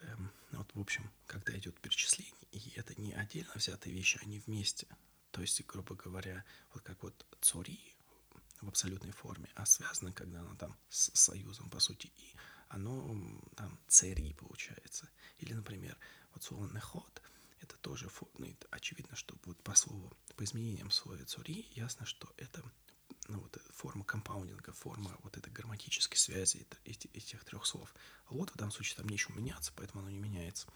[0.02, 0.16] э,
[0.52, 4.88] вот, в общем, когда идет перечисление, и это не отдельно взятые вещи, они вместе,
[5.32, 6.44] то есть, грубо говоря,
[6.74, 7.80] вот как вот цори
[8.62, 12.36] в абсолютной форме, а связано, когда оно там с союзом, по сути, и
[12.70, 13.18] оно
[13.56, 15.10] там цери получается.
[15.40, 15.98] Или, например,
[16.34, 17.22] вот слово неход,
[17.62, 22.64] это тоже, ну, очевидно, что вот по слову, по изменениям слова цори, ясно, что это
[23.28, 27.94] ну, вот форма компаундинга, форма вот этой грамматической связи этих, этих трех слов.
[28.30, 30.68] Вот в данном случае там нечего меняться, поэтому оно не меняется.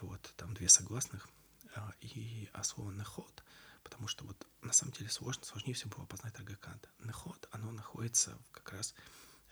[0.00, 1.28] Вот, там две согласных,
[1.74, 3.42] а, и а слово неход,
[3.82, 6.88] потому что вот на самом деле сложно, сложнее всего было познать аргакант.
[7.00, 8.94] Неход, оно находится как раз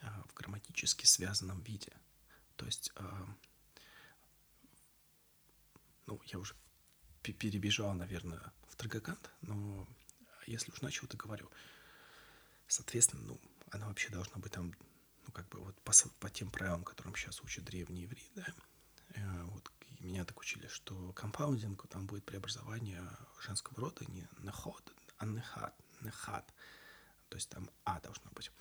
[0.03, 1.93] а, в грамматически связанном виде.
[2.57, 3.29] То есть, а,
[6.07, 6.55] ну, я уже
[7.23, 9.87] перебежал, наверное, в Трагакант, но
[10.47, 11.51] если уж начал, то говорю.
[12.69, 14.73] Соответственно, ну, она вообще должна быть там,
[15.27, 18.47] ну, как бы вот по, по тем правилам, которым сейчас учат древний еврей, да,
[19.15, 19.71] э, вот
[20.01, 23.03] меня так учили, что компаундинг, там будет преобразование
[23.41, 26.55] женского рода не наход, а нехат, нехат.
[27.29, 28.53] То есть там А должно быть.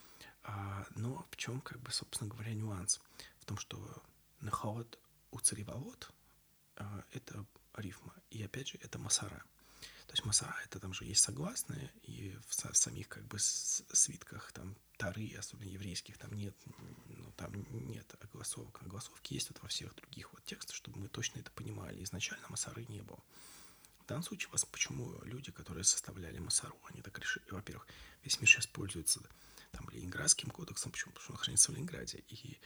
[0.43, 2.99] А, но в чем, как бы, собственно говоря, нюанс?
[3.39, 4.03] В том, что
[4.39, 4.99] наход
[5.31, 6.11] у цареволод
[7.11, 7.45] это
[7.76, 8.14] рифма.
[8.30, 9.43] И опять же, это масара.
[10.07, 14.52] То есть масара это там же есть согласные, и в, в самих как бы свитках
[14.52, 16.56] там Тары, особенно еврейских, там нет,
[17.07, 17.52] ну, там
[17.89, 18.81] нет огласовок.
[18.84, 22.02] Огласовки есть вот во всех других вот текстах, чтобы мы точно это понимали.
[22.03, 23.19] Изначально Масары не было.
[23.99, 27.88] В данном случае вас почему люди, которые составляли Масару, они так решили, во-первых,
[28.23, 29.19] весь мир сейчас пользуется
[29.72, 31.11] там Ленинградским кодексом, почему?
[31.14, 32.60] Потому что он хранится в Ленинграде, и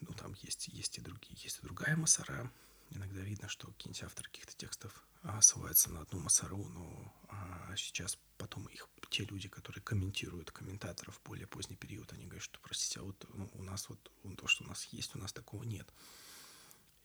[0.00, 2.52] ну, там есть, есть и другие, есть и другая Масара,
[2.90, 8.18] Иногда видно, что какие-нибудь авторы каких-то текстов а, ссылаются на одну Масару, но а, сейчас
[8.38, 13.00] потом их те люди, которые комментируют комментаторов в более поздний период, они говорят, что, простите,
[13.00, 15.92] а вот ну, у нас вот то, что у нас есть, у нас такого нет.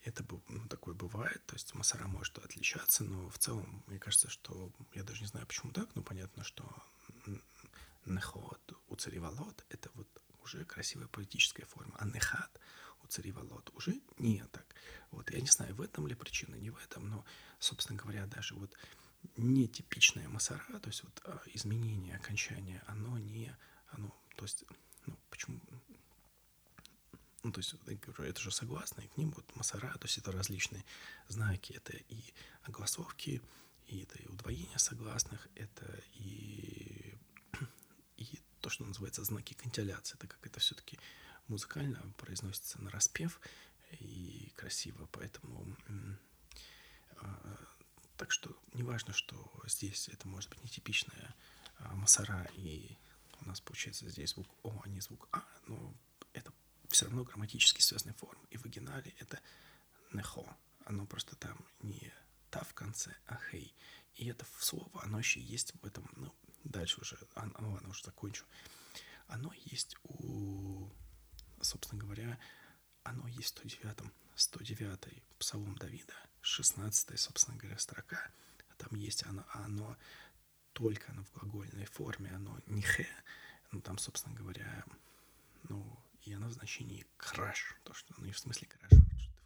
[0.03, 4.72] Это ну, такое бывает, то есть Масара может отличаться, но в целом, мне кажется, что,
[4.94, 6.66] я даже не знаю, почему так, но понятно, что
[8.06, 10.08] Нехот у это вот
[10.44, 12.60] уже красивая поэтическая форма, а Нехат
[13.11, 14.65] у цареволод уже не так.
[15.11, 17.25] Вот я не знаю, в этом ли причина, не в этом, но,
[17.59, 18.71] собственно говоря, даже вот
[19.38, 23.55] нетипичная масара, то есть вот а, изменение окончания, оно не,
[23.91, 24.63] оно, то есть,
[25.05, 25.59] ну, почему,
[27.43, 30.17] ну, то есть, я говорю, это же согласно, и к ним вот масара, то есть
[30.17, 30.83] это различные
[31.27, 32.23] знаки, это и
[32.63, 33.41] огласовки,
[33.88, 37.13] и это и удвоение согласных, это и,
[38.17, 40.97] и то, что называется знаки кантиляции, так как это все-таки
[41.52, 43.40] музыкально произносится на распев
[43.99, 45.76] и красиво, поэтому
[47.18, 47.57] а,
[48.18, 51.36] так что не важно, что здесь это может быть нетипичная
[51.80, 52.98] а, масара, и
[53.41, 55.94] у нас получается здесь звук О, а не звук А, но
[56.34, 56.53] это
[56.88, 58.45] все равно грамматически связанная форма.
[58.49, 59.40] И в оригинале это
[60.14, 60.45] нехо.
[60.86, 62.14] Оно просто там не
[62.49, 63.76] та в конце, а хей.
[64.15, 66.34] И это слово, оно еще есть в этом, ну,
[66.64, 68.45] дальше уже, а, ну ладно, уже закончу.
[69.28, 70.90] Оно есть у,
[71.63, 72.39] собственно говоря,
[73.03, 78.31] оно есть в 109-м, 109 Псалом Давида, 16 собственно говоря, строка.
[78.77, 79.97] Там есть оно, оно
[80.73, 83.07] только оно в глагольной форме, оно не хе,
[83.71, 84.83] ну там, собственно говоря,
[85.69, 88.99] ну, и оно в значении краш, то, что, ну, не в смысле краш,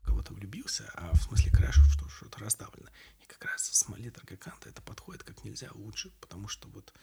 [0.03, 2.89] кого-то влюбился, а в смысле краш, что что-то раздавлено.
[3.21, 6.93] И как раз с Малет Аргаканта это подходит как нельзя лучше, потому что вот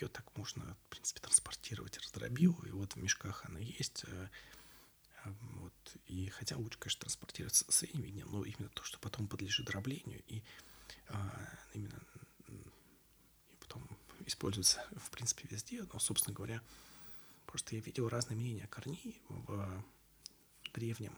[0.00, 4.28] ее так можно, в принципе, транспортировать, раздробил, и вот в мешках она есть, э,
[5.24, 9.66] э, вот, и хотя лучше, конечно, транспортироваться средним видением, но именно то, что потом подлежит
[9.66, 10.42] дроблению, и
[11.08, 12.00] а, именно
[12.48, 13.86] и потом
[14.26, 16.62] используется, в принципе, везде, но, собственно говоря,
[17.46, 19.84] просто я видел разные мнения корней в
[20.72, 21.16] древнем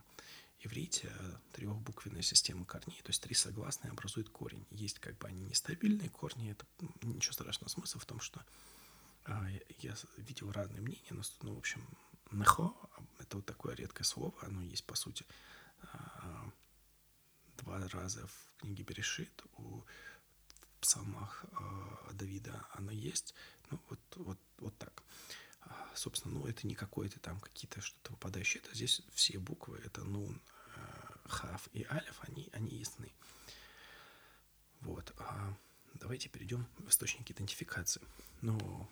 [0.62, 1.12] иврите
[1.52, 4.66] трехбуквенная система корней, то есть три согласные образуют корень.
[4.70, 6.66] Есть как бы они нестабильные корни, это
[7.02, 7.68] ничего страшного.
[7.68, 8.44] Смысл в том, что
[9.24, 9.48] а,
[9.80, 11.86] я видел разные мнения, но, ну, в общем,
[12.30, 12.72] нехо—
[13.18, 15.24] это вот такое редкое слово, оно есть, по сути,
[15.92, 16.50] а,
[17.58, 19.82] два раза в книге Берешит, у
[20.80, 23.34] псалмах э, Давида оно есть,
[23.70, 25.02] ну вот, вот, вот так.
[25.60, 30.02] А, собственно, ну это не какое-то там какие-то что-то выпадающее, это здесь все буквы, это
[30.02, 30.42] нун,
[31.24, 33.12] хав и алиф, они, они ясны.
[34.80, 35.12] Вот.
[35.18, 35.54] А
[35.94, 38.02] давайте перейдем в источники идентификации.
[38.40, 38.88] Но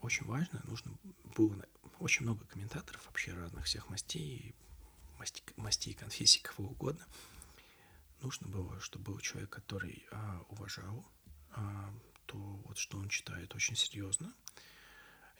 [0.00, 0.92] очень важно, нужно
[1.36, 1.64] было
[1.98, 4.54] очень много комментаторов вообще разных всех мастей,
[5.18, 7.06] мастей, мастей конфессий, кого угодно.
[8.20, 11.04] Нужно было, чтобы был человек, который а, уважал
[11.50, 11.92] а,
[12.26, 14.32] то вот что он читает очень серьезно,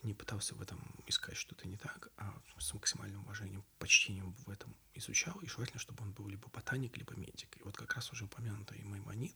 [0.05, 4.74] не пытался в этом искать что-то не так, а с максимальным уважением, почтением в этом
[4.94, 7.56] изучал, и желательно, чтобы он был либо ботаник, либо медик.
[7.56, 9.35] И вот как раз уже упомянутый Маймонит,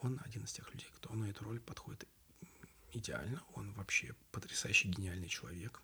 [0.00, 2.06] он один из тех людей, кто на эту роль подходит
[2.92, 5.82] идеально, он вообще потрясающий гениальный человек.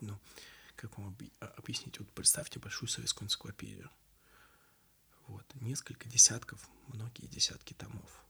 [0.00, 0.18] Ну,
[0.76, 1.98] как вам а, объяснить?
[1.98, 3.90] Вот представьте большую советскую энциклопедию.
[5.26, 8.24] Вот, несколько десятков, многие десятки томов–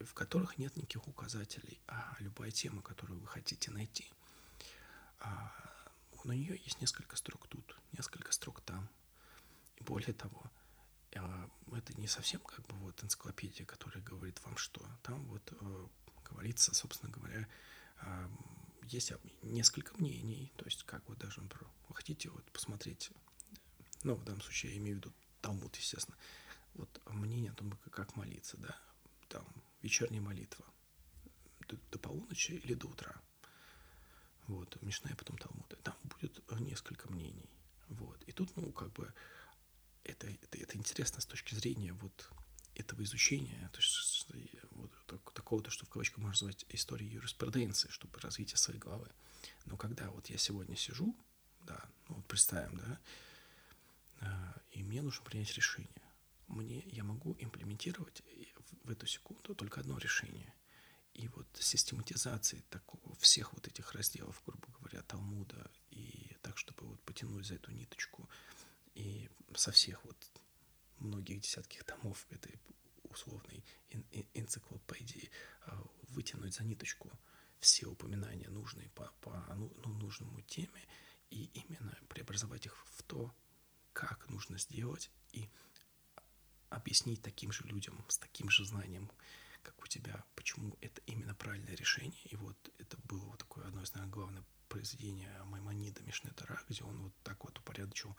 [0.00, 4.10] в которых нет никаких указателей, а любая тема, которую вы хотите найти,
[5.20, 5.52] а,
[6.24, 8.88] на нее есть несколько строк тут, несколько строк там.
[9.76, 10.50] И более того,
[11.16, 14.84] а, это не совсем как бы вот энциклопедия, которая говорит вам что.
[15.02, 15.86] Там вот э,
[16.24, 17.48] говорится, собственно говоря,
[18.00, 18.30] а,
[18.84, 19.12] есть
[19.42, 23.10] несколько мнений, то есть как вот даже, например, вы хотите вот посмотреть,
[24.02, 26.16] ну, в данном случае я имею в виду Талмуд, естественно,
[26.74, 28.76] вот мнение о том, как молиться, да,
[29.28, 29.46] там
[29.88, 30.64] вечерняя молитва
[31.66, 33.14] до, до полуночи или до утра.
[34.46, 35.78] Вот, Мишна потом Талмуд.
[35.82, 37.50] Там будет несколько мнений.
[37.88, 38.22] Вот.
[38.24, 39.12] И тут, ну, как бы,
[40.04, 42.30] это, это, это интересно с точки зрения вот
[42.74, 44.28] этого изучения, то есть
[44.70, 49.10] вот так, такого-то, что в кавычках можно назвать историей юриспруденции, чтобы развитие своей головы.
[49.66, 51.16] Но когда вот я сегодня сижу,
[51.62, 52.98] да, ну вот представим, да,
[54.20, 56.02] а, и мне нужно принять решение,
[56.46, 58.22] мне я могу имплементировать
[58.84, 60.54] в эту секунду только одно решение.
[61.14, 67.02] И вот систематизации такого, всех вот этих разделов, грубо говоря, Талмуда, и так, чтобы вот
[67.02, 68.28] потянуть за эту ниточку,
[68.94, 70.16] и со всех вот
[70.98, 72.60] многих десятких томов этой
[73.04, 73.64] условной
[74.34, 75.30] энциклопедии
[75.62, 77.10] а, вытянуть за ниточку
[77.60, 80.86] все упоминания, нужные по, по ну, ну, нужному теме,
[81.30, 83.34] и именно преобразовать их в то,
[83.92, 85.48] как нужно сделать, и
[86.70, 89.10] объяснить таким же людям с таким же знанием,
[89.62, 92.22] как у тебя, почему это именно правильное решение.
[92.24, 96.96] И вот это было вот такое одно из, наверное, главных произведений Маймонида Мишнетара, где он
[97.02, 98.16] вот так вот упорядочил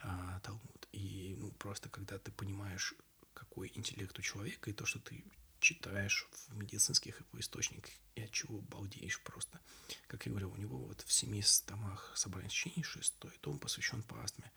[0.00, 0.88] а, Талмуд.
[0.92, 2.94] И ну, просто когда ты понимаешь,
[3.34, 5.24] какой интеллект у человека, и то, что ты
[5.62, 9.60] читаешь в медицинских его источниках, и от чего балдеешь просто.
[10.08, 14.50] Как я говорил, у него вот в семи томах собрания сочинений шестой том посвящен пастме.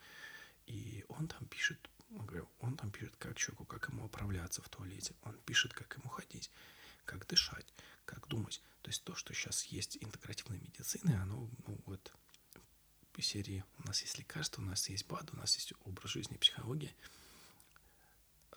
[0.66, 5.14] И он там пишет говорю, он там пишет, как человеку, как ему управляться в туалете,
[5.22, 6.50] он пишет, как ему ходить,
[7.04, 7.66] как дышать,
[8.04, 8.62] как думать.
[8.82, 12.12] То есть то, что сейчас есть интегративной медицины, оно, ну вот,
[13.12, 16.36] в серии у нас есть лекарства, у нас есть БАД, у нас есть образ жизни,
[16.36, 16.94] психология.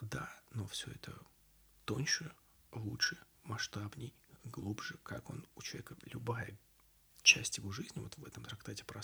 [0.02, 1.18] Да, но все это
[1.86, 2.34] тоньше,
[2.72, 4.14] лучше, масштабней,
[4.44, 6.58] глубже, как он у человека, любая
[7.22, 9.02] часть его жизни, вот в этом трактате про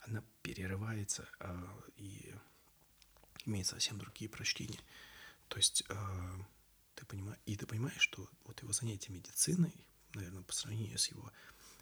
[0.00, 2.21] она перерывается э, и
[3.46, 4.80] имеет совсем другие прочтения.
[5.48, 6.34] То есть э,
[6.94, 9.74] ты понимаешь, и ты понимаешь, что вот его занятие медициной,
[10.14, 11.30] наверное, по сравнению с его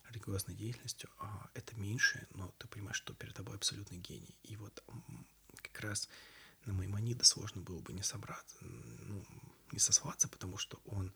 [0.09, 1.25] религиозной деятельностью, э,
[1.55, 4.35] это меньше, но ты понимаешь, что перед тобой абсолютный гений.
[4.43, 4.83] И вот
[5.63, 6.09] как раз
[6.65, 9.25] на Маймонида сложно было бы не собраться, ну,
[9.73, 11.13] не сослаться, потому что он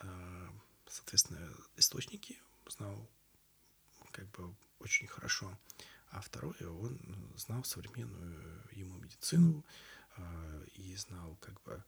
[0.00, 0.48] э,
[0.90, 3.08] соответственно, источники знал
[4.12, 5.56] как бы очень хорошо.
[6.10, 6.98] А второе, он
[7.36, 9.64] знал современную ему медицину
[10.16, 11.84] э, и знал как бы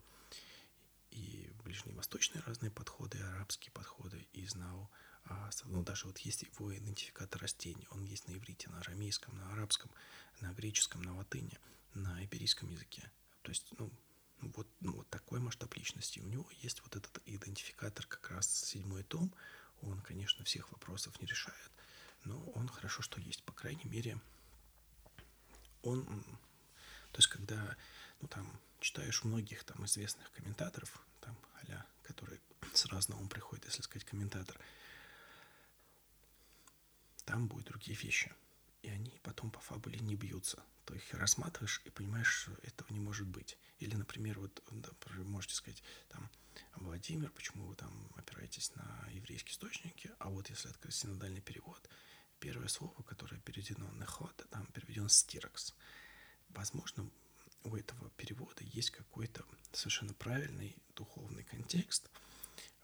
[1.11, 4.91] и ближневосточные разные подходы, и арабские подходы, и знал,
[5.25, 9.53] а, ну даже вот есть его идентификатор растений, он есть на иврите, на арамейском, на
[9.53, 9.91] арабском,
[10.41, 11.59] на греческом, на латыни,
[11.95, 13.11] на иберийском языке.
[13.43, 13.93] То есть, ну,
[14.41, 16.21] вот, ну, вот такой масштаб личности.
[16.21, 19.33] У него есть вот этот идентификатор, как раз седьмой том.
[19.83, 21.72] Он, конечно, всех вопросов не решает,
[22.25, 23.43] но он хорошо, что есть.
[23.45, 24.19] По крайней мере,
[25.83, 26.05] он...
[27.13, 27.77] То есть, когда,
[28.21, 32.41] ну, там, читаешь многих там известных комментаторов, там, а которые
[32.75, 34.59] сразу на ум приходит, если сказать комментатор,
[37.25, 38.33] там будут другие вещи.
[38.83, 40.63] И они потом по фабуле не бьются.
[40.85, 43.57] То их рассматриваешь и понимаешь, что этого не может быть.
[43.79, 44.91] Или, например, вот, да,
[45.25, 46.29] можете сказать, там,
[46.77, 51.89] Владимир, почему вы там опираетесь на еврейские источники, а вот если открыть синодальный перевод,
[52.43, 55.75] первое слово, которое переведено на ход, там переведен стирокс.
[56.49, 57.09] Возможно,
[57.63, 62.11] у этого перевода есть какой-то совершенно правильный духовный контекст,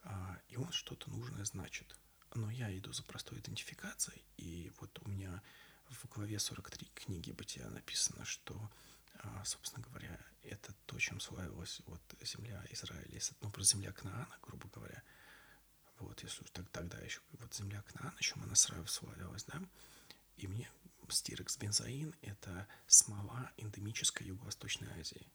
[0.05, 1.97] а, и он что-то нужное значит.
[2.36, 5.43] Но я иду за простой идентификацией, и вот у меня
[5.89, 8.70] в главе 43 книги «Бытия» написано, что,
[9.14, 14.68] а, собственно говоря, это то, чем славилась вот земля Израиля, ну, про земля Кнаана, грубо
[14.68, 15.02] говоря,
[15.98, 19.60] вот, если уж так, тогда еще вот земля Кнаана, чем она славилась, да,
[20.36, 20.70] и мне
[21.08, 25.26] стирекс бензоин– это смола эндемической Юго-Восточной Азии.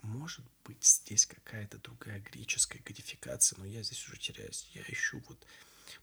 [0.00, 4.70] Может быть, здесь какая-то другая греческая кодификация, но я здесь уже теряюсь.
[4.72, 5.46] Я ищу вот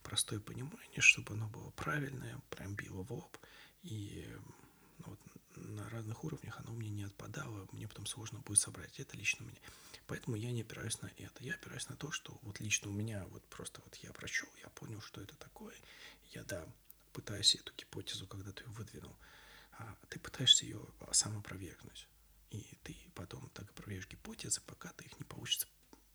[0.04, 3.36] простое понимание, чтобы оно было правильное, прям било в лоб.
[3.82, 4.28] И
[4.98, 5.20] ну, вот,
[5.56, 9.00] на разных уровнях оно мне не отпадало, мне потом сложно будет собрать.
[9.00, 9.58] Это лично меня.
[10.06, 11.42] Поэтому я не опираюсь на это.
[11.42, 14.68] Я опираюсь на то, что вот лично у меня вот просто вот я прочел, я
[14.70, 15.74] понял, что это такое.
[16.32, 16.66] Я, да,
[17.12, 19.16] пытаюсь эту гипотезу, когда ты ее выдвинул,
[19.72, 20.80] а ты пытаешься ее
[21.12, 22.08] сам опровергнуть.
[22.50, 25.66] И ты потом так опровергнешь гипотезы, пока ты их не получится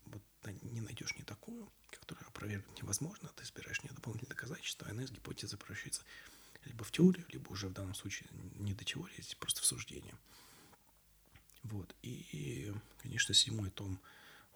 [0.06, 0.22] вот
[0.62, 5.10] не найдешь не такую, которую опровергнуть невозможно, ты собираешь не дополнительные доказательства, а она из
[5.10, 6.02] гипотезы превращается
[6.64, 10.14] либо в теорию, либо уже в данном случае не до теории, здесь просто в суждение.
[12.12, 14.00] И, конечно, седьмой том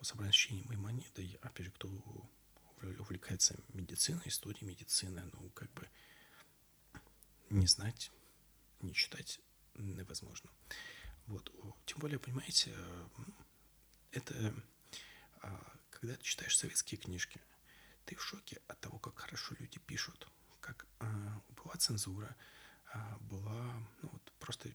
[0.00, 1.88] о собрании ощущений Маймонида, опять же, кто
[2.98, 5.88] увлекается медициной, историей медицины, ну, как бы
[7.50, 8.10] не знать,
[8.80, 9.40] не читать
[9.74, 10.50] невозможно.
[11.26, 11.52] Вот.
[11.86, 12.74] Тем более, понимаете,
[14.12, 14.54] это
[15.42, 17.40] а, когда ты читаешь советские книжки,
[18.04, 20.28] ты в шоке от того, как хорошо люди пишут,
[20.60, 22.34] как а, была цензура,
[22.92, 23.64] а, была
[24.02, 24.70] ну, вот просто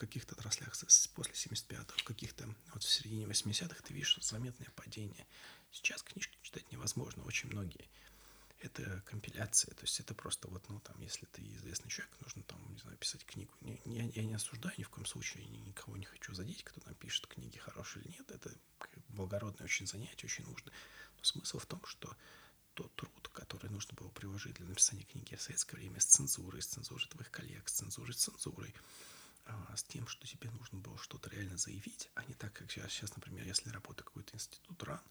[0.00, 0.72] каких-то отраслях
[1.14, 5.26] после 75-го, в каких-то вот в середине 80-х ты видишь заметное падение.
[5.70, 7.88] Сейчас книжки читать невозможно, очень многие
[8.62, 12.58] это компиляция, то есть это просто вот, ну, там, если ты известный человек, нужно там,
[12.72, 13.52] не знаю, писать книгу.
[13.60, 16.80] Не, не, я не осуждаю ни в коем случае, ни, никого не хочу задеть, кто
[16.80, 18.52] там пишет книги, хорошие или нет, это
[19.08, 20.70] благородное очень занятие, очень нужно.
[21.16, 22.14] Но смысл в том, что
[22.74, 26.66] тот труд, который нужно было приложить для написания книги в советское время с цензурой, с
[26.66, 28.74] цензурой твоих коллег, с цензурой, с цензурой,
[29.50, 32.92] а, с тем, что тебе нужно было что-то реально заявить, а не так, как сейчас,
[32.92, 35.02] сейчас например, если работает какой-то институт РАН,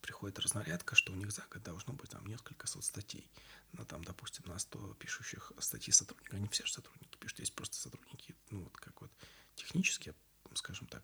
[0.00, 3.30] приходит разнарядка, что у них за год должно быть там несколько соцстатей.
[3.72, 7.76] Ну, там, допустим, на 100 пишущих статьи сотрудников, они все же сотрудники пишут, есть просто
[7.76, 9.10] сотрудники, ну, вот как вот
[9.54, 10.14] технические,
[10.54, 11.02] скажем так,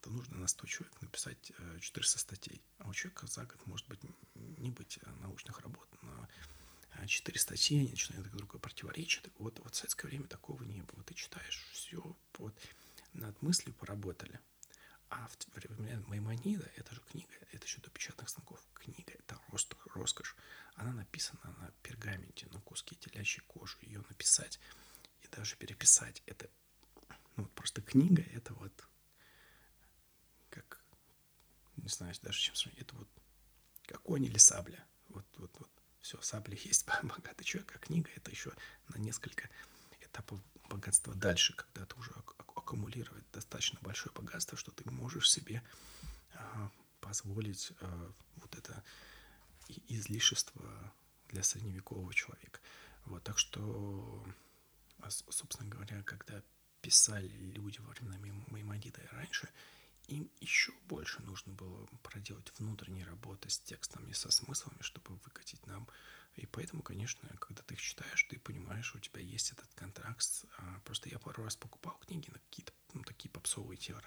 [0.00, 2.62] то нужно на 100 человек написать 400 э, статей.
[2.78, 4.00] А у человека за год может быть
[4.34, 6.28] не быть э, научных работ на
[7.06, 9.24] четыре статьи, они начинают друг друга противоречить.
[9.38, 11.02] Вот, вот в советское время такого не было.
[11.04, 12.54] Ты читаешь все, вот,
[13.12, 14.40] над мыслью поработали.
[15.10, 18.60] А в время Маймонида, это же книга, это еще до печатных станков.
[18.74, 20.36] Книга— это рост, роскошь.
[20.74, 23.78] Она написана на пергаменте, на куске телячьей кожи.
[23.80, 24.60] Ее написать
[25.22, 26.50] и даже переписать— это
[27.36, 28.72] ну, вот просто книга— это вот
[30.50, 30.84] как,
[31.76, 33.08] не знаю даже чем сравнить, это вот
[33.86, 34.84] как конь или сабля.
[35.08, 35.70] Вот, вот, вот
[36.08, 38.52] все, сабли есть, богатый человек, а книга это еще
[38.88, 39.50] на несколько
[40.00, 40.40] этапов
[40.70, 42.12] богатства дальше, когда ты уже
[42.56, 45.62] аккумулировать достаточно большое богатство, что ты можешь себе
[46.34, 46.70] а,
[47.00, 48.82] позволить а, вот это
[49.88, 50.94] излишество
[51.28, 52.60] для средневекового человека.
[53.04, 54.24] Вот, так что,
[55.00, 56.42] а, собственно говоря, когда
[56.80, 58.16] писали люди во времена
[58.48, 59.48] Маймонида и раньше,
[60.08, 65.86] им еще больше нужно было проделать внутренние работы с текстами, со смыслами, чтобы выкатить нам.
[66.34, 70.44] И поэтому, конечно, когда ты их читаешь, ты понимаешь, у тебя есть этот контракт.
[70.56, 74.02] А, просто я пару раз покупал книги на какие-то ну, такие попсовые темы,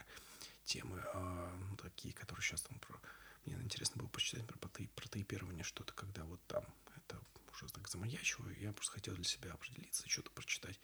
[0.64, 3.00] темы а, ну, такие, которые сейчас там про,
[3.46, 6.66] мне интересно было прочитать про протеипирование что-то, когда вот там
[6.96, 7.22] это
[7.54, 10.80] уже так замаячило, и я просто хотел для себя определиться, что-то прочитать.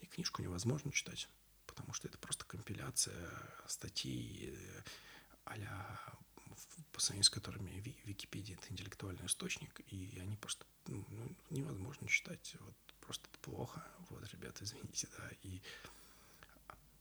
[0.00, 1.28] И книжку невозможно читать,
[1.66, 3.14] потому что это просто компиляция
[3.66, 4.56] статей
[5.44, 6.16] а
[6.92, 7.70] по сравнению с которыми
[8.04, 12.56] Википедия— это интеллектуальный источник, и они просто ну, ну, невозможно читать.
[12.60, 13.86] Вот просто это плохо.
[14.10, 15.30] Вот, ребята, извините, да.
[15.42, 15.60] И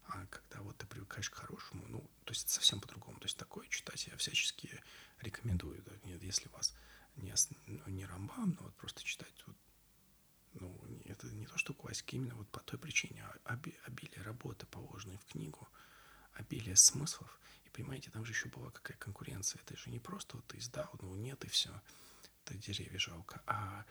[0.08, 3.20] а когда вот ты привыкаешь к хорошему, ну, то есть это совсем по-другому.
[3.20, 4.80] То есть такое читать я всячески
[5.22, 5.82] рекомендую.
[5.84, 5.92] Да?
[6.04, 6.76] Нет, если вас
[7.16, 7.34] не,
[7.68, 9.56] ну, не рамбам, но вот просто читать вот
[10.54, 10.82] ну,
[11.16, 15.26] это не то, что классика, именно вот по той причине оби, обилие работы, положенной в
[15.26, 15.68] книгу,
[16.34, 17.40] обилие смыслов.
[17.66, 19.62] И понимаете, там же еще была какая конкуренция.
[19.62, 21.82] Это же не просто вот ты издал, ну нет и все,
[22.44, 23.42] это деревья жалко.
[23.48, 23.86] А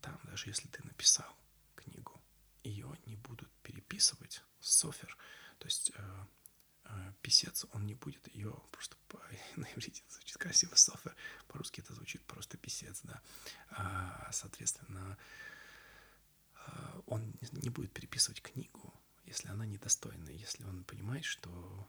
[0.00, 1.36] там даже если ты написал
[1.74, 2.20] книгу,
[2.62, 5.16] ее не будут переписывать софер.
[5.58, 6.26] То есть э,
[6.84, 9.18] э, писец, он не будет ее просто по,
[9.56, 11.14] на иврите звучит красиво софер,
[11.48, 13.20] по-русски это звучит просто писец, да.
[13.70, 15.18] А, соответственно,
[17.06, 18.92] он не будет переписывать книгу,
[19.24, 21.88] если она недостойна, если он понимает, что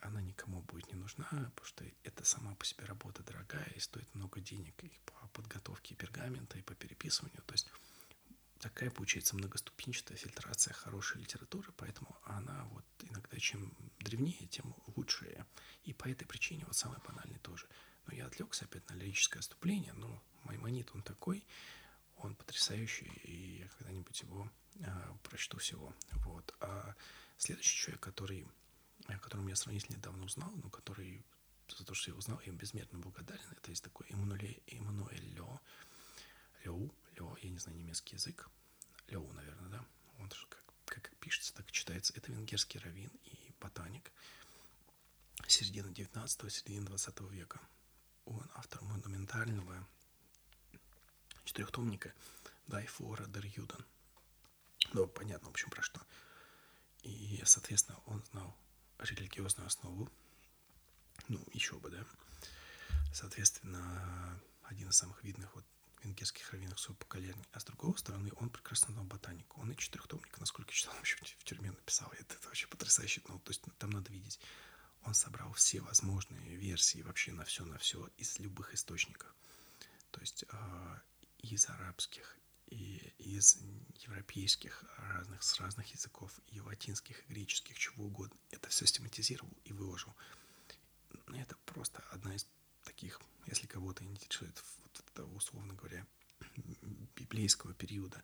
[0.00, 4.12] она никому будет не нужна, потому что это сама по себе работа дорогая и стоит
[4.14, 7.42] много денег и по подготовке пергамента, и по переписыванию.
[7.46, 7.68] То есть
[8.60, 15.46] такая получается многоступенчатая фильтрация хорошей литературы, поэтому она вот иногда чем древнее, тем лучшая.
[15.84, 17.66] И по этой причине вот самый банальный тоже.
[18.06, 21.44] Но я отвлекся опять на лирическое отступление, но Маймонит он такой,
[22.16, 24.50] он потрясающий, и я когда-нибудь его
[24.84, 25.94] а, прочту всего.
[26.24, 26.54] Вот.
[26.60, 26.94] А
[27.36, 28.46] следующий человек, который,
[29.06, 31.24] о котором я сравнительно недавно узнал, но который
[31.68, 35.60] за то, что я узнал, я им безмерно благодарен, это есть такой Эммануэль, Эммануэль Лё,
[36.64, 38.48] Лёу, Лё, я не знаю немецкий язык,
[39.08, 39.84] Лёу, наверное, да,
[40.18, 42.12] он же как, как пишется, так и читается.
[42.14, 44.12] Это венгерский раввин и ботаник
[45.46, 47.60] середины 19-го, середины 20 века.
[48.24, 49.86] Он автор монументального
[51.44, 52.12] четырехтомника
[52.66, 53.84] Дайфора Дер Юден.
[54.92, 56.00] Ну, понятно, в общем, про что.
[57.02, 58.56] И, соответственно, он знал
[58.98, 60.10] религиозную основу.
[61.28, 62.04] Ну, еще бы, да.
[63.12, 65.64] Соответственно, один из самых видных вот
[66.02, 67.46] венгерских раввинов своего поколения.
[67.52, 69.60] А с другой стороны, он прекрасно знал ботанику.
[69.60, 72.10] Он и четырехтомник, насколько я читал, еще в тюрьме написал.
[72.12, 73.22] Это, это вообще потрясающе.
[73.28, 74.40] Ну, то есть там надо видеть.
[75.04, 79.34] Он собрал все возможные версии вообще на все, на все из любых источников.
[80.10, 81.00] То есть э,
[81.52, 82.38] из арабских,
[82.68, 83.58] и из
[83.96, 88.36] европейских разных, с разных языков, и латинских, и греческих, чего угодно.
[88.50, 90.14] Это все систематизировал и выложил.
[91.28, 92.46] Это просто одна из
[92.82, 96.06] таких, если кого-то интересует, вот этого, условно говоря,
[97.16, 98.22] библейского периода,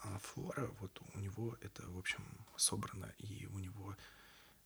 [0.00, 2.24] а флора, вот у него это, в общем,
[2.56, 3.96] собрано, и у него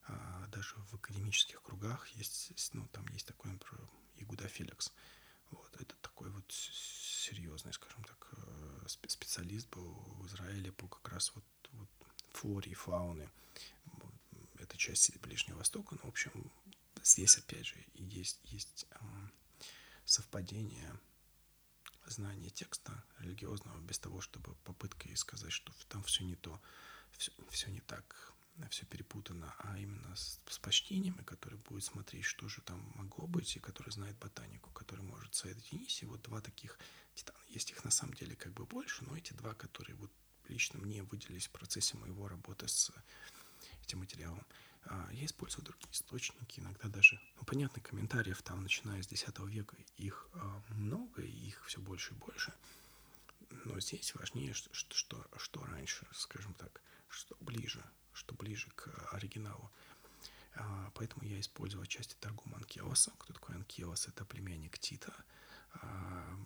[0.08, 4.92] а, даже в академических кругах есть, ну, там есть такой, например, Игуда Феликс.
[5.50, 11.32] Вот, это такой вот серьезный, скажем так, э, специалист был в Израиле по как раз
[11.34, 11.88] вот, вот
[12.32, 13.30] флоре и фауны.
[14.58, 16.32] Это часть Ближнего Востока, но, в общем,
[17.04, 19.32] здесь, опять же, есть, есть эм,
[20.04, 20.98] совпадение
[22.06, 26.60] знания текста религиозного без того, чтобы попыткой сказать, что там все не то,
[27.12, 28.32] все, все не так,
[28.70, 33.26] все перепутано, а именно с, с почтением, и который будет смотреть, что же там могло
[33.26, 36.02] быть, и который знает ботанику, который может соединить.
[36.02, 36.78] И вот два таких
[37.14, 37.38] титана.
[37.48, 40.10] Есть их на самом деле как бы больше, но эти два, которые вот
[40.48, 42.90] лично мне выделились в процессе моего работы с
[43.84, 44.44] этим материалом.
[44.84, 49.76] А, я использую другие источники, иногда даже, ну, понятно, комментариев там, начиная с X века,
[49.96, 52.54] их а, много, и их все больше и больше.
[53.64, 57.82] Но здесь важнее, что, что, что раньше, скажем так, что ближе,
[58.18, 59.70] что ближе к оригиналу.
[60.54, 63.12] А, поэтому я использую отчасти торгум Анкелоса.
[63.18, 64.08] Кто такой Анкелос?
[64.08, 65.14] Это племянник Тита.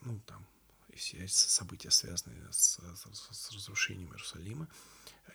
[0.03, 0.47] Ну, там
[0.95, 4.69] все события, связанные с, с, с разрушением Иерусалима.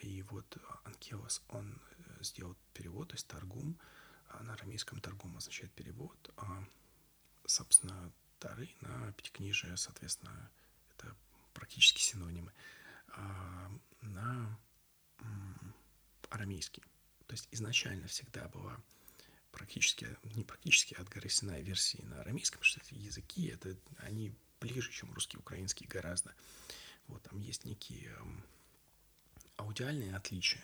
[0.01, 3.79] И вот Анкелос, он э, сделал перевод, то есть торгум,
[4.41, 6.63] на арамейском торгум означает перевод, а,
[7.45, 10.51] собственно, Тары на пятикнижие, соответственно,
[10.95, 11.15] это
[11.53, 12.53] практически синонимы,
[13.09, 14.59] а, на
[16.29, 16.83] арамейский.
[17.27, 18.79] То есть изначально всегда была
[19.51, 21.13] практически, не практически, а от
[21.61, 26.33] версии на арамейском, что это языки, это, они ближе, чем русский, украинский гораздо.
[27.07, 28.15] Вот, там есть некие
[29.55, 30.63] аудиальные отличия,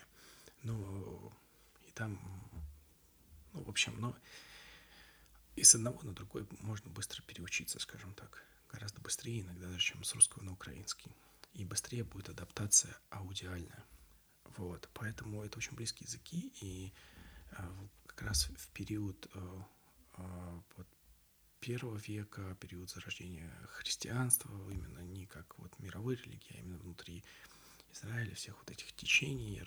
[0.62, 1.32] но
[1.86, 2.20] и там,
[3.52, 4.16] ну, в общем, но
[5.56, 10.04] и с одного на другой можно быстро переучиться, скажем так, гораздо быстрее иногда даже, чем
[10.04, 11.10] с русского на украинский.
[11.52, 13.84] И быстрее будет адаптация аудиальная.
[14.56, 16.92] Вот, поэтому это очень близкие языки, и
[17.52, 19.62] э, как раз в период э,
[20.18, 20.86] э, вот,
[21.60, 27.24] первого века, период зарождения христианства, именно не как вот мировой религии, а именно внутри
[27.92, 29.62] Израиля, всех вот этих течений,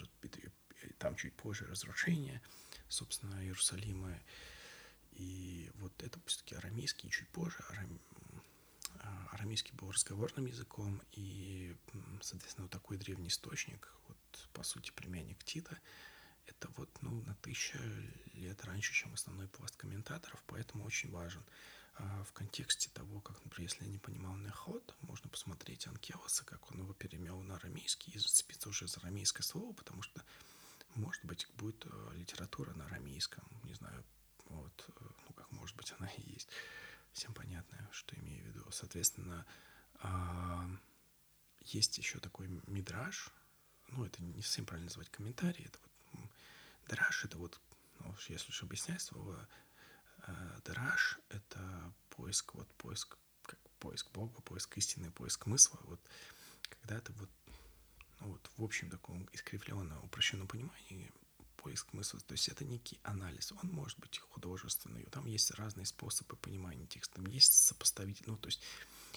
[1.00, 2.42] там чуть позже разрушение,
[2.88, 4.18] собственно, Иерусалима.
[5.14, 7.58] И вот это все-таки арамейский, чуть позже.
[7.70, 8.00] Арам...
[9.32, 11.76] Арамейский был разговорным языком, и,
[12.22, 14.17] соответственно, вот такой древний источник, вот,
[14.54, 15.78] по сути, племянник Тита,
[16.46, 17.78] это вот, ну, на тысячу
[18.34, 21.44] лет раньше, чем основной пласт комментаторов, поэтому очень важен.
[21.96, 26.72] А в контексте того, как, например, если я не понимал Нехот, можно посмотреть Анкелоса, как
[26.72, 30.24] он его перемел на арамейский и зацепиться уже за арамейское слово, потому что,
[30.96, 34.04] может быть, будет э, литература на арамейском, не знаю,
[34.46, 36.50] вот, э, ну, как может быть, она и есть.
[37.14, 38.72] Всем понятно, что имею в виду.
[38.72, 39.44] Соответственно,
[40.02, 40.70] а,
[41.62, 43.32] есть еще такой мидраж,
[43.90, 45.80] ну, это не совсем правильно называть комментарий, это
[46.14, 46.30] вот
[46.88, 47.60] драж, это вот,
[48.00, 49.48] ну, если уж объяснять слово
[50.28, 56.00] э, драж, это поиск, вот поиск, как поиск Бога, поиск истины, поиск смысла, вот
[56.70, 57.30] когда ты вот,
[58.20, 61.12] ну, вот в общем таком искривленном, упрощенном понимании
[61.58, 62.20] поиск смысла.
[62.22, 63.52] То есть это некий анализ.
[63.52, 65.04] Он может быть художественный.
[65.06, 67.16] Там есть разные способы понимания текста.
[67.16, 68.26] Там есть сопоставить.
[68.26, 68.62] Ну, то есть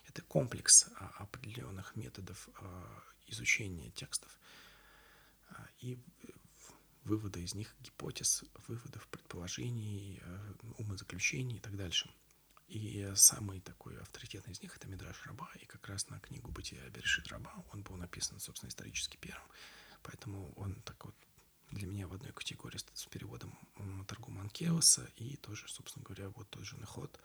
[0.08, 4.39] это комплекс а, определенных методов а, изучения текстов
[5.78, 5.98] и
[7.04, 10.22] вывода из них гипотез, выводов, предположений,
[10.78, 12.10] умозаключений и так дальше.
[12.68, 16.88] И самый такой авторитетный из них это Мидраш Раба, и как раз на книгу «Бытия
[16.90, 19.46] Берешит Раба» он был написан, собственно, исторически первым,
[20.02, 21.16] поэтому он так вот
[21.72, 23.58] для меня в одной категории с переводом
[24.06, 27.18] Таргума Анкеоса и тоже, собственно говоря, вот тот же Неход,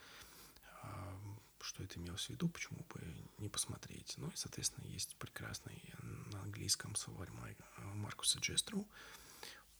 [0.81, 1.19] а,
[1.61, 3.02] что это имелось в виду, почему бы
[3.38, 4.15] не посмотреть.
[4.18, 5.94] Ну и, соответственно, есть прекрасный
[6.32, 7.30] на английском словарь
[7.95, 8.88] Маркуса Джестру,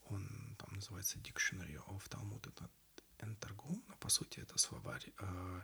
[0.06, 2.70] он там называется Dictionary of Talmud
[3.20, 5.62] and Targum, но по сути это словарь э,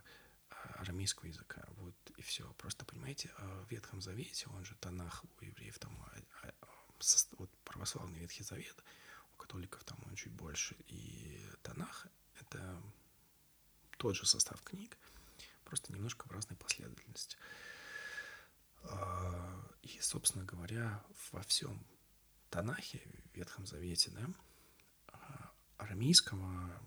[0.74, 1.64] арамейского языка.
[1.76, 2.52] Вот и все.
[2.54, 5.96] Просто понимаете, в Ветхом Завете, он же Танах у евреев там
[7.38, 8.82] вот православный Ветхий Завет,
[9.34, 12.06] у католиков там он чуть больше, и Танах—
[12.40, 12.82] это
[13.98, 14.96] тот же состав книг,
[15.72, 17.38] просто немножко в разной последовательности.
[18.82, 21.82] А, и, собственно говоря, во всем
[22.50, 23.00] Танахе,
[23.32, 24.28] Ветхом Завете, да,
[25.06, 26.78] а, арамейского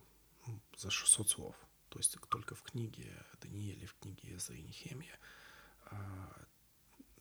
[0.78, 1.56] за 600 слов.
[1.90, 4.56] То есть только в книге Даниэля, в книге Эзра
[5.86, 6.46] а,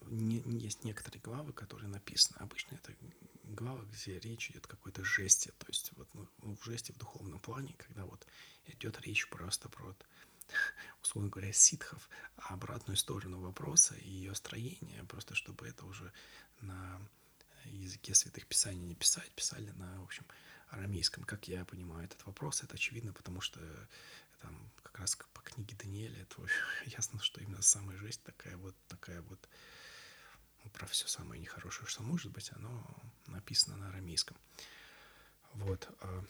[0.03, 2.37] не, есть некоторые главы, которые написаны.
[2.41, 2.95] Обычно это
[3.45, 7.41] главы, где речь идет о какой-то жесте, то есть вот ну, в жесте в духовном
[7.41, 8.27] плане, когда вот
[8.67, 9.97] идет речь просто про,
[11.03, 16.13] условно говоря, ситхов, а обратную сторону вопроса и ее строение, просто чтобы это уже
[16.61, 17.01] на
[17.65, 20.25] языке святых писаний не писать, писали на, в общем,
[20.69, 21.25] арамейском.
[21.25, 23.61] Как я понимаю этот вопрос, это очевидно, потому что
[24.41, 26.43] там как раз по книге Даниэля это
[26.87, 29.49] ясно, что именно самая жесть такая вот, такая вот
[30.73, 32.85] про все самое нехорошее, что может быть, оно
[33.27, 34.37] написано на арамейском.
[35.55, 35.89] Вот.
[36.01, 36.25] А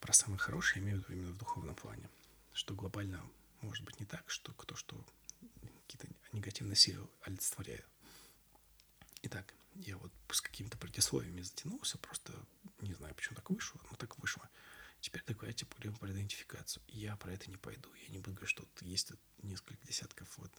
[0.00, 2.08] про самое хорошее я имею в виду именно в духовном плане.
[2.52, 3.22] Что глобально
[3.64, 5.04] может быть не так, что кто что
[5.86, 7.86] какие-то негативные силы олицетворяет.
[9.22, 12.32] Итак, я вот с какими-то предисловиями затянулся, просто
[12.80, 14.48] не знаю, почему так вышло, но так вышло.
[15.00, 16.82] Теперь давайте будем про идентификацию.
[16.88, 19.12] Я про это не пойду, я не буду говорить, что тут есть
[19.42, 20.52] несколько десятков вот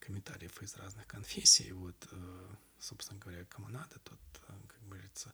[0.00, 1.70] комментариев из разных конфессий.
[1.72, 5.32] Вот, э, собственно говоря, кому надо, тот, э, как говорится,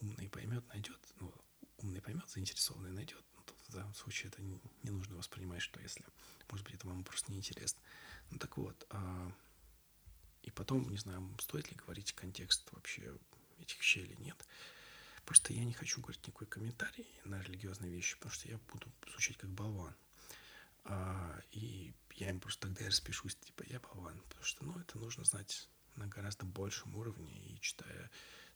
[0.00, 1.00] умный поймет, найдет.
[1.20, 1.32] Ну,
[1.78, 3.24] умный поймет, заинтересованный найдет.
[3.68, 6.04] В данном случае это не, не нужно воспринимать, что если,
[6.50, 7.80] может быть, это вам просто неинтересно.
[8.30, 9.32] Ну так вот, а,
[10.42, 13.16] и потом, не знаю, стоит ли говорить контекст вообще
[13.58, 14.46] этих вещей или нет.
[15.24, 19.38] Просто я не хочу говорить никакой комментарий на религиозные вещи, потому что я буду звучать
[19.38, 19.96] как болван.
[20.84, 24.98] А, и я им просто тогда и распишусь, типа, я болван, потому что, ну, это
[24.98, 28.10] нужно знать на гораздо большем уровне, и читая,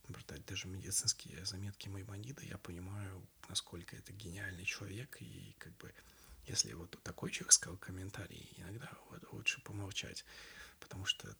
[0.08, 5.92] например, даже медицинские заметки Маймонида, я понимаю, насколько это гениальный человек, и как бы,
[6.46, 10.24] если вот такой человек сказал комментарий, иногда вот, лучше помолчать,
[10.80, 11.36] потому что,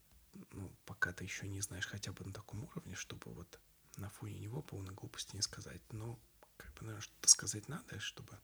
[0.53, 3.59] ну, пока ты еще не знаешь хотя бы на таком уровне, чтобы вот
[3.97, 6.19] на фоне него полной глупости не сказать, но,
[6.57, 8.39] как бы, наверное, что-то сказать надо, чтобы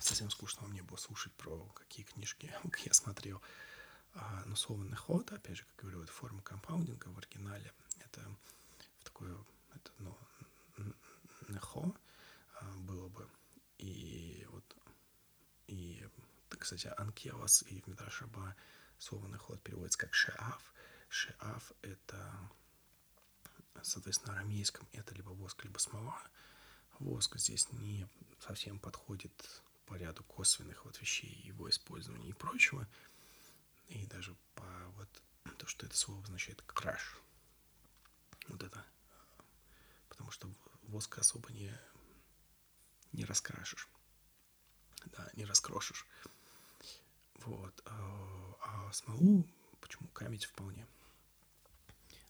[0.00, 2.52] совсем скучно мне было слушать про какие книжки
[2.84, 3.40] я смотрел.
[4.14, 7.72] А, но слово «неход», опять же, как говорю, это форма компаундинга в оригинале.
[7.98, 8.34] Это
[9.16, 9.44] в такое,
[9.74, 10.18] это, ну,
[11.48, 11.94] «нехо»
[12.60, 13.28] а, было бы.
[13.78, 14.76] И вот,
[15.66, 16.06] и,
[16.48, 18.54] кстати, «анкелос» и в Мидрашаба
[18.98, 20.74] слово «неход» переводится как «шеав».
[21.08, 22.50] «Шеав»— это,
[23.82, 26.20] соответственно, арамейском это либо воск, либо смола.
[26.98, 28.06] Воск здесь не
[28.40, 32.86] совсем подходит по ряду косвенных вот вещей его использования и прочего,
[33.88, 34.66] и даже по
[34.96, 35.08] вот
[35.58, 37.18] то, что это слово означает краш.
[38.48, 38.84] Вот это.
[40.16, 40.50] Потому что
[40.82, 41.72] воск особо не,
[43.12, 43.88] не раскрашишь.
[45.06, 46.06] Да, не раскрошишь.
[47.44, 47.82] Вот.
[47.84, 49.46] А, а смолу,
[49.80, 50.86] почему камень вполне.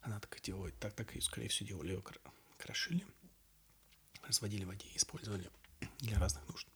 [0.02, 0.78] Она так и делает.
[0.78, 2.02] Так, так и, скорее всего, делали ее
[2.58, 3.06] крошили,
[4.22, 5.50] разводили в воде использовали
[5.98, 6.66] для разных нужд.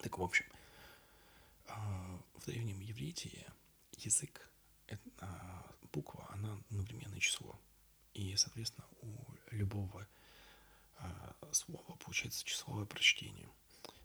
[0.00, 0.46] Так, в общем,
[1.66, 3.46] а, в древнем еврите
[3.96, 4.48] язык,
[4.86, 5.02] это,
[5.92, 7.58] буква, она одновременное число.
[8.14, 9.14] И, соответственно, у
[9.50, 10.06] любого
[10.98, 13.48] а, слова получается числовое прочтение,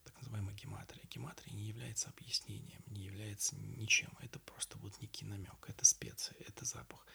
[0.03, 1.03] так называемая гематрия.
[1.09, 4.11] Гематрия не является объяснением, не является ничем.
[4.21, 7.05] Это просто вот некий намек, это специя, это запах.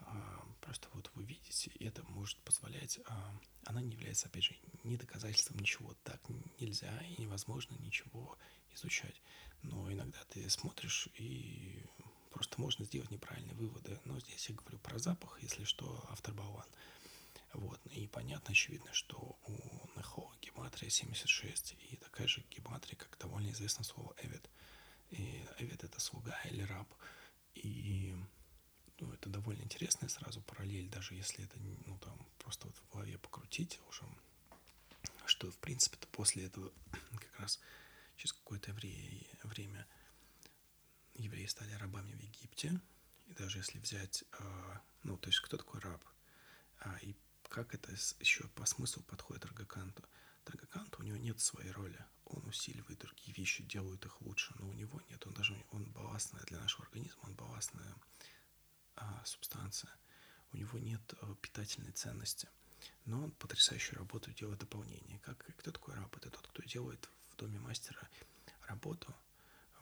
[0.00, 4.96] А, просто вот вы видите, это может позволять, а, она не является, опять же, ни
[4.96, 5.94] доказательством ничего.
[6.04, 6.20] Так
[6.58, 8.36] нельзя и невозможно ничего
[8.74, 9.20] изучать.
[9.62, 11.84] Но иногда ты смотришь и
[12.32, 14.00] просто можно сделать неправильные выводы.
[14.04, 16.66] Но здесь я говорю про запах, если что, автор болван.
[17.52, 17.80] Вот.
[17.86, 19.52] И понятно, очевидно, что у
[19.96, 24.48] Нехо гематрия 76, и такая же гематрия, как довольно известное слово «эвид».
[25.10, 26.88] И «эвид»— это слуга или раб.
[27.54, 28.16] И
[28.98, 33.18] ну, это довольно интересная сразу параллель, даже если это, ну, там, просто вот в голове
[33.18, 34.04] покрутить уже,
[35.26, 36.72] что, в принципе-то, после этого
[37.18, 37.60] как раз
[38.16, 38.72] через какое-то
[39.42, 39.86] время
[41.14, 42.80] евреи стали рабами в Египте,
[43.26, 46.02] и даже если взять, э, ну, то есть кто такой раб,
[46.80, 47.14] а, и
[47.48, 50.02] как это еще по смыслу подходит Аргаканту.
[50.44, 54.72] Таргаканту у него нет своей роли, он усиливает другие вещи, делает их лучше, но у
[54.72, 57.94] него нет, он даже, он балластная для нашего организма, он балластная
[58.96, 59.94] а, субстанция,
[60.52, 62.48] у него нет а, питательной ценности.
[63.04, 65.20] Но он потрясающую работу делает дополнение.
[65.20, 66.16] Как, кто такой раб?
[66.16, 68.08] Это тот, кто делает в доме мастера
[68.66, 69.14] работу,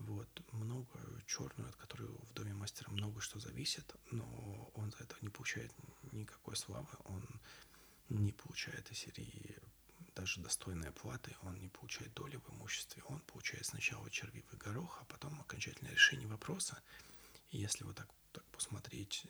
[0.01, 5.16] вот, много черную, от которой в доме мастера много что зависит, но он за это
[5.20, 5.72] не получает
[6.12, 7.24] никакой славы, он
[8.09, 9.56] не получает из серии
[10.14, 15.05] даже достойной оплаты, он не получает доли в имуществе, он получает сначала червивый горох, а
[15.05, 16.82] потом окончательное решение вопроса.
[17.51, 19.27] И если вот так так посмотреть,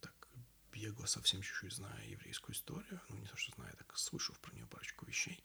[0.00, 0.28] так
[0.72, 4.66] бегло совсем чуть-чуть зная еврейскую историю, ну не то, что знаю, так слышав про нее
[4.66, 5.42] парочку вещей,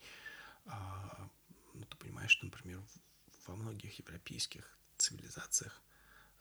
[0.66, 1.28] а,
[1.74, 2.82] ну ты понимаешь, что, например,
[3.46, 5.82] во многих европейских цивилизациях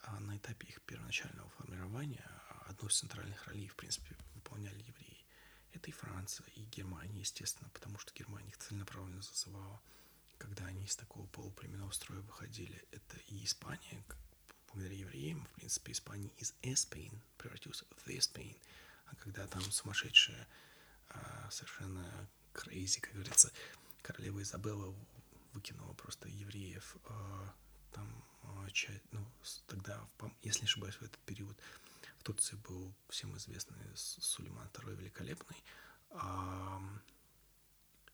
[0.03, 2.25] а на этапе их первоначального формирования
[2.65, 5.25] одну из центральных ролей, в принципе, выполняли евреи.
[5.73, 9.81] Это и Франция, и Германия, естественно, потому что Германия их целенаправленно зазывала,
[10.37, 12.83] когда они из такого полуплеменного строя выходили.
[12.91, 14.03] Это и Испания,
[14.67, 18.57] благодаря евреям, в принципе, Испания из Эспейн превратился в Эспейн,
[19.05, 20.47] а когда там сумасшедшая,
[21.09, 23.51] а, совершенно crazy, как говорится,
[24.01, 24.95] королева Изабелла
[25.53, 27.53] выкинула просто евреев, а,
[27.91, 28.67] там, а,
[29.11, 29.25] ну,
[29.67, 30.07] тогда,
[30.41, 31.57] если не ошибаюсь, в этот период
[32.19, 35.63] в Турции был всем известный Сулейман II Великолепный,
[36.11, 36.81] а,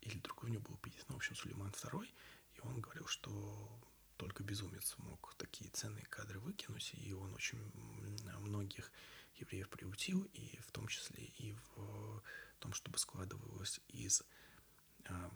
[0.01, 2.07] или другой у него был эпитет, ну, в общем, Сулейман II,
[2.55, 3.69] и он говорил, что
[4.17, 7.59] только безумец мог такие ценные кадры выкинуть, и он очень
[8.39, 8.91] многих
[9.35, 12.23] евреев приутил, и в том числе и в
[12.59, 14.23] том, чтобы складывалось из
[15.05, 15.31] а,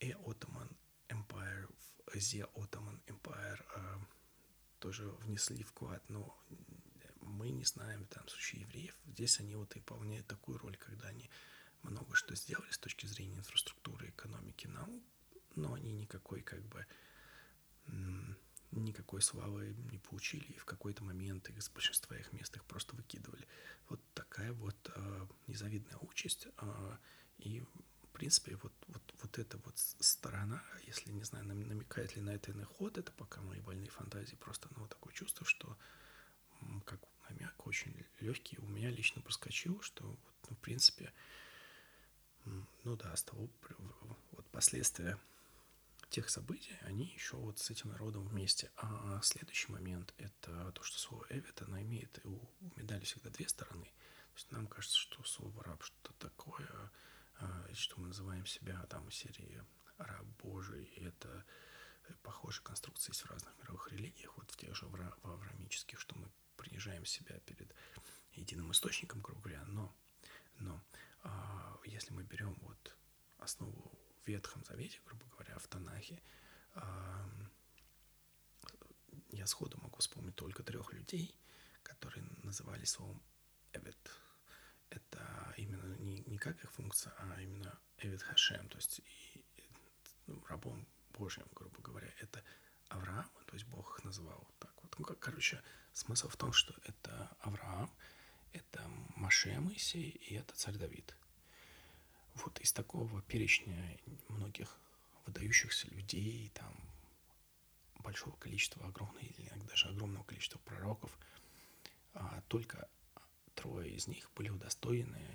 [0.00, 0.74] A Ottoman
[1.08, 1.68] Empire
[2.06, 4.00] в The Ottoman Empire а,
[4.78, 6.36] тоже внесли вклад, но
[7.20, 11.28] мы не знаем, в случае евреев, здесь они вот выполняют такую роль, когда они
[11.82, 15.02] много что сделали с точки зрения инфраструктуры, экономики, наук,
[15.56, 16.86] но они никакой как бы
[18.70, 23.46] никакой славы не получили, и в какой-то момент с большинства их мест их просто выкидывали.
[23.88, 26.48] Вот такая вот э, незавидная участь.
[26.58, 26.96] Э,
[27.38, 29.02] и, в принципе, вот, вот,
[29.34, 33.60] вот эта вот сторона, если, не знаю, намекает ли на это ход, это пока мои
[33.60, 35.76] больные фантазии, просто ну, такое чувство, что
[36.84, 41.12] как намек очень легкий у меня лично проскочил, что, ну, в принципе,
[42.44, 43.48] ну да, с того
[44.32, 45.18] вот последствия
[46.10, 48.70] тех событий, они еще вот с этим народом вместе.
[48.76, 52.38] А следующий момент— это то, что слово «эвит», оно имеет, у,
[52.76, 53.86] медали всегда две стороны.
[53.86, 56.92] То есть нам кажется, что слово «раб» что-то такое,
[57.72, 59.62] что мы называем себя там в серии
[59.98, 61.44] «раб Божий», это
[62.22, 66.30] похожие конструкции есть в разных мировых религиях, вот в тех же в авраамических, что мы
[66.56, 67.74] принижаем себя перед
[68.32, 69.94] единым источником, грубо говоря, но,
[70.58, 70.82] но
[71.22, 72.96] а, если мы берем вот
[73.38, 76.22] основу в Ветхом Завете, грубо говоря, в Танахе,
[79.30, 81.36] я сходу могу вспомнить только трех людей,
[81.82, 83.22] которые называли словом
[83.72, 84.10] «эвет».
[84.90, 85.94] Это именно
[86.34, 89.44] не, как их функция, а именно «эвет Хашем», то есть и,
[90.26, 92.42] ну, рабом Божьим, грубо говоря, это
[92.88, 94.98] Авраам, то есть Бог их называл вот так вот.
[94.98, 95.62] Ну, как, короче,
[95.92, 97.88] смысл в том, что это Авраам,
[98.52, 98.82] это
[99.14, 101.16] Маше Моисей и это царь Давид.
[102.34, 103.96] Вот из такого перечня
[104.28, 104.76] многих
[105.26, 106.74] выдающихся людей, там,
[108.00, 111.16] большого количества, огромного или даже огромного количества пророков,
[112.12, 112.88] а, только
[113.54, 115.33] трое из них были удостоены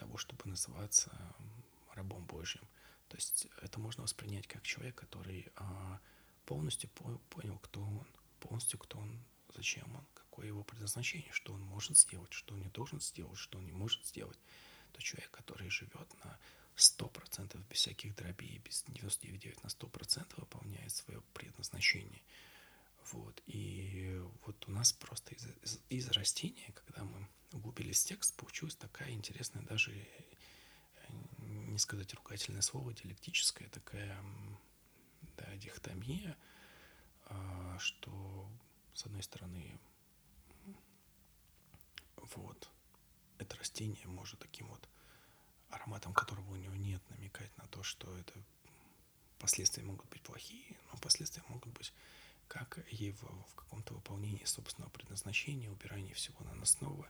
[0.00, 1.10] того, чтобы называться
[1.94, 2.62] рабом Божьим.
[3.08, 6.00] То есть это можно воспринять как человек, который а,
[6.46, 6.88] полностью
[7.28, 8.06] понял, кто он,
[8.40, 9.20] полностью кто он,
[9.54, 13.58] зачем он, какое его предназначение, что он может сделать, что он не должен сделать, что
[13.58, 14.38] он не может сделать.
[14.92, 16.38] То человек, который живет на
[16.76, 22.22] 100% без всяких дробей, без 99 на 100% выполняет свое предназначение.
[23.12, 23.42] Вот.
[23.46, 28.76] И вот у нас просто из, из, из растения, когда мы углубились в текст, получилась
[28.76, 29.92] такая интересная, даже
[31.38, 34.22] не сказать ругательное слово, диалектическая такая
[35.36, 36.36] да, дихотомия,
[37.26, 38.50] а, что
[38.94, 39.78] с одной стороны
[42.34, 42.70] вот
[43.38, 44.88] это растение может таким вот
[45.70, 48.34] ароматом которого у него нет, намекать на то, что это
[49.38, 51.92] последствия могут быть плохие, но последствия могут быть
[52.48, 57.06] как и в, в каком-то выполнении собственного предназначения, убирании всего на основу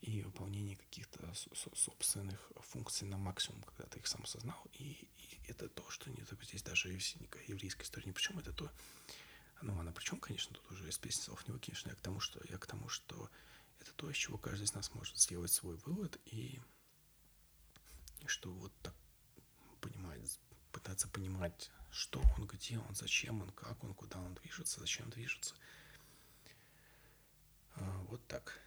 [0.00, 4.62] и выполнении каких-то собственных функций на максимум, когда ты их сам осознал.
[4.72, 8.70] И, и это то, что не только здесь даже еврейская история ни причем, это то,
[9.62, 12.40] ну, она причем, конечно, тут уже из песни слов не выкинешь, я к тому, что
[12.48, 13.30] я к тому, что
[13.80, 16.60] это то, из чего каждый из нас может сделать свой вывод и
[18.26, 18.94] что вот так
[19.80, 20.38] понимать,
[20.72, 25.54] пытаться понимать, что он, где он, зачем он, как он, куда он движется, зачем движется.
[27.76, 28.60] А, вот так.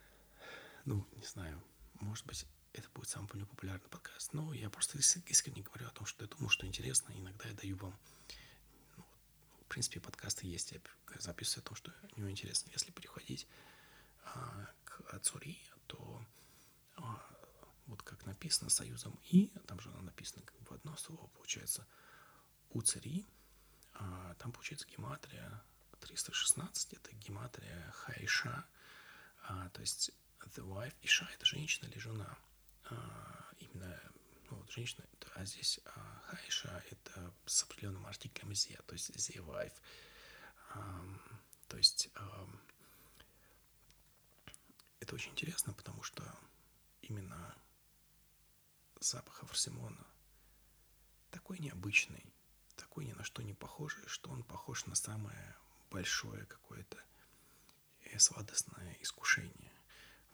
[0.92, 1.64] Ну, не знаю,
[2.02, 6.26] может быть, это будет самый популярный подкаст, но я просто искренне говорю о том, что
[6.26, 7.98] я думаю, что интересно, иногда я даю вам
[8.98, 9.06] ну,
[9.62, 10.82] в принципе, подкасты есть, я
[11.18, 12.70] записываю о том, что не интересно.
[12.74, 13.48] Если переходить
[14.26, 16.26] а, к Цури, то
[16.98, 17.26] а,
[17.88, 21.88] вот как написано союзом «и», там же оно написано как бы одно слово, получается
[22.72, 23.26] «уцари»,
[23.94, 25.64] а там получается гематрия
[26.02, 28.66] 316, это гематрия Хайша,
[29.44, 30.12] а, то есть
[30.50, 32.38] the wife, Иша– это женщина или жена,
[32.86, 34.00] а, именно
[34.50, 35.06] ну, вот женщина,
[35.36, 39.74] а здесь а, Хайша– это с определенным артиклем «зе», то есть «the wife»,
[40.74, 41.04] а,
[41.68, 42.50] то есть а,
[45.00, 46.24] это очень интересно, потому что
[47.02, 47.56] именно
[49.00, 50.06] запах Аврсимона
[51.32, 52.34] такой необычный,
[52.76, 55.56] такой ни на что не похожий, что он похож на самое
[55.90, 56.98] большое какое-то
[58.04, 59.70] э, сладостное искушение.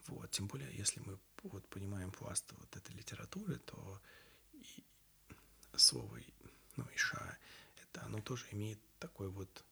[0.08, 0.32] Вот.
[0.32, 4.02] Тем более, если мы вот понимаем пласт вот этой литературы, то
[4.54, 4.84] и
[5.76, 6.20] слово
[6.76, 7.38] ну, Иша,
[7.82, 9.66] это оно тоже имеет такой вот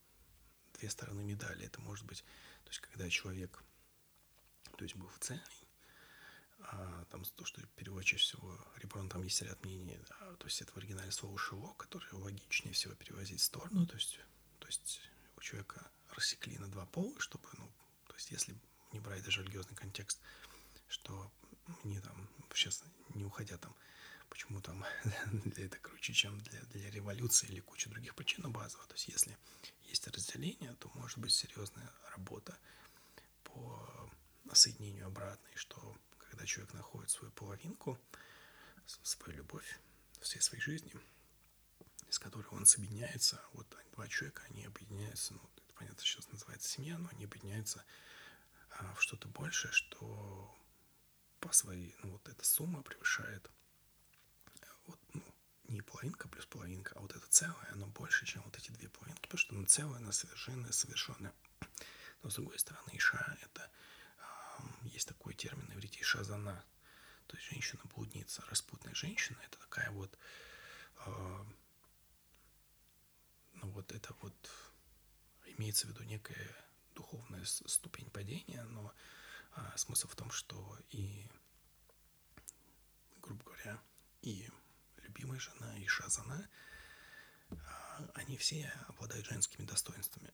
[0.73, 1.65] две стороны медали.
[1.65, 2.23] Это может быть,
[2.63, 3.63] то есть когда человек,
[4.77, 5.43] то есть был цельный,
[6.59, 10.61] а, там то, что перевод чаще всего Реброн, там есть ряд мнений, да, то есть
[10.61, 14.19] это в оригинале слово «шело», которое логичнее всего перевозить в сторону, то есть,
[14.59, 15.01] то есть
[15.37, 17.69] у человека рассекли на два пола, чтобы, ну,
[18.07, 18.55] то есть если
[18.95, 20.19] не брать даже религиозный контекст,
[20.87, 21.29] что
[21.83, 23.75] не там, сейчас не уходя там,
[24.29, 24.85] почему там
[25.45, 28.85] для это круче, чем для, для революции или куча других причин, но базово.
[28.87, 29.37] То есть если
[29.83, 32.57] есть разделение, то может быть серьезная работа
[33.43, 34.09] по
[34.53, 37.99] соединению обратной, что когда человек находит свою половинку,
[39.03, 39.79] свою любовь
[40.21, 40.93] всей своей жизни,
[42.09, 46.97] с которой он соединяется, вот два человека, они объединяются, ну, это понятно, сейчас называется семья,
[46.97, 47.83] но они объединяются
[48.95, 50.55] в что-то большее, что
[51.39, 53.49] по своей, ну, вот эта сумма превышает
[54.85, 55.23] вот, ну,
[55.67, 59.21] не половинка плюс половинка, а вот это целое, оно больше, чем вот эти две половинки,
[59.21, 61.33] потому что оно целое, оно совершенное, совершенное.
[62.23, 63.69] Но с другой стороны, Иша— это
[64.83, 66.63] есть такой термин на иврите шазана,
[67.27, 70.17] то есть женщина-блудница, распутная женщина, это такая вот,
[71.05, 71.45] э,
[73.53, 74.51] ну вот это вот
[75.45, 76.64] имеется в виду некая
[76.95, 78.93] духовная ступень падения, но
[79.55, 81.27] э, смысл в том, что и,
[83.21, 83.79] грубо говоря,
[84.21, 84.49] и
[85.03, 86.49] любимая жена, и шазана,
[87.49, 87.55] э,
[88.15, 90.33] они все обладают женскими достоинствами.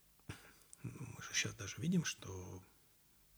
[0.84, 2.64] Ну, мы же сейчас даже видим, что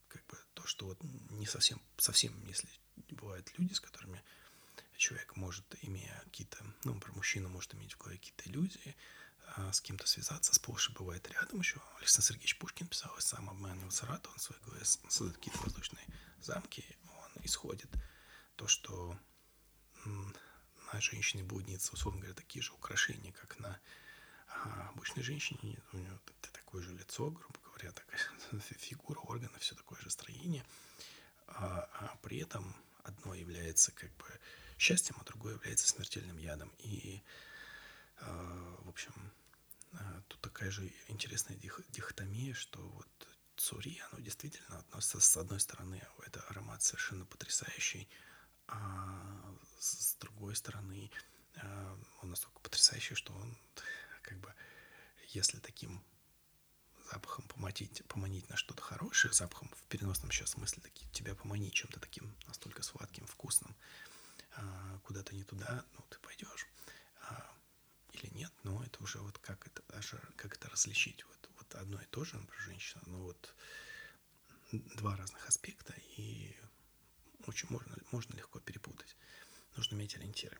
[0.08, 2.70] как бы то, что вот не совсем, совсем, если
[3.10, 4.24] бывают люди, с которыми
[4.98, 9.23] человек может, имея какие-то, ну, про мужчину может иметь в какие-то иллюзии, а,
[9.72, 11.82] с кем-то связаться, сплошь и бывает рядом еще.
[12.00, 16.06] Александр Сергеевич Пушкин писал, сам обманывал Саратов, он голове создает какие-то воздушные
[16.42, 17.90] замки, он исходит
[18.56, 19.18] то, что
[20.06, 23.80] на женщине блудницы, условно говоря, такие же украшения, как на
[24.48, 28.20] А обычной женщине у нее такое же лицо, грубо говоря, такая
[28.78, 30.66] фигура, органы, все такое же строение.
[31.48, 34.26] А, а при этом одно является как бы
[34.78, 36.72] счастьем, а другое является смертельным ядом.
[36.80, 37.22] И,
[38.18, 39.43] а, в общем, а,
[40.28, 41.58] тут такая же интересная
[41.90, 48.08] дихотомия, что вот цури, оно действительно относится, с одной стороны, это аромат совершенно потрясающий,
[48.68, 51.12] а с другой стороны,
[51.58, 53.58] а, он настолько потрясающий, что он
[54.22, 54.54] как бы,
[55.30, 56.04] если таким
[57.12, 62.00] запахом поманить, поманить на что-то хорошее, запахом в переносном сейчас смысле таки, тебя поманить чем-то
[62.00, 63.76] таким настолько сладким, вкусным,
[64.56, 66.68] а, куда-то не туда, ну, ты пойдешь.
[68.24, 71.24] А, или нет, но это уже вот как это, даже как это различить.
[71.26, 73.56] Вот, вот одно и то же, например, женщина, но вот
[74.72, 76.56] два разных аспекта, и
[77.46, 79.16] очень можно, можно легко перепутать.
[79.76, 80.58] Нужно иметь ориентиры.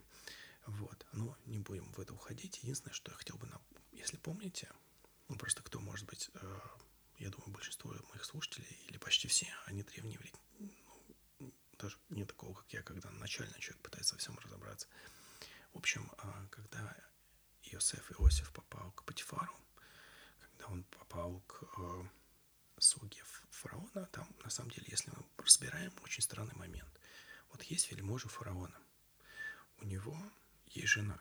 [0.66, 1.06] Вот.
[1.12, 2.60] Но не будем в это уходить.
[2.64, 3.50] Единственное, что я хотел бы,
[3.92, 4.70] если помните,
[5.28, 6.60] ну, просто кто, может быть, э,
[7.18, 10.20] я думаю, большинство моих слушателей, или почти все, они древние
[11.40, 14.88] ну, даже не такого, как я, когда начальный человек пытается во всем разобраться.
[15.74, 16.96] В общем, э, когда
[17.64, 19.56] Иосиф Иосиф попал к Патифару,
[20.40, 22.08] когда он попал к э,
[22.78, 27.00] слуге фараона, там, на самом деле, если мы разбираем, очень странный момент.
[27.50, 28.78] Вот есть вельможа фараона.
[29.78, 30.18] У него
[30.68, 31.20] есть жена.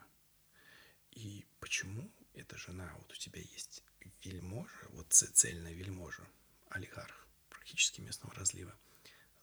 [1.11, 3.83] И почему эта жена, вот у тебя есть
[4.25, 6.27] вельможа, вот цельная вельможа,
[6.71, 8.75] олигарх, практически местного разлива,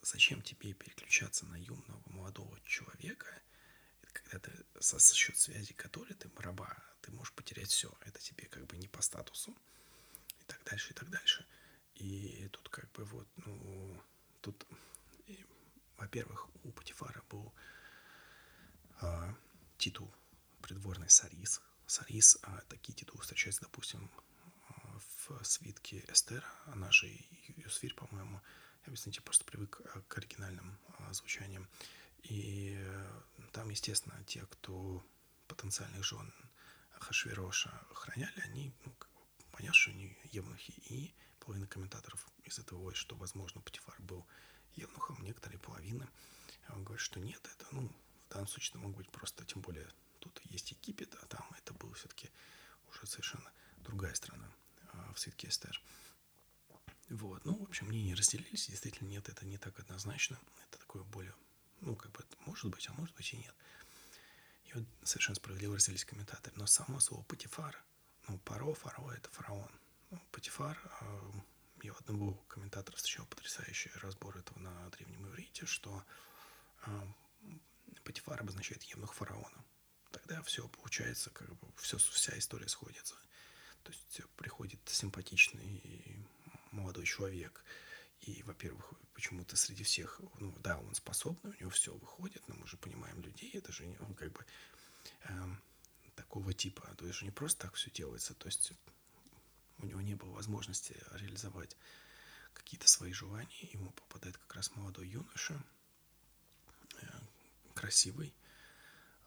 [0.02, 3.28] зачем тебе переключаться на юного молодого человека,
[4.14, 7.92] когда ты со, со счет связи который ты раба, ты можешь потерять все.
[8.02, 9.56] Это тебе как бы не по статусу.
[10.40, 11.46] И так дальше, и так дальше.
[11.96, 14.02] И тут как бы вот, ну,
[14.42, 14.66] тут,
[15.98, 17.54] во-первых, у Патифара был
[19.02, 19.36] а,
[19.78, 20.14] титул
[20.62, 21.62] придворный Сарис.
[21.88, 24.10] Сарис, а такие титулы встречаются, допустим,
[25.28, 27.08] в свитке Эстера, она же
[27.58, 28.42] Юсфирь, по-моему.
[28.82, 31.68] Я, объясните, просто привык э, к оригинальным а, звучаниям.
[32.24, 33.22] И э,
[33.52, 35.04] там, естественно, те, кто
[35.48, 36.34] потенциальных жен
[36.92, 38.96] Хашвироша охраняли, они, ну,
[39.52, 40.74] понятно, что они евнухи.
[40.90, 44.26] И половина комментаторов из этого выводит, что, возможно, Патифар был
[44.76, 46.08] евнухом, некоторые половины
[46.78, 47.90] говорят, что нет, это, ну,
[48.28, 49.88] в данном случае это могут быть просто, тем более,
[50.20, 52.30] тут есть Египет, а там это было все-таки
[52.90, 54.52] уже совершенно другая страна
[54.94, 55.82] а, в свитке Эстер.
[57.10, 57.44] Вот.
[57.46, 58.68] Ну, в общем, мнения разделились.
[58.68, 60.40] Действительно, нет, это не так однозначно.
[60.68, 61.34] Это такое более,
[61.82, 63.56] ну, как бы, может быть, а может быть и нет.
[64.66, 66.56] И вот совершенно справедливо разделились комментаторы.
[66.56, 67.84] Но само слово Патифар,
[68.28, 69.72] ну, Паро, Фаро– это фараон.
[70.12, 71.32] Ну, Патифар, э,
[71.84, 76.04] я одного комментатора встречал потрясающий разбор этого на древнем иврите, что
[76.86, 77.08] э,
[78.04, 79.64] Патифар обозначает евнух фараона.
[80.12, 83.16] Тогда все получается, как бы все, вся история сходится.
[83.84, 86.26] То есть приходит симпатичный
[86.72, 87.64] молодой человек,
[88.22, 92.68] и, во-первых, почему-то среди всех, ну да, он способный, у него все выходит, но мы
[92.68, 94.46] же понимаем людей, это же он как бы
[95.24, 95.46] э,
[96.16, 98.74] такого типа, то есть не просто так все делается, то есть
[99.78, 101.78] у него не было возможности реализовать
[102.54, 105.62] какие-то свои желания, ему попадает как раз молодой юноша,
[107.02, 107.08] э,
[107.74, 108.34] красивый.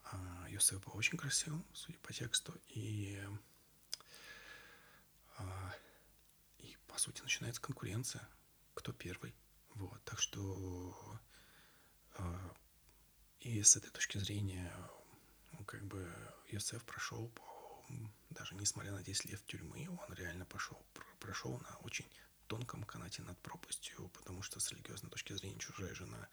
[0.05, 2.53] А, Йосеф был очень красивым, судя по тексту.
[2.69, 3.19] И,
[5.37, 5.75] а,
[6.59, 8.27] и по сути начинается конкуренция.
[8.73, 9.33] Кто первый.
[9.75, 10.03] Вот.
[10.03, 11.19] Так что
[12.17, 12.55] а,
[13.39, 14.71] и с этой точки зрения
[15.51, 16.07] ну, как бы
[16.49, 17.31] Йосеф прошел
[18.29, 20.83] даже несмотря на 10 лет тюрьмы, он реально пошел,
[21.19, 22.05] прошел на очень
[22.47, 26.27] тонком канате над пропастью, потому что с религиозной точки зрения чужая жена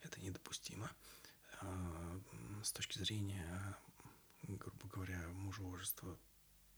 [0.00, 0.90] это недопустимо.
[1.60, 2.20] А,
[2.62, 3.76] с точки зрения,
[4.42, 6.18] грубо говоря, мужеложества,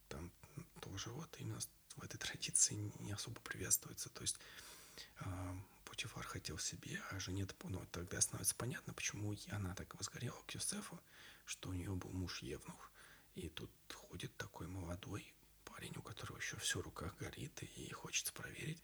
[0.09, 0.33] там
[0.81, 1.59] тоже вот именно
[1.97, 4.09] в этой традиции не особо приветствуется.
[4.11, 4.39] То есть
[5.85, 11.01] Путифар хотел себе, а жене ну, тогда становится понятно, почему она так возгорела к Юсефу,
[11.47, 12.91] что у нее был муж Евнух.
[13.37, 15.33] И тут ходит такой молодой
[15.65, 18.83] парень, у которого еще все в руках горит, и хочется проверить,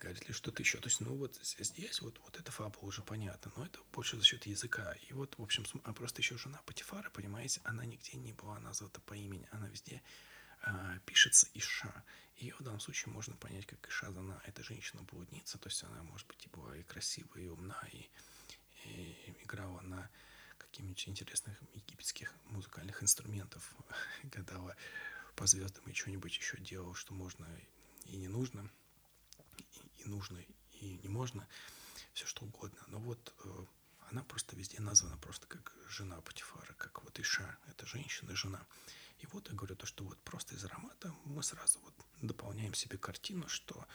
[0.00, 0.78] говорит ли что-то еще.
[0.78, 4.24] То есть, ну вот здесь вот, вот эта фабула уже понятна, но это больше за
[4.24, 4.94] счет языка.
[5.08, 8.92] И вот, в общем, а просто еще жена Патифара, понимаете, она нигде не была названа
[9.06, 10.33] по имени, она везде а,
[11.04, 12.04] пишется Иша.
[12.36, 14.40] Ее в данном случае можно понять как Иша Зана.
[14.44, 18.08] Это женщина-блудница, то есть она, может быть, и была и красивая, и умна, и,
[18.84, 20.10] и играла на
[20.58, 23.74] каких-нибудь интересных египетских музыкальных инструментов,
[24.24, 24.76] гадала
[25.36, 27.46] по звездам и что-нибудь еще делала, что можно
[28.06, 28.70] и не нужно–
[29.58, 30.38] и, и нужно,
[30.72, 31.46] и не можно,
[32.12, 32.78] все что угодно.
[32.88, 33.64] Но вот э,
[34.10, 38.64] она просто везде названа просто как жена Патифара, как вот Иша, это женщина, жена.
[39.24, 42.98] И вот я говорю то, что вот просто из аромата мы сразу вот дополняем себе
[42.98, 43.86] картину, что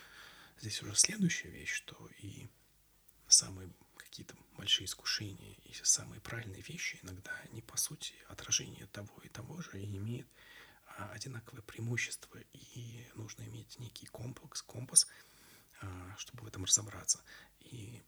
[0.59, 2.49] здесь уже следующая вещь, что и
[3.27, 9.29] самые какие-то большие искушения и самые правильные вещи иногда они по сути отражение того и
[9.29, 10.27] того же и имеют
[10.97, 15.05] а, одинаковое преимущество и нужно иметь некий комплекс, компас,
[15.81, 17.21] а, чтобы в этом разобраться.
[17.59, 18.01] И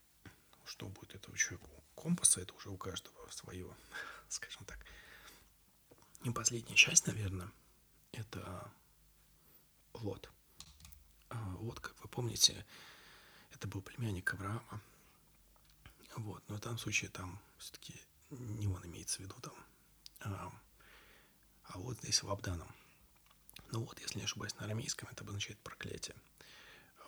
[0.66, 3.72] что будет этого человека компаса, это уже у каждого свое,
[4.28, 4.84] скажем так.
[6.24, 7.52] И последняя часть, наверное,
[8.12, 8.72] это
[9.94, 10.30] Лот.
[11.30, 12.66] А, Лот, как вы помните,
[13.52, 14.82] это был племянник Авраама.
[16.18, 17.96] Вот, но в данном случае там все-таки
[18.30, 19.54] не он имеется в виду там.
[20.20, 20.52] А,
[21.64, 22.72] а вот здесь в Абданом.
[23.72, 26.16] Ну вот, если не ошибаюсь, на арамейском это обозначает проклятие.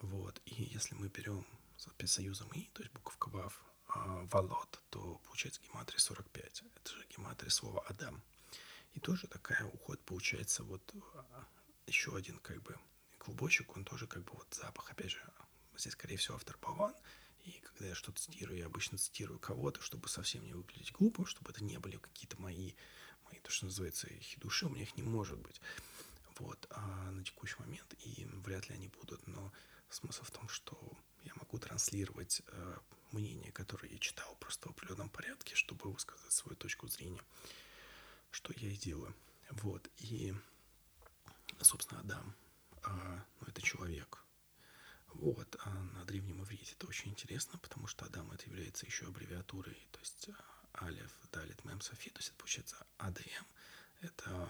[0.01, 1.45] Вот, и если мы берем
[1.77, 6.63] спецсоюзом И, то есть буковка Вав, а, Валот, то получается гематрия 45.
[6.75, 8.21] Это же гематрия слова Адам.
[8.93, 11.45] И тоже такая уход получается вот а,
[11.87, 12.75] еще один как бы
[13.17, 15.33] клубочек, он тоже как бы вот запах, опять же,
[15.77, 16.93] здесь, скорее всего, автор Паван,
[17.45, 21.51] и когда я что-то цитирую, я обычно цитирую кого-то, чтобы совсем не выглядеть глупо, чтобы
[21.51, 22.73] это не были какие-то мои,
[23.25, 24.07] мои, то, что называется,
[24.37, 25.59] души, у меня их не может быть.
[26.39, 29.51] Вот, а на текущий момент, и вряд ли они будут, но
[29.89, 30.77] смысл в том, что
[31.23, 32.77] я могу транслировать э,
[33.11, 37.21] мнение, которое я читал просто в определенном порядке, чтобы высказать свою точку зрения,
[38.33, 39.15] что я и делаю.
[39.51, 40.33] Вот, и,
[41.61, 42.35] собственно, Адам,
[42.83, 44.23] э, ну, это человек,
[45.09, 49.87] вот, а на древнем иврите это очень интересно, потому что Адам это является еще аббревиатурой,
[49.91, 50.29] то есть
[50.73, 53.45] а, Алев, Далит, Мем, Софи, то есть это получается АДМ,
[54.01, 54.49] это,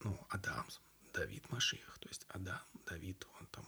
[0.00, 0.66] ну, Адам,
[1.12, 3.64] Давид, Машиах, то есть Адам, Давид, он там,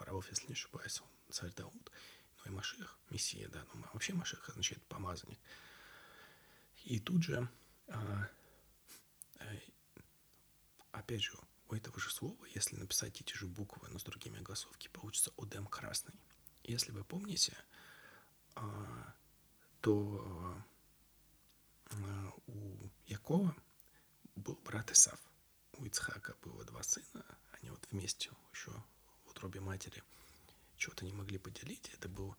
[0.00, 1.92] Равов, если не ошибаюсь, он царь Дауд,
[2.38, 5.38] ну и Машиах, Мессия, да, ну вообще Машиах означает помазанник.
[6.84, 7.48] И тут же,
[7.88, 8.28] а,
[9.38, 9.58] э,
[10.90, 11.32] опять же,
[11.68, 15.66] у этого же слова, если написать эти же буквы, но с другими огласовки, получится Одем
[15.66, 16.14] красный.
[16.64, 17.56] Если вы помните,
[18.54, 19.14] а,
[19.80, 20.64] то
[21.90, 23.56] а, у Якова
[24.36, 25.20] был брат Исав.
[25.72, 28.70] У Ицхака было два сына, они вот вместе еще
[29.24, 30.02] в утробе матери
[30.76, 31.90] чего-то не могли поделить.
[31.94, 32.36] Это был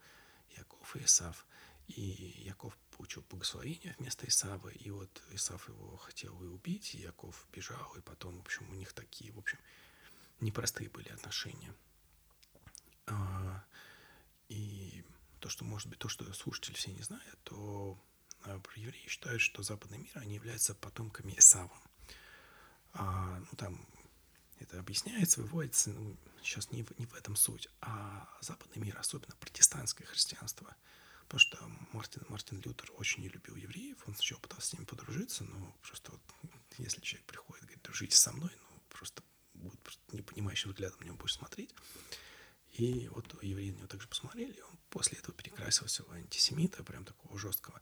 [0.52, 1.46] Яков и Исав.
[1.88, 7.46] И Яков получил благословение вместо Исава, и вот Исав его хотел и убить, и Яков
[7.52, 9.60] бежал, и потом, в общем, у них такие, в общем,
[10.40, 11.74] непростые были отношения.
[13.06, 13.64] А,
[14.48, 15.04] и
[15.40, 18.02] то, что, может быть, то, что слушатели все не знают, то
[18.44, 21.78] а, евреи считают, что западный мир, они являются потомками Исава.
[22.94, 23.86] А, ну, там
[24.60, 29.36] это объясняется, выводится, ну, сейчас не в, не в этом суть, а западный мир, особенно
[29.36, 30.74] протестантское христианство–
[31.34, 35.44] Потому что Мартин, Мартин Лютер очень не любил евреев, он сначала пытался с ними подружиться,
[35.44, 36.22] но просто вот,
[36.78, 39.24] если человек приходит, говорит, дружите со мной, ну, просто
[39.56, 41.74] будет просто непонимающим взглядом на него будешь смотреть.
[42.74, 47.04] И вот евреи на него также посмотрели, и он после этого перекрасился в антисемита, прям
[47.04, 47.82] такого жесткого.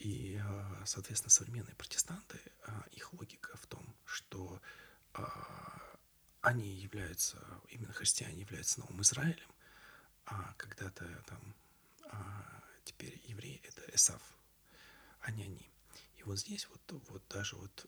[0.00, 4.60] И, а, соответственно, современные протестанты, а, их логика в том, что
[5.14, 5.96] а,
[6.40, 7.38] они являются,
[7.68, 9.52] именно христиане являются новым Израилем,
[10.26, 11.54] а когда-то там
[12.84, 14.22] теперь евреи— это Эсав,
[15.20, 15.70] а не они.
[16.16, 16.80] И вот здесь вот,
[17.10, 17.86] вот даже вот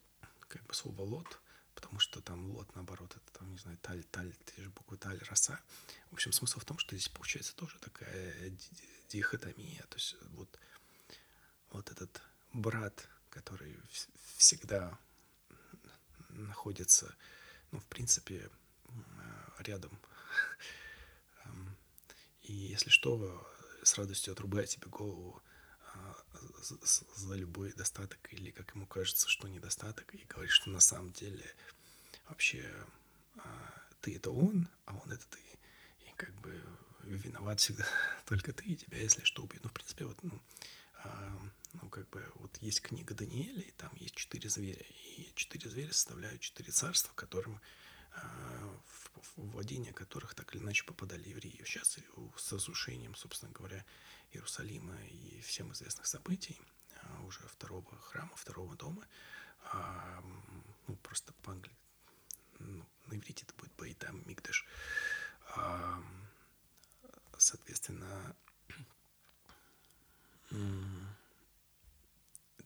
[0.49, 1.41] как бы слово «лот»,
[1.75, 5.19] потому что там лот, наоборот, это там, не знаю, таль, таль, те же буквы таль,
[5.25, 5.61] роса.
[6.11, 8.53] В общем, смысл в том, что здесь получается тоже такая
[9.09, 10.59] дихотомия, то есть вот,
[11.71, 12.23] вот этот
[12.53, 13.77] брат, который
[14.37, 14.99] всегда
[16.31, 17.15] находится,
[17.71, 18.51] ну, в принципе,
[19.59, 19.99] рядом.
[22.43, 23.47] И если что,
[23.85, 25.43] с радостью отрубает тебе голову
[25.94, 26.16] а,
[27.16, 31.44] за любой достаток или, как ему кажется, что недостаток, и говорит, что на самом деле
[32.28, 32.65] вообще
[33.36, 35.40] а, ты это он, а он это ты.
[36.06, 36.61] И как бы
[37.02, 37.86] виноват всегда
[38.27, 39.62] только ты, и тебя, если что, убьют.
[39.62, 40.40] Ну, в принципе, вот, ну,
[41.05, 41.40] а,
[41.74, 44.85] ну, как бы, вот есть книга Даниэля, и там есть четыре зверя,
[45.16, 47.61] и четыре зверя составляют четыре царства, которым
[48.15, 51.62] в владение которых так или иначе попадали евреи.
[51.65, 51.99] Сейчас
[52.36, 53.85] с осушением, собственно говоря,
[54.32, 56.61] Иерусалима и всем известных событий
[57.03, 59.07] а, уже второго храма, второго дома,
[59.73, 60.23] а,
[60.86, 61.81] ну, просто по-английски,
[62.59, 64.66] ну, на иврите это будет Байтам Мигдаш,
[65.57, 66.03] а,
[67.39, 68.36] соответственно,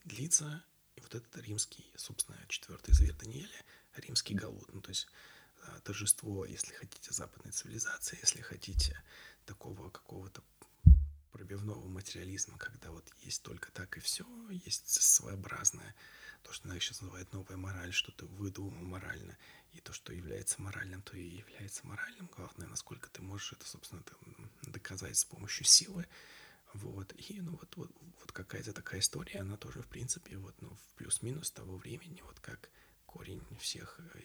[0.05, 0.65] длится
[0.97, 3.65] и вот этот римский, собственно, четвертый зверь Даниэля,
[3.97, 5.07] римский голод, ну, то есть
[5.85, 9.01] торжество, если хотите, западной цивилизации, если хотите
[9.47, 10.43] такого какого-то
[11.33, 15.95] пробивного материализма, когда вот есть только так и все, есть своеобразная
[16.43, 19.37] то, что она сейчас называет новая мораль, что-то выдумано морально,
[19.73, 22.31] и то, что является моральным, то и является моральным.
[22.37, 24.03] Главное, насколько ты можешь это, собственно,
[24.63, 26.07] доказать с помощью силы.
[26.75, 27.13] Вот.
[27.17, 27.91] И ну вот, вот,
[28.21, 32.41] вот какая-то такая история, она тоже, в принципе, вот, ну, в плюс-минус того времени, вот
[32.41, 32.71] как
[33.07, 34.21] корень всех э,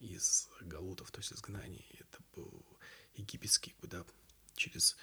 [0.00, 2.66] из галутов, то есть изгнаний, это был
[3.14, 4.04] египетский, куда
[4.56, 4.96] через,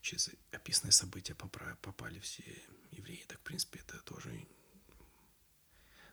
[0.00, 2.44] через описанные события попали все
[2.92, 4.46] евреи, так, в принципе, это тоже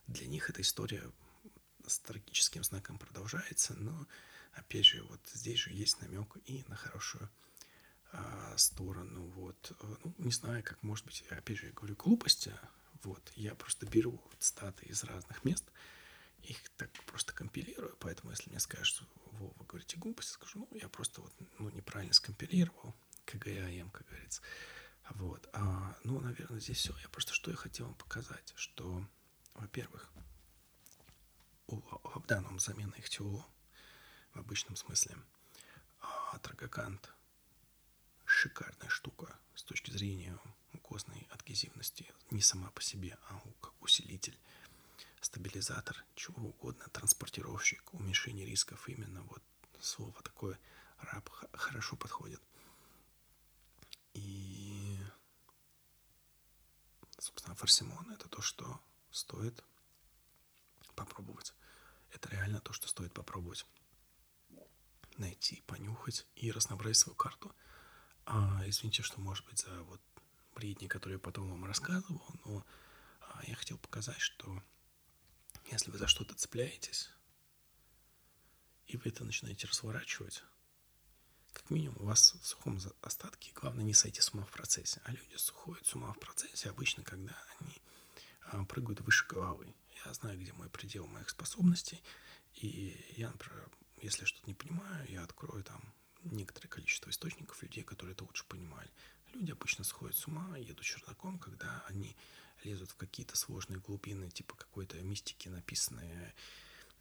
[0.08, 1.12] для них эта история
[1.88, 4.08] с трагическим знаком продолжается, но,
[4.54, 7.30] опять же, вот здесь же есть намек и на хорошую
[8.12, 9.72] а, сторону, вот,
[10.04, 12.54] ну, не знаю, как, может быть, опять же, я говорю глупости,
[13.04, 15.66] вот, я просто беру вот статы из разных мест,
[16.46, 20.78] их так просто компилирую, поэтому если мне скажут, что Вова, вы говорите глупости, скажу, ну,
[20.78, 22.96] я просто вот, ну, неправильно скомпилировал,
[23.26, 24.42] КГАМ, как говорится,
[25.12, 29.06] вот, а, ну, наверное, здесь все, я просто что я хотел вам показать, что,
[29.54, 30.10] во-первых,
[31.68, 31.82] у
[32.14, 33.46] Абданум замена их теоло
[34.34, 35.18] в обычном смысле,
[36.00, 37.12] а Трагакант
[38.26, 40.38] шикарная штука с точки зрения
[40.82, 44.38] костной адгезивности, не сама по себе, а как усилитель,
[45.26, 49.44] стабилизатор, чего угодно, транспортировщик, уменьшение рисков, именно вот
[49.80, 50.60] слово такое
[51.00, 52.42] раб хорошо подходит.
[54.14, 54.98] И,
[57.20, 58.80] собственно, фарсимон— это то, что
[59.12, 59.64] стоит
[60.96, 61.54] попробовать.
[62.12, 63.66] Это реально то, что стоит попробовать.
[65.18, 67.54] Найти, понюхать и разнообразить свою карту—
[68.26, 70.02] а, извините, что, может быть, за вот
[70.56, 72.66] бредни, которые я потом вам рассказывал, но
[73.22, 74.62] а, я хотел показать, что
[75.72, 77.10] если вы за что-то цепляетесь,
[78.88, 80.44] и вы это начинаете разворачивать,
[81.54, 85.02] как минимум у вас в сухом остатке, главное не сойти с ума в процессе.
[85.06, 87.82] А люди сходят с ума в процессе обычно, когда они
[88.42, 89.74] а, прыгают выше головы.
[90.06, 92.02] Я знаю, где мой предел моих способностей,
[92.56, 93.70] и я, например,
[94.02, 95.82] если что-то не понимаю, я открою там
[96.24, 98.90] некоторое количество источников людей, которые это лучше понимали.
[99.34, 102.16] Люди обычно сходят с ума, едут чердаком, когда они
[102.66, 106.34] лезут в какие-то сложные глубины, типа какой-то мистики, написанные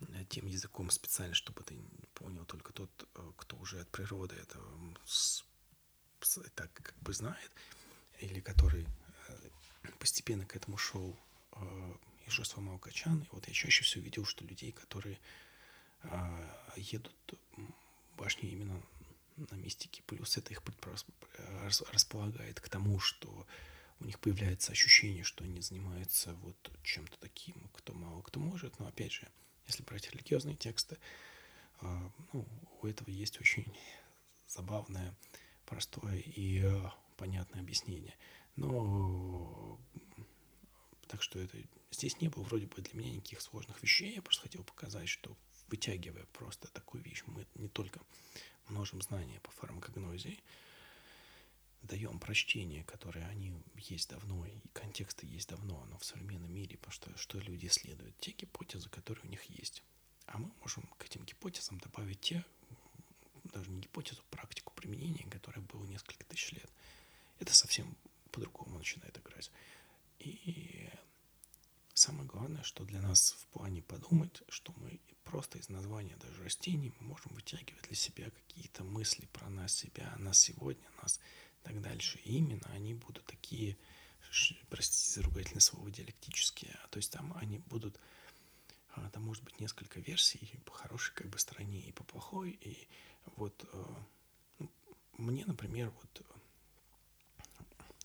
[0.01, 1.77] э, тем языком специально, чтобы ты
[2.15, 4.59] понял только тот, э, кто уже от природы это
[6.55, 7.51] так как бы знает,
[8.21, 8.87] или который
[9.29, 9.49] э,
[9.99, 11.19] постепенно к этому шел
[12.27, 13.23] и Жосва Маукачан.
[13.23, 15.21] И вот я чаще всего видел, что людей, которые
[16.77, 17.15] едут
[18.17, 18.83] башни именно
[19.37, 20.03] на мистике.
[20.07, 20.63] Плюс это их
[21.93, 23.47] располагает к тому, что
[24.05, 28.79] у них появляется ощущение, что они занимаются вот чем-то таким, кто мало кто может.
[28.79, 29.27] Но опять же,
[29.67, 30.99] если брать религиозные тексты,
[31.81, 32.47] а, ну,
[32.83, 33.67] у этого есть очень
[34.47, 35.17] забавное,
[35.65, 38.15] простое и а, понятное объяснение.
[38.57, 39.81] Но
[41.09, 41.57] так что это
[41.91, 44.15] здесь не было вроде бы для меня никаких сложных вещей.
[44.15, 45.35] Я просто хотел показать, что
[45.69, 48.01] вытягивая просто такую вещь, мы не только
[48.69, 50.43] множим знания по фармакогнозии,
[51.85, 56.93] даем прочтение, которые они есть давно, и контексты есть давно, но в современном мире, потому
[56.93, 59.83] что, что люди исследуют, те гипотезы, которые у них есть.
[60.27, 62.45] А мы можем к этим гипотезам добавить те,
[63.45, 66.71] даже не гипотезу, практику применения, которая была несколько тысяч лет.
[67.39, 67.97] Это совсем
[68.31, 69.51] по-другому начинает играть.
[70.19, 70.89] И
[71.93, 76.93] самое главное, что для нас в плане подумать, что мы просто из названия даже растений
[77.01, 81.21] мы можем вытягивать для себя какие-то мысли про нас, себя, нас сегодня, нас
[81.65, 82.19] так дальше.
[82.25, 83.77] И именно они будут такие,
[84.69, 86.79] простите за ругательное слово, диалектические.
[86.91, 87.99] То есть там они будут,
[88.95, 92.51] а, там может быть несколько версий по хорошей как бы стороне и по плохой.
[92.51, 92.87] И
[93.37, 93.85] вот э,
[94.61, 94.71] ну,
[95.19, 96.27] мне, например, вот,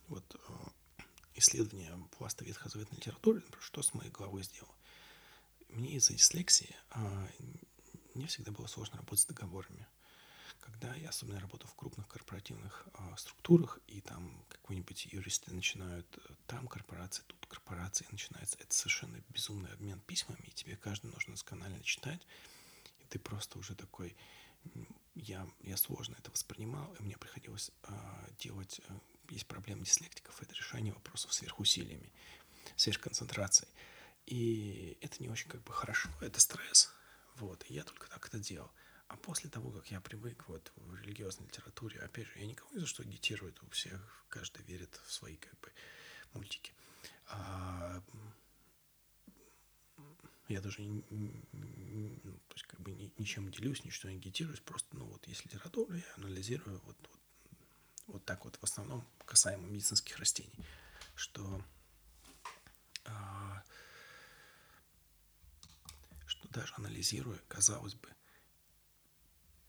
[0.08, 1.04] вот э,
[1.36, 4.74] исследование пласта ветхозаветной литературы, что с моей головой сделало
[5.70, 7.30] мне из-за дислексии а,
[8.16, 9.88] не всегда было сложно работать с договорами.
[10.72, 16.34] Когда я особенно работал в крупных корпоративных а, структурах, и там какой-нибудь юристы начинают, э,
[16.46, 21.82] там корпорации, тут корпорации, начинается, это совершенно безумный обмен письмами, и тебе каждый нужно досконально
[21.82, 22.22] читать,
[23.00, 24.16] и ты просто уже такой,
[25.16, 30.54] я, я сложно это воспринимал, и мне приходилось а, делать, а, есть проблема дислектиков, это
[30.54, 32.12] решение вопросов сверхусилиями,
[32.76, 33.72] сверхконцентрацией.
[34.28, 36.94] И это не очень как бы хорошо, это стресс.
[37.36, 38.72] Вот, и я только так это делал.
[39.10, 42.80] А после того, как я привык вот в религиозной литературе, опять же, я никого не
[42.80, 45.72] за что агитирую, у всех, каждый верит в свои как бы
[46.34, 46.74] мультики.
[47.28, 48.04] А,
[50.48, 51.02] я даже ну,
[52.48, 55.44] то есть как бы ни, ничем не делюсь, ничего не агитируюсь, просто, ну вот есть
[55.44, 57.20] литература, я анализирую вот, вот,
[58.06, 60.54] вот так вот в основном касаемо медицинских растений,
[61.16, 61.64] что
[63.06, 63.64] а,
[66.52, 68.10] даже анализируя, казалось бы,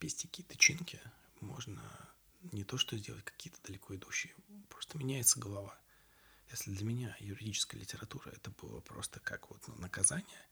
[0.00, 1.00] пестики, тычинки,
[1.40, 1.80] можно
[2.52, 4.34] не то что сделать какие-то далеко идущие,
[4.68, 5.78] просто меняется голова.
[6.50, 10.48] Если для меня юридическая литература это было просто как вот ну, наказание,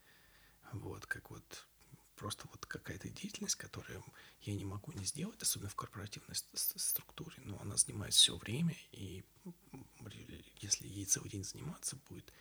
[0.73, 1.67] вот, как вот
[2.15, 4.05] просто вот какая-то деятельность, которую
[4.43, 9.25] я не могу не сделать, особенно в корпоративной структуре, но она занимает все время, и
[10.61, 12.33] если ей целый день заниматься, будет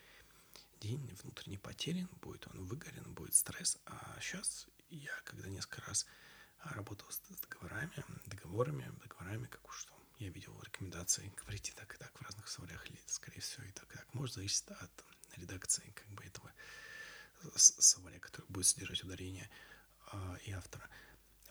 [0.81, 3.79] день внутренне потерян, будет он выгорен, будет стресс.
[3.85, 6.05] А сейчас я, когда несколько раз
[6.63, 7.91] работал с договорами,
[8.25, 12.47] договорами, договорами, как уж что, я видел рекомендации говорить и так, и так в разных
[12.47, 14.13] словарях, или, скорее всего, и так, и так.
[14.13, 15.05] Может зависеть от
[15.35, 16.51] редакции как бы этого
[17.55, 19.49] словаря, который будет содержать ударение
[20.11, 20.89] а, и автора.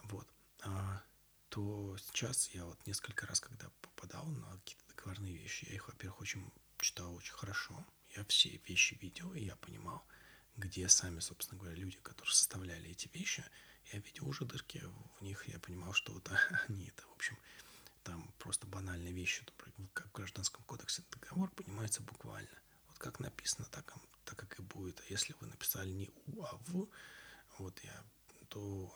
[0.04, 0.26] Вот.
[0.62, 1.02] А,
[1.48, 6.20] то сейчас я вот несколько раз, когда попадал на какие-то договорные вещи, я их, во-первых,
[6.20, 7.86] очень читал очень хорошо.
[8.10, 10.04] Я все вещи видел, и я понимал,
[10.56, 13.44] где сами, собственно говоря, люди, которые составляли эти вещи,
[13.92, 14.82] я видел уже дырки
[15.18, 16.28] в них, я понимал, что вот
[16.68, 17.38] они это, в общем,
[18.02, 22.48] там просто банальные вещи, например, как в Гражданском кодексе договор понимается буквально.
[22.88, 23.94] Вот как написано, так,
[24.24, 25.00] так как и будет.
[25.00, 26.88] А если вы написали не у, а в,
[27.58, 28.04] вот я,
[28.48, 28.94] то,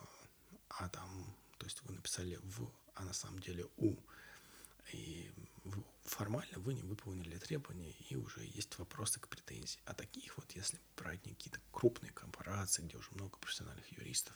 [0.69, 3.97] а там, то есть вы написали в, а на самом деле у,
[4.93, 5.31] и
[6.05, 9.81] формально вы не выполнили требования, и уже есть вопросы к претензии.
[9.85, 14.35] А таких вот, если брать какие-то крупные корпорации, где уже много профессиональных юристов,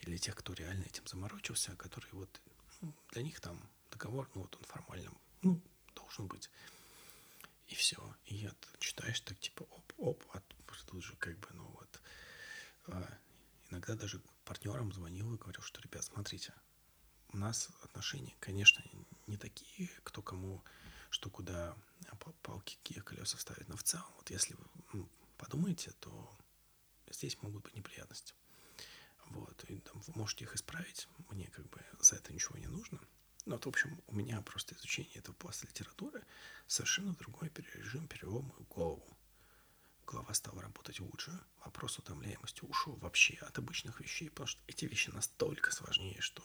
[0.00, 2.40] или тех, кто реально этим заморочился, которые вот,
[2.80, 3.60] ну, для них там
[3.90, 5.12] договор, ну вот он формально,
[5.42, 5.60] ну,
[5.94, 6.50] должен быть.
[7.66, 7.98] И все.
[8.24, 10.40] И я читаешь так типа оп-оп, а
[10.86, 12.00] тут же как бы, ну вот,
[12.86, 13.18] а,
[13.70, 16.54] иногда даже партнерам звонил и говорил, что, ребят, смотрите,
[17.28, 18.82] у нас отношения, конечно,
[19.26, 20.64] не такие, кто кому,
[21.10, 21.76] что куда
[22.42, 26.38] палки, какие колеса вставить, но в целом, вот если вы ну, подумаете, то
[27.10, 28.34] здесь могут быть неприятности.
[29.30, 32.98] Вот, и там, вы можете их исправить, мне как бы за это ничего не нужно.
[33.44, 36.22] Но вот, в общем, у меня просто изучение этого пласта литературы
[36.66, 39.16] совершенно другой режим перевел мою голову.
[40.06, 45.10] Голова стала работать лучше, вопрос утомляемости ушел вообще от обычных вещей, потому что эти вещи
[45.10, 46.42] настолько сложнее, что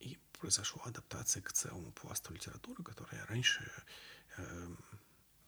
[0.00, 3.70] и произошла адаптация к целому пласту литературы, которая раньше,
[4.36, 4.74] э,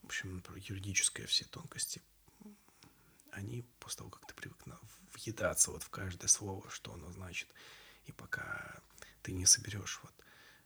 [0.03, 2.01] в общем, про юридические все тонкости,
[3.37, 4.57] они после того, как ты привык
[5.13, 7.49] въедаться вот в каждое слово, что оно значит,
[8.05, 8.81] и пока
[9.23, 10.15] ты не соберешь вот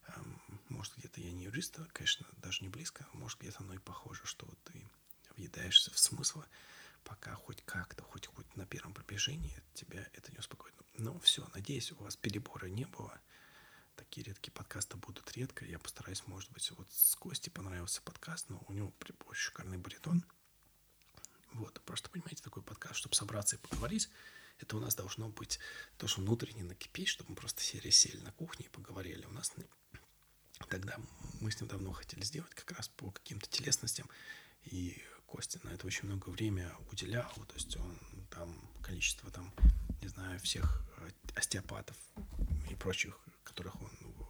[0.06, 0.20] э,
[0.68, 4.22] может, где-то я не юрист, а, конечно, даже не близко, может, где-то оно и похоже,
[4.24, 4.88] что вот ты
[5.36, 6.42] въедаешься в смысл,
[7.04, 10.74] пока хоть как-то, хоть хоть на первом пробежении тебя это не успокоит.
[10.94, 13.20] Но все, надеюсь, у вас перебора не было
[13.96, 15.64] такие редкие подкасты будут редко.
[15.64, 18.92] Я постараюсь, может быть, вот с Костей понравился подкаст, но у него
[19.26, 20.24] очень шикарный баритон.
[21.52, 24.08] Вот, просто, понимаете, такой подкаст, чтобы собраться и поговорить,
[24.58, 25.58] это у нас должно быть
[25.96, 29.24] то, что внутренне накипеть, чтобы мы просто сели, сели на кухне и поговорили.
[29.26, 29.52] У нас
[30.68, 30.96] тогда
[31.40, 34.08] мы с ним давно хотели сделать как раз по каким-то телесностям,
[34.64, 37.98] и Костя на это очень много времени уделял, то есть он
[38.30, 39.52] там количество там,
[40.02, 41.96] не знаю, всех э, остеопатов
[42.68, 44.28] и прочих которых он ну,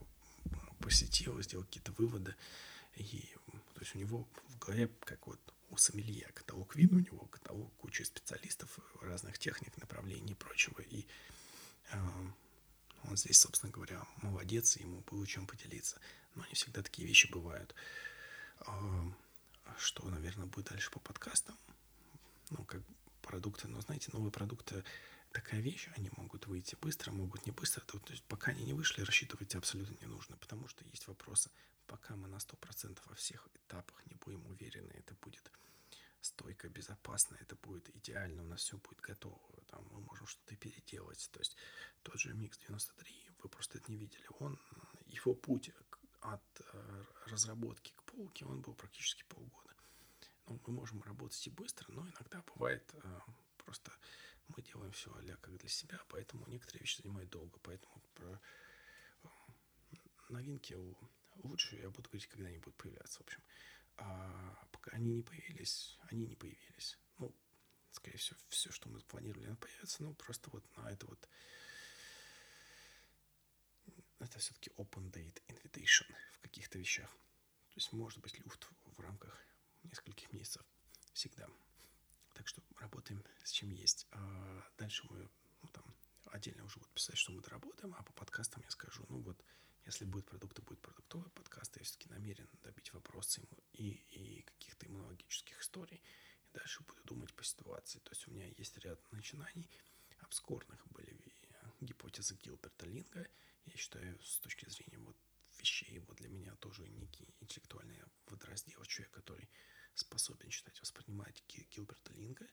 [0.80, 2.34] посетил, сделал какие-то выводы.
[2.96, 3.28] И,
[3.74, 5.38] то есть у него в голове, как вот
[5.80, 10.80] сомелье, каталог вин, у него каталог куча специалистов разных техник, направлений и прочего.
[10.80, 11.06] И
[11.92, 11.98] э,
[13.04, 16.00] он здесь, собственно говоря, молодец, ему было чем поделиться.
[16.34, 17.74] Но не всегда такие вещи бывают.
[18.66, 19.10] Э,
[19.78, 21.56] что, наверное, будет дальше по подкастам?
[22.50, 22.82] Ну, как
[23.22, 24.84] продукты, но, знаете, новые продукты
[25.32, 27.82] такая вещь, они могут выйти быстро, могут не быстро.
[27.84, 31.50] То, то есть пока они не вышли, рассчитывать абсолютно не нужно, потому что есть вопросы.
[31.86, 35.50] Пока мы на 100% во всех этапах не будем уверены, это будет
[36.20, 41.28] стойко, безопасно, это будет идеально, у нас все будет готово, там мы можем что-то переделать.
[41.32, 41.56] То есть
[42.02, 44.58] тот же Mix 93, вы просто это не видели, он,
[45.06, 45.70] его путь
[46.20, 49.74] от э, разработки к полке, он был практически полгода.
[50.46, 53.20] Ну, мы можем работать и быстро, но иногда бывает э,
[53.70, 53.92] Просто
[54.48, 57.56] мы делаем все а как для себя, поэтому некоторые вещи занимают долго.
[57.62, 58.40] Поэтому про
[59.22, 59.96] э,
[60.28, 60.76] новинки
[61.36, 63.18] лучше я буду говорить, когда они будут появляться.
[63.20, 63.40] В общем,
[64.00, 66.98] а пока они не появились, они не появились.
[67.18, 67.34] Ну,
[67.92, 70.02] скорее всего, все, что мы планировали, оно появится.
[70.02, 71.28] Ну, просто вот на это вот
[74.18, 77.10] это все-таки open date invitation в каких-то вещах.
[77.10, 79.38] То есть может быть люфт в рамках
[79.84, 80.62] нескольких месяцев
[81.12, 81.46] всегда.
[82.34, 84.06] Так что работаем с чем есть.
[84.12, 85.28] А дальше мы
[85.62, 85.84] ну, там,
[86.26, 89.42] отдельно уже буду писать, что мы доработаем, а по подкастам я скажу, ну вот,
[89.90, 91.76] если будет продукт, то будет продуктовый подкаст.
[91.76, 93.42] Я все-таки намерен добить вопросы
[93.72, 96.00] и, и каких-то иммунологических историй.
[96.44, 97.98] И дальше буду думать по ситуации.
[97.98, 99.68] То есть у меня есть ряд начинаний,
[100.20, 101.18] обскорных были
[101.80, 103.26] гипотезы Гилберта Линга.
[103.64, 105.16] Я считаю, с точки зрения вот
[105.58, 109.50] вещей, вот для меня тоже некий интеллектуальный водораздел, человек, который
[109.94, 112.46] способен читать, воспринимать Гилберта Линга,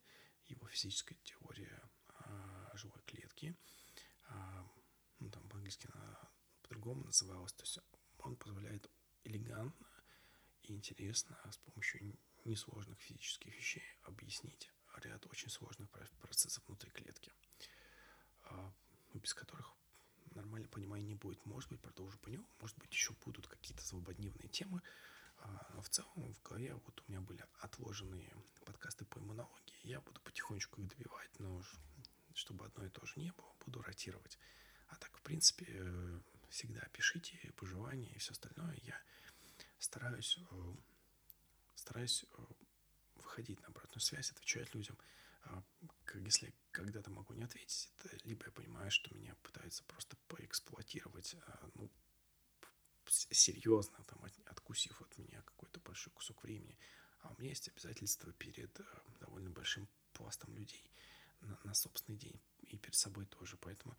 [0.45, 3.55] его физическая теория а, живой клетки,
[4.23, 4.67] а,
[5.19, 6.31] ну, там по-английски она
[6.67, 7.79] по-другому называлась, то есть
[8.19, 8.89] он позволяет
[9.23, 9.87] элегантно
[10.63, 15.89] и интересно с помощью несложных физических вещей объяснить ряд очень сложных
[16.19, 17.31] процессов внутри клетки,
[18.43, 18.73] а,
[19.13, 19.71] без которых
[20.31, 21.45] нормальное понимание не будет.
[21.45, 24.81] Может быть, продолжу по нему, может быть, еще будут какие-то злободневные темы,
[25.37, 28.35] а, но в целом в голове вот у меня были отложенные
[28.65, 29.79] подкасты по иммунологии.
[29.83, 31.61] Я буду потихонечку их добивать, но
[32.33, 34.37] чтобы одно и то же не было, буду ротировать.
[34.87, 35.65] А так, в принципе,
[36.49, 38.77] всегда пишите пожелания и все остальное.
[38.83, 39.01] Я
[39.79, 40.75] стараюсь, э,
[41.75, 42.41] стараюсь э,
[43.15, 44.97] выходить на обратную связь, отвечать людям.
[45.43, 45.63] А,
[46.15, 51.69] если когда-то могу не ответить, это либо я понимаю, что меня пытаются просто поэксплуатировать, а,
[51.75, 51.89] ну,
[53.07, 56.77] серьезно, там, откусив от меня какой-то большой кусок времени.
[57.21, 58.83] А у меня есть обязательства перед э,
[59.19, 60.91] довольно большим пластом людей
[61.41, 63.57] на, на собственный день и перед собой тоже.
[63.57, 63.95] Поэтому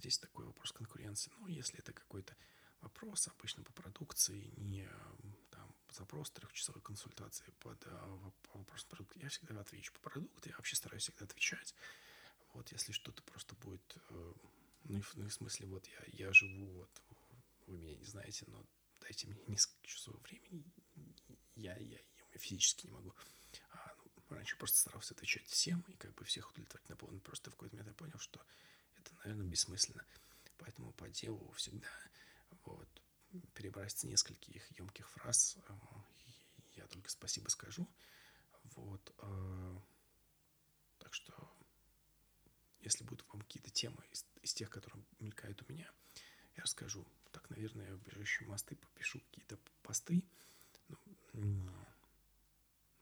[0.00, 1.30] здесь такой вопрос конкуренции.
[1.38, 2.34] Ну, если это какой-то
[2.80, 4.88] вопрос, обычно по продукции, не
[5.50, 7.90] там, запрос трехчасовой консультации под э,
[8.50, 11.74] по вопросу продукта, я всегда отвечу по продукту, я вообще стараюсь всегда отвечать.
[12.54, 14.32] Вот если что-то просто будет, э,
[14.84, 17.02] ну, в, ну, в смысле, вот я, я живу, вот
[17.66, 18.64] вы меня не знаете, но
[19.00, 20.64] дайте мне несколько часов времени,
[21.54, 23.14] я, я, я физически не могу.
[23.70, 27.20] А, ну, раньше просто старался отвечать всем и как бы всех удовлетворить на полный.
[27.20, 28.40] Просто в какой-то момент я понял, что
[29.00, 30.04] это, наверное, бессмысленно.
[30.58, 31.88] Поэтому по делу всегда
[32.64, 32.88] вот,
[33.54, 35.72] перебрать нескольких емких фраз э,
[36.76, 37.88] я только спасибо скажу.
[38.74, 39.14] Вот.
[39.18, 39.80] Э,
[40.98, 41.32] так что,
[42.80, 45.90] если будут вам какие-то темы из, из тех, которые мелькают у меня,
[46.56, 47.06] я расскажу.
[47.32, 50.22] Так, наверное, в ближайшие мосты попишу какие-то посты.
[51.32, 51.72] Ну,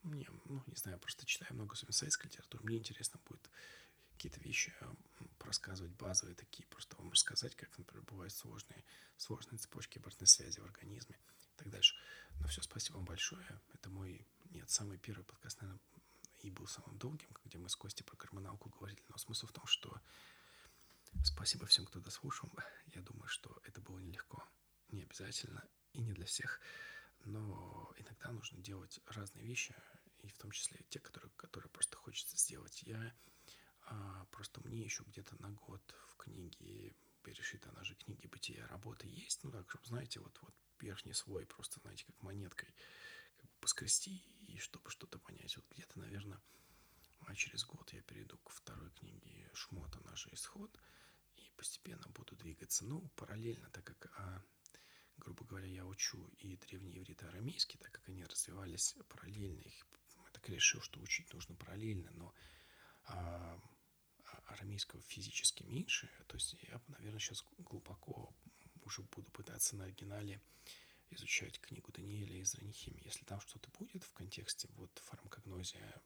[0.02, 2.64] мне, ну, не знаю, просто читаю много советской литературы.
[2.64, 3.50] Мне интересно будет
[4.19, 4.74] какие-то вещи
[5.39, 8.85] рассказывать, базовые такие, просто вам рассказать, как, например, бывают сложные,
[9.16, 11.95] сложные цепочки обратной связи в организме и так дальше.
[12.40, 13.47] Но все, спасибо вам большое.
[13.72, 15.80] Это мой, нет, самый первый подкаст, наверное,
[16.40, 19.01] и был самым долгим, где мы с Костей про гормоналку говорили.
[19.09, 20.01] Но смысл в том, что
[21.22, 22.51] спасибо всем, кто дослушал.
[22.87, 24.45] Я думаю, что это было нелегко,
[24.88, 26.61] не обязательно и не для всех.
[27.24, 29.77] Но иногда нужно делать разные вещи,
[30.19, 32.82] и в том числе те, которые, которые просто хочется сделать.
[32.82, 33.14] Я
[33.90, 39.06] а, просто мне еще где-то на год в книге перешита, она же книги бытия работы
[39.06, 39.42] есть.
[39.44, 42.74] Ну так, чтобы, знаете, вот, вот верхний слой просто, знаете, как монеткой
[43.36, 45.56] как бы поскрести, и чтобы что-то понять.
[45.56, 46.40] Вот где-то, наверное,
[47.20, 50.78] а через год я перейду к второй книге Шмота «Наш исход»
[51.36, 52.84] и постепенно буду двигаться.
[52.84, 54.42] Ну, параллельно, так как, а,
[55.16, 59.86] грубо говоря, я учу и древний иврит, и арамейский, так как они развивались параллельно, их,
[60.24, 62.34] я так решил, что учить нужно параллельно, но
[63.04, 63.60] а,
[64.48, 68.35] арамейского физически меньше, то есть я, наверное, сейчас глубоко
[68.82, 70.40] уже буду пытаться на оригинале
[71.10, 73.04] изучать книгу Даниэля из Ранихимии.
[73.04, 76.02] Если там что-то будет в контексте вот фармакогнозия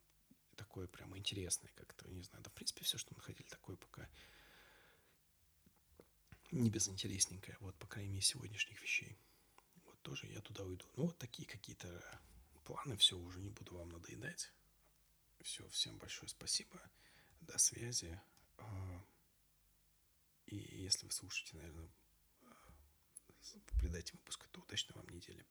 [0.56, 4.08] такое прямо интересное, как-то, не знаю, да, в принципе, все, что мы находили, такое пока
[6.50, 9.18] не безинтересненькое, вот, по крайней мере, сегодняшних вещей.
[9.86, 10.86] Вот тоже я туда уйду.
[10.96, 12.20] Ну, вот такие какие-то
[12.64, 14.52] планы, все, уже не буду вам надоедать.
[15.40, 16.80] Все, всем большое спасибо.
[17.40, 18.20] До связи.
[20.92, 21.88] Если вы слушаете, наверное,
[22.42, 22.54] а,
[23.80, 25.46] придайте выпуску, то удачной вам недели.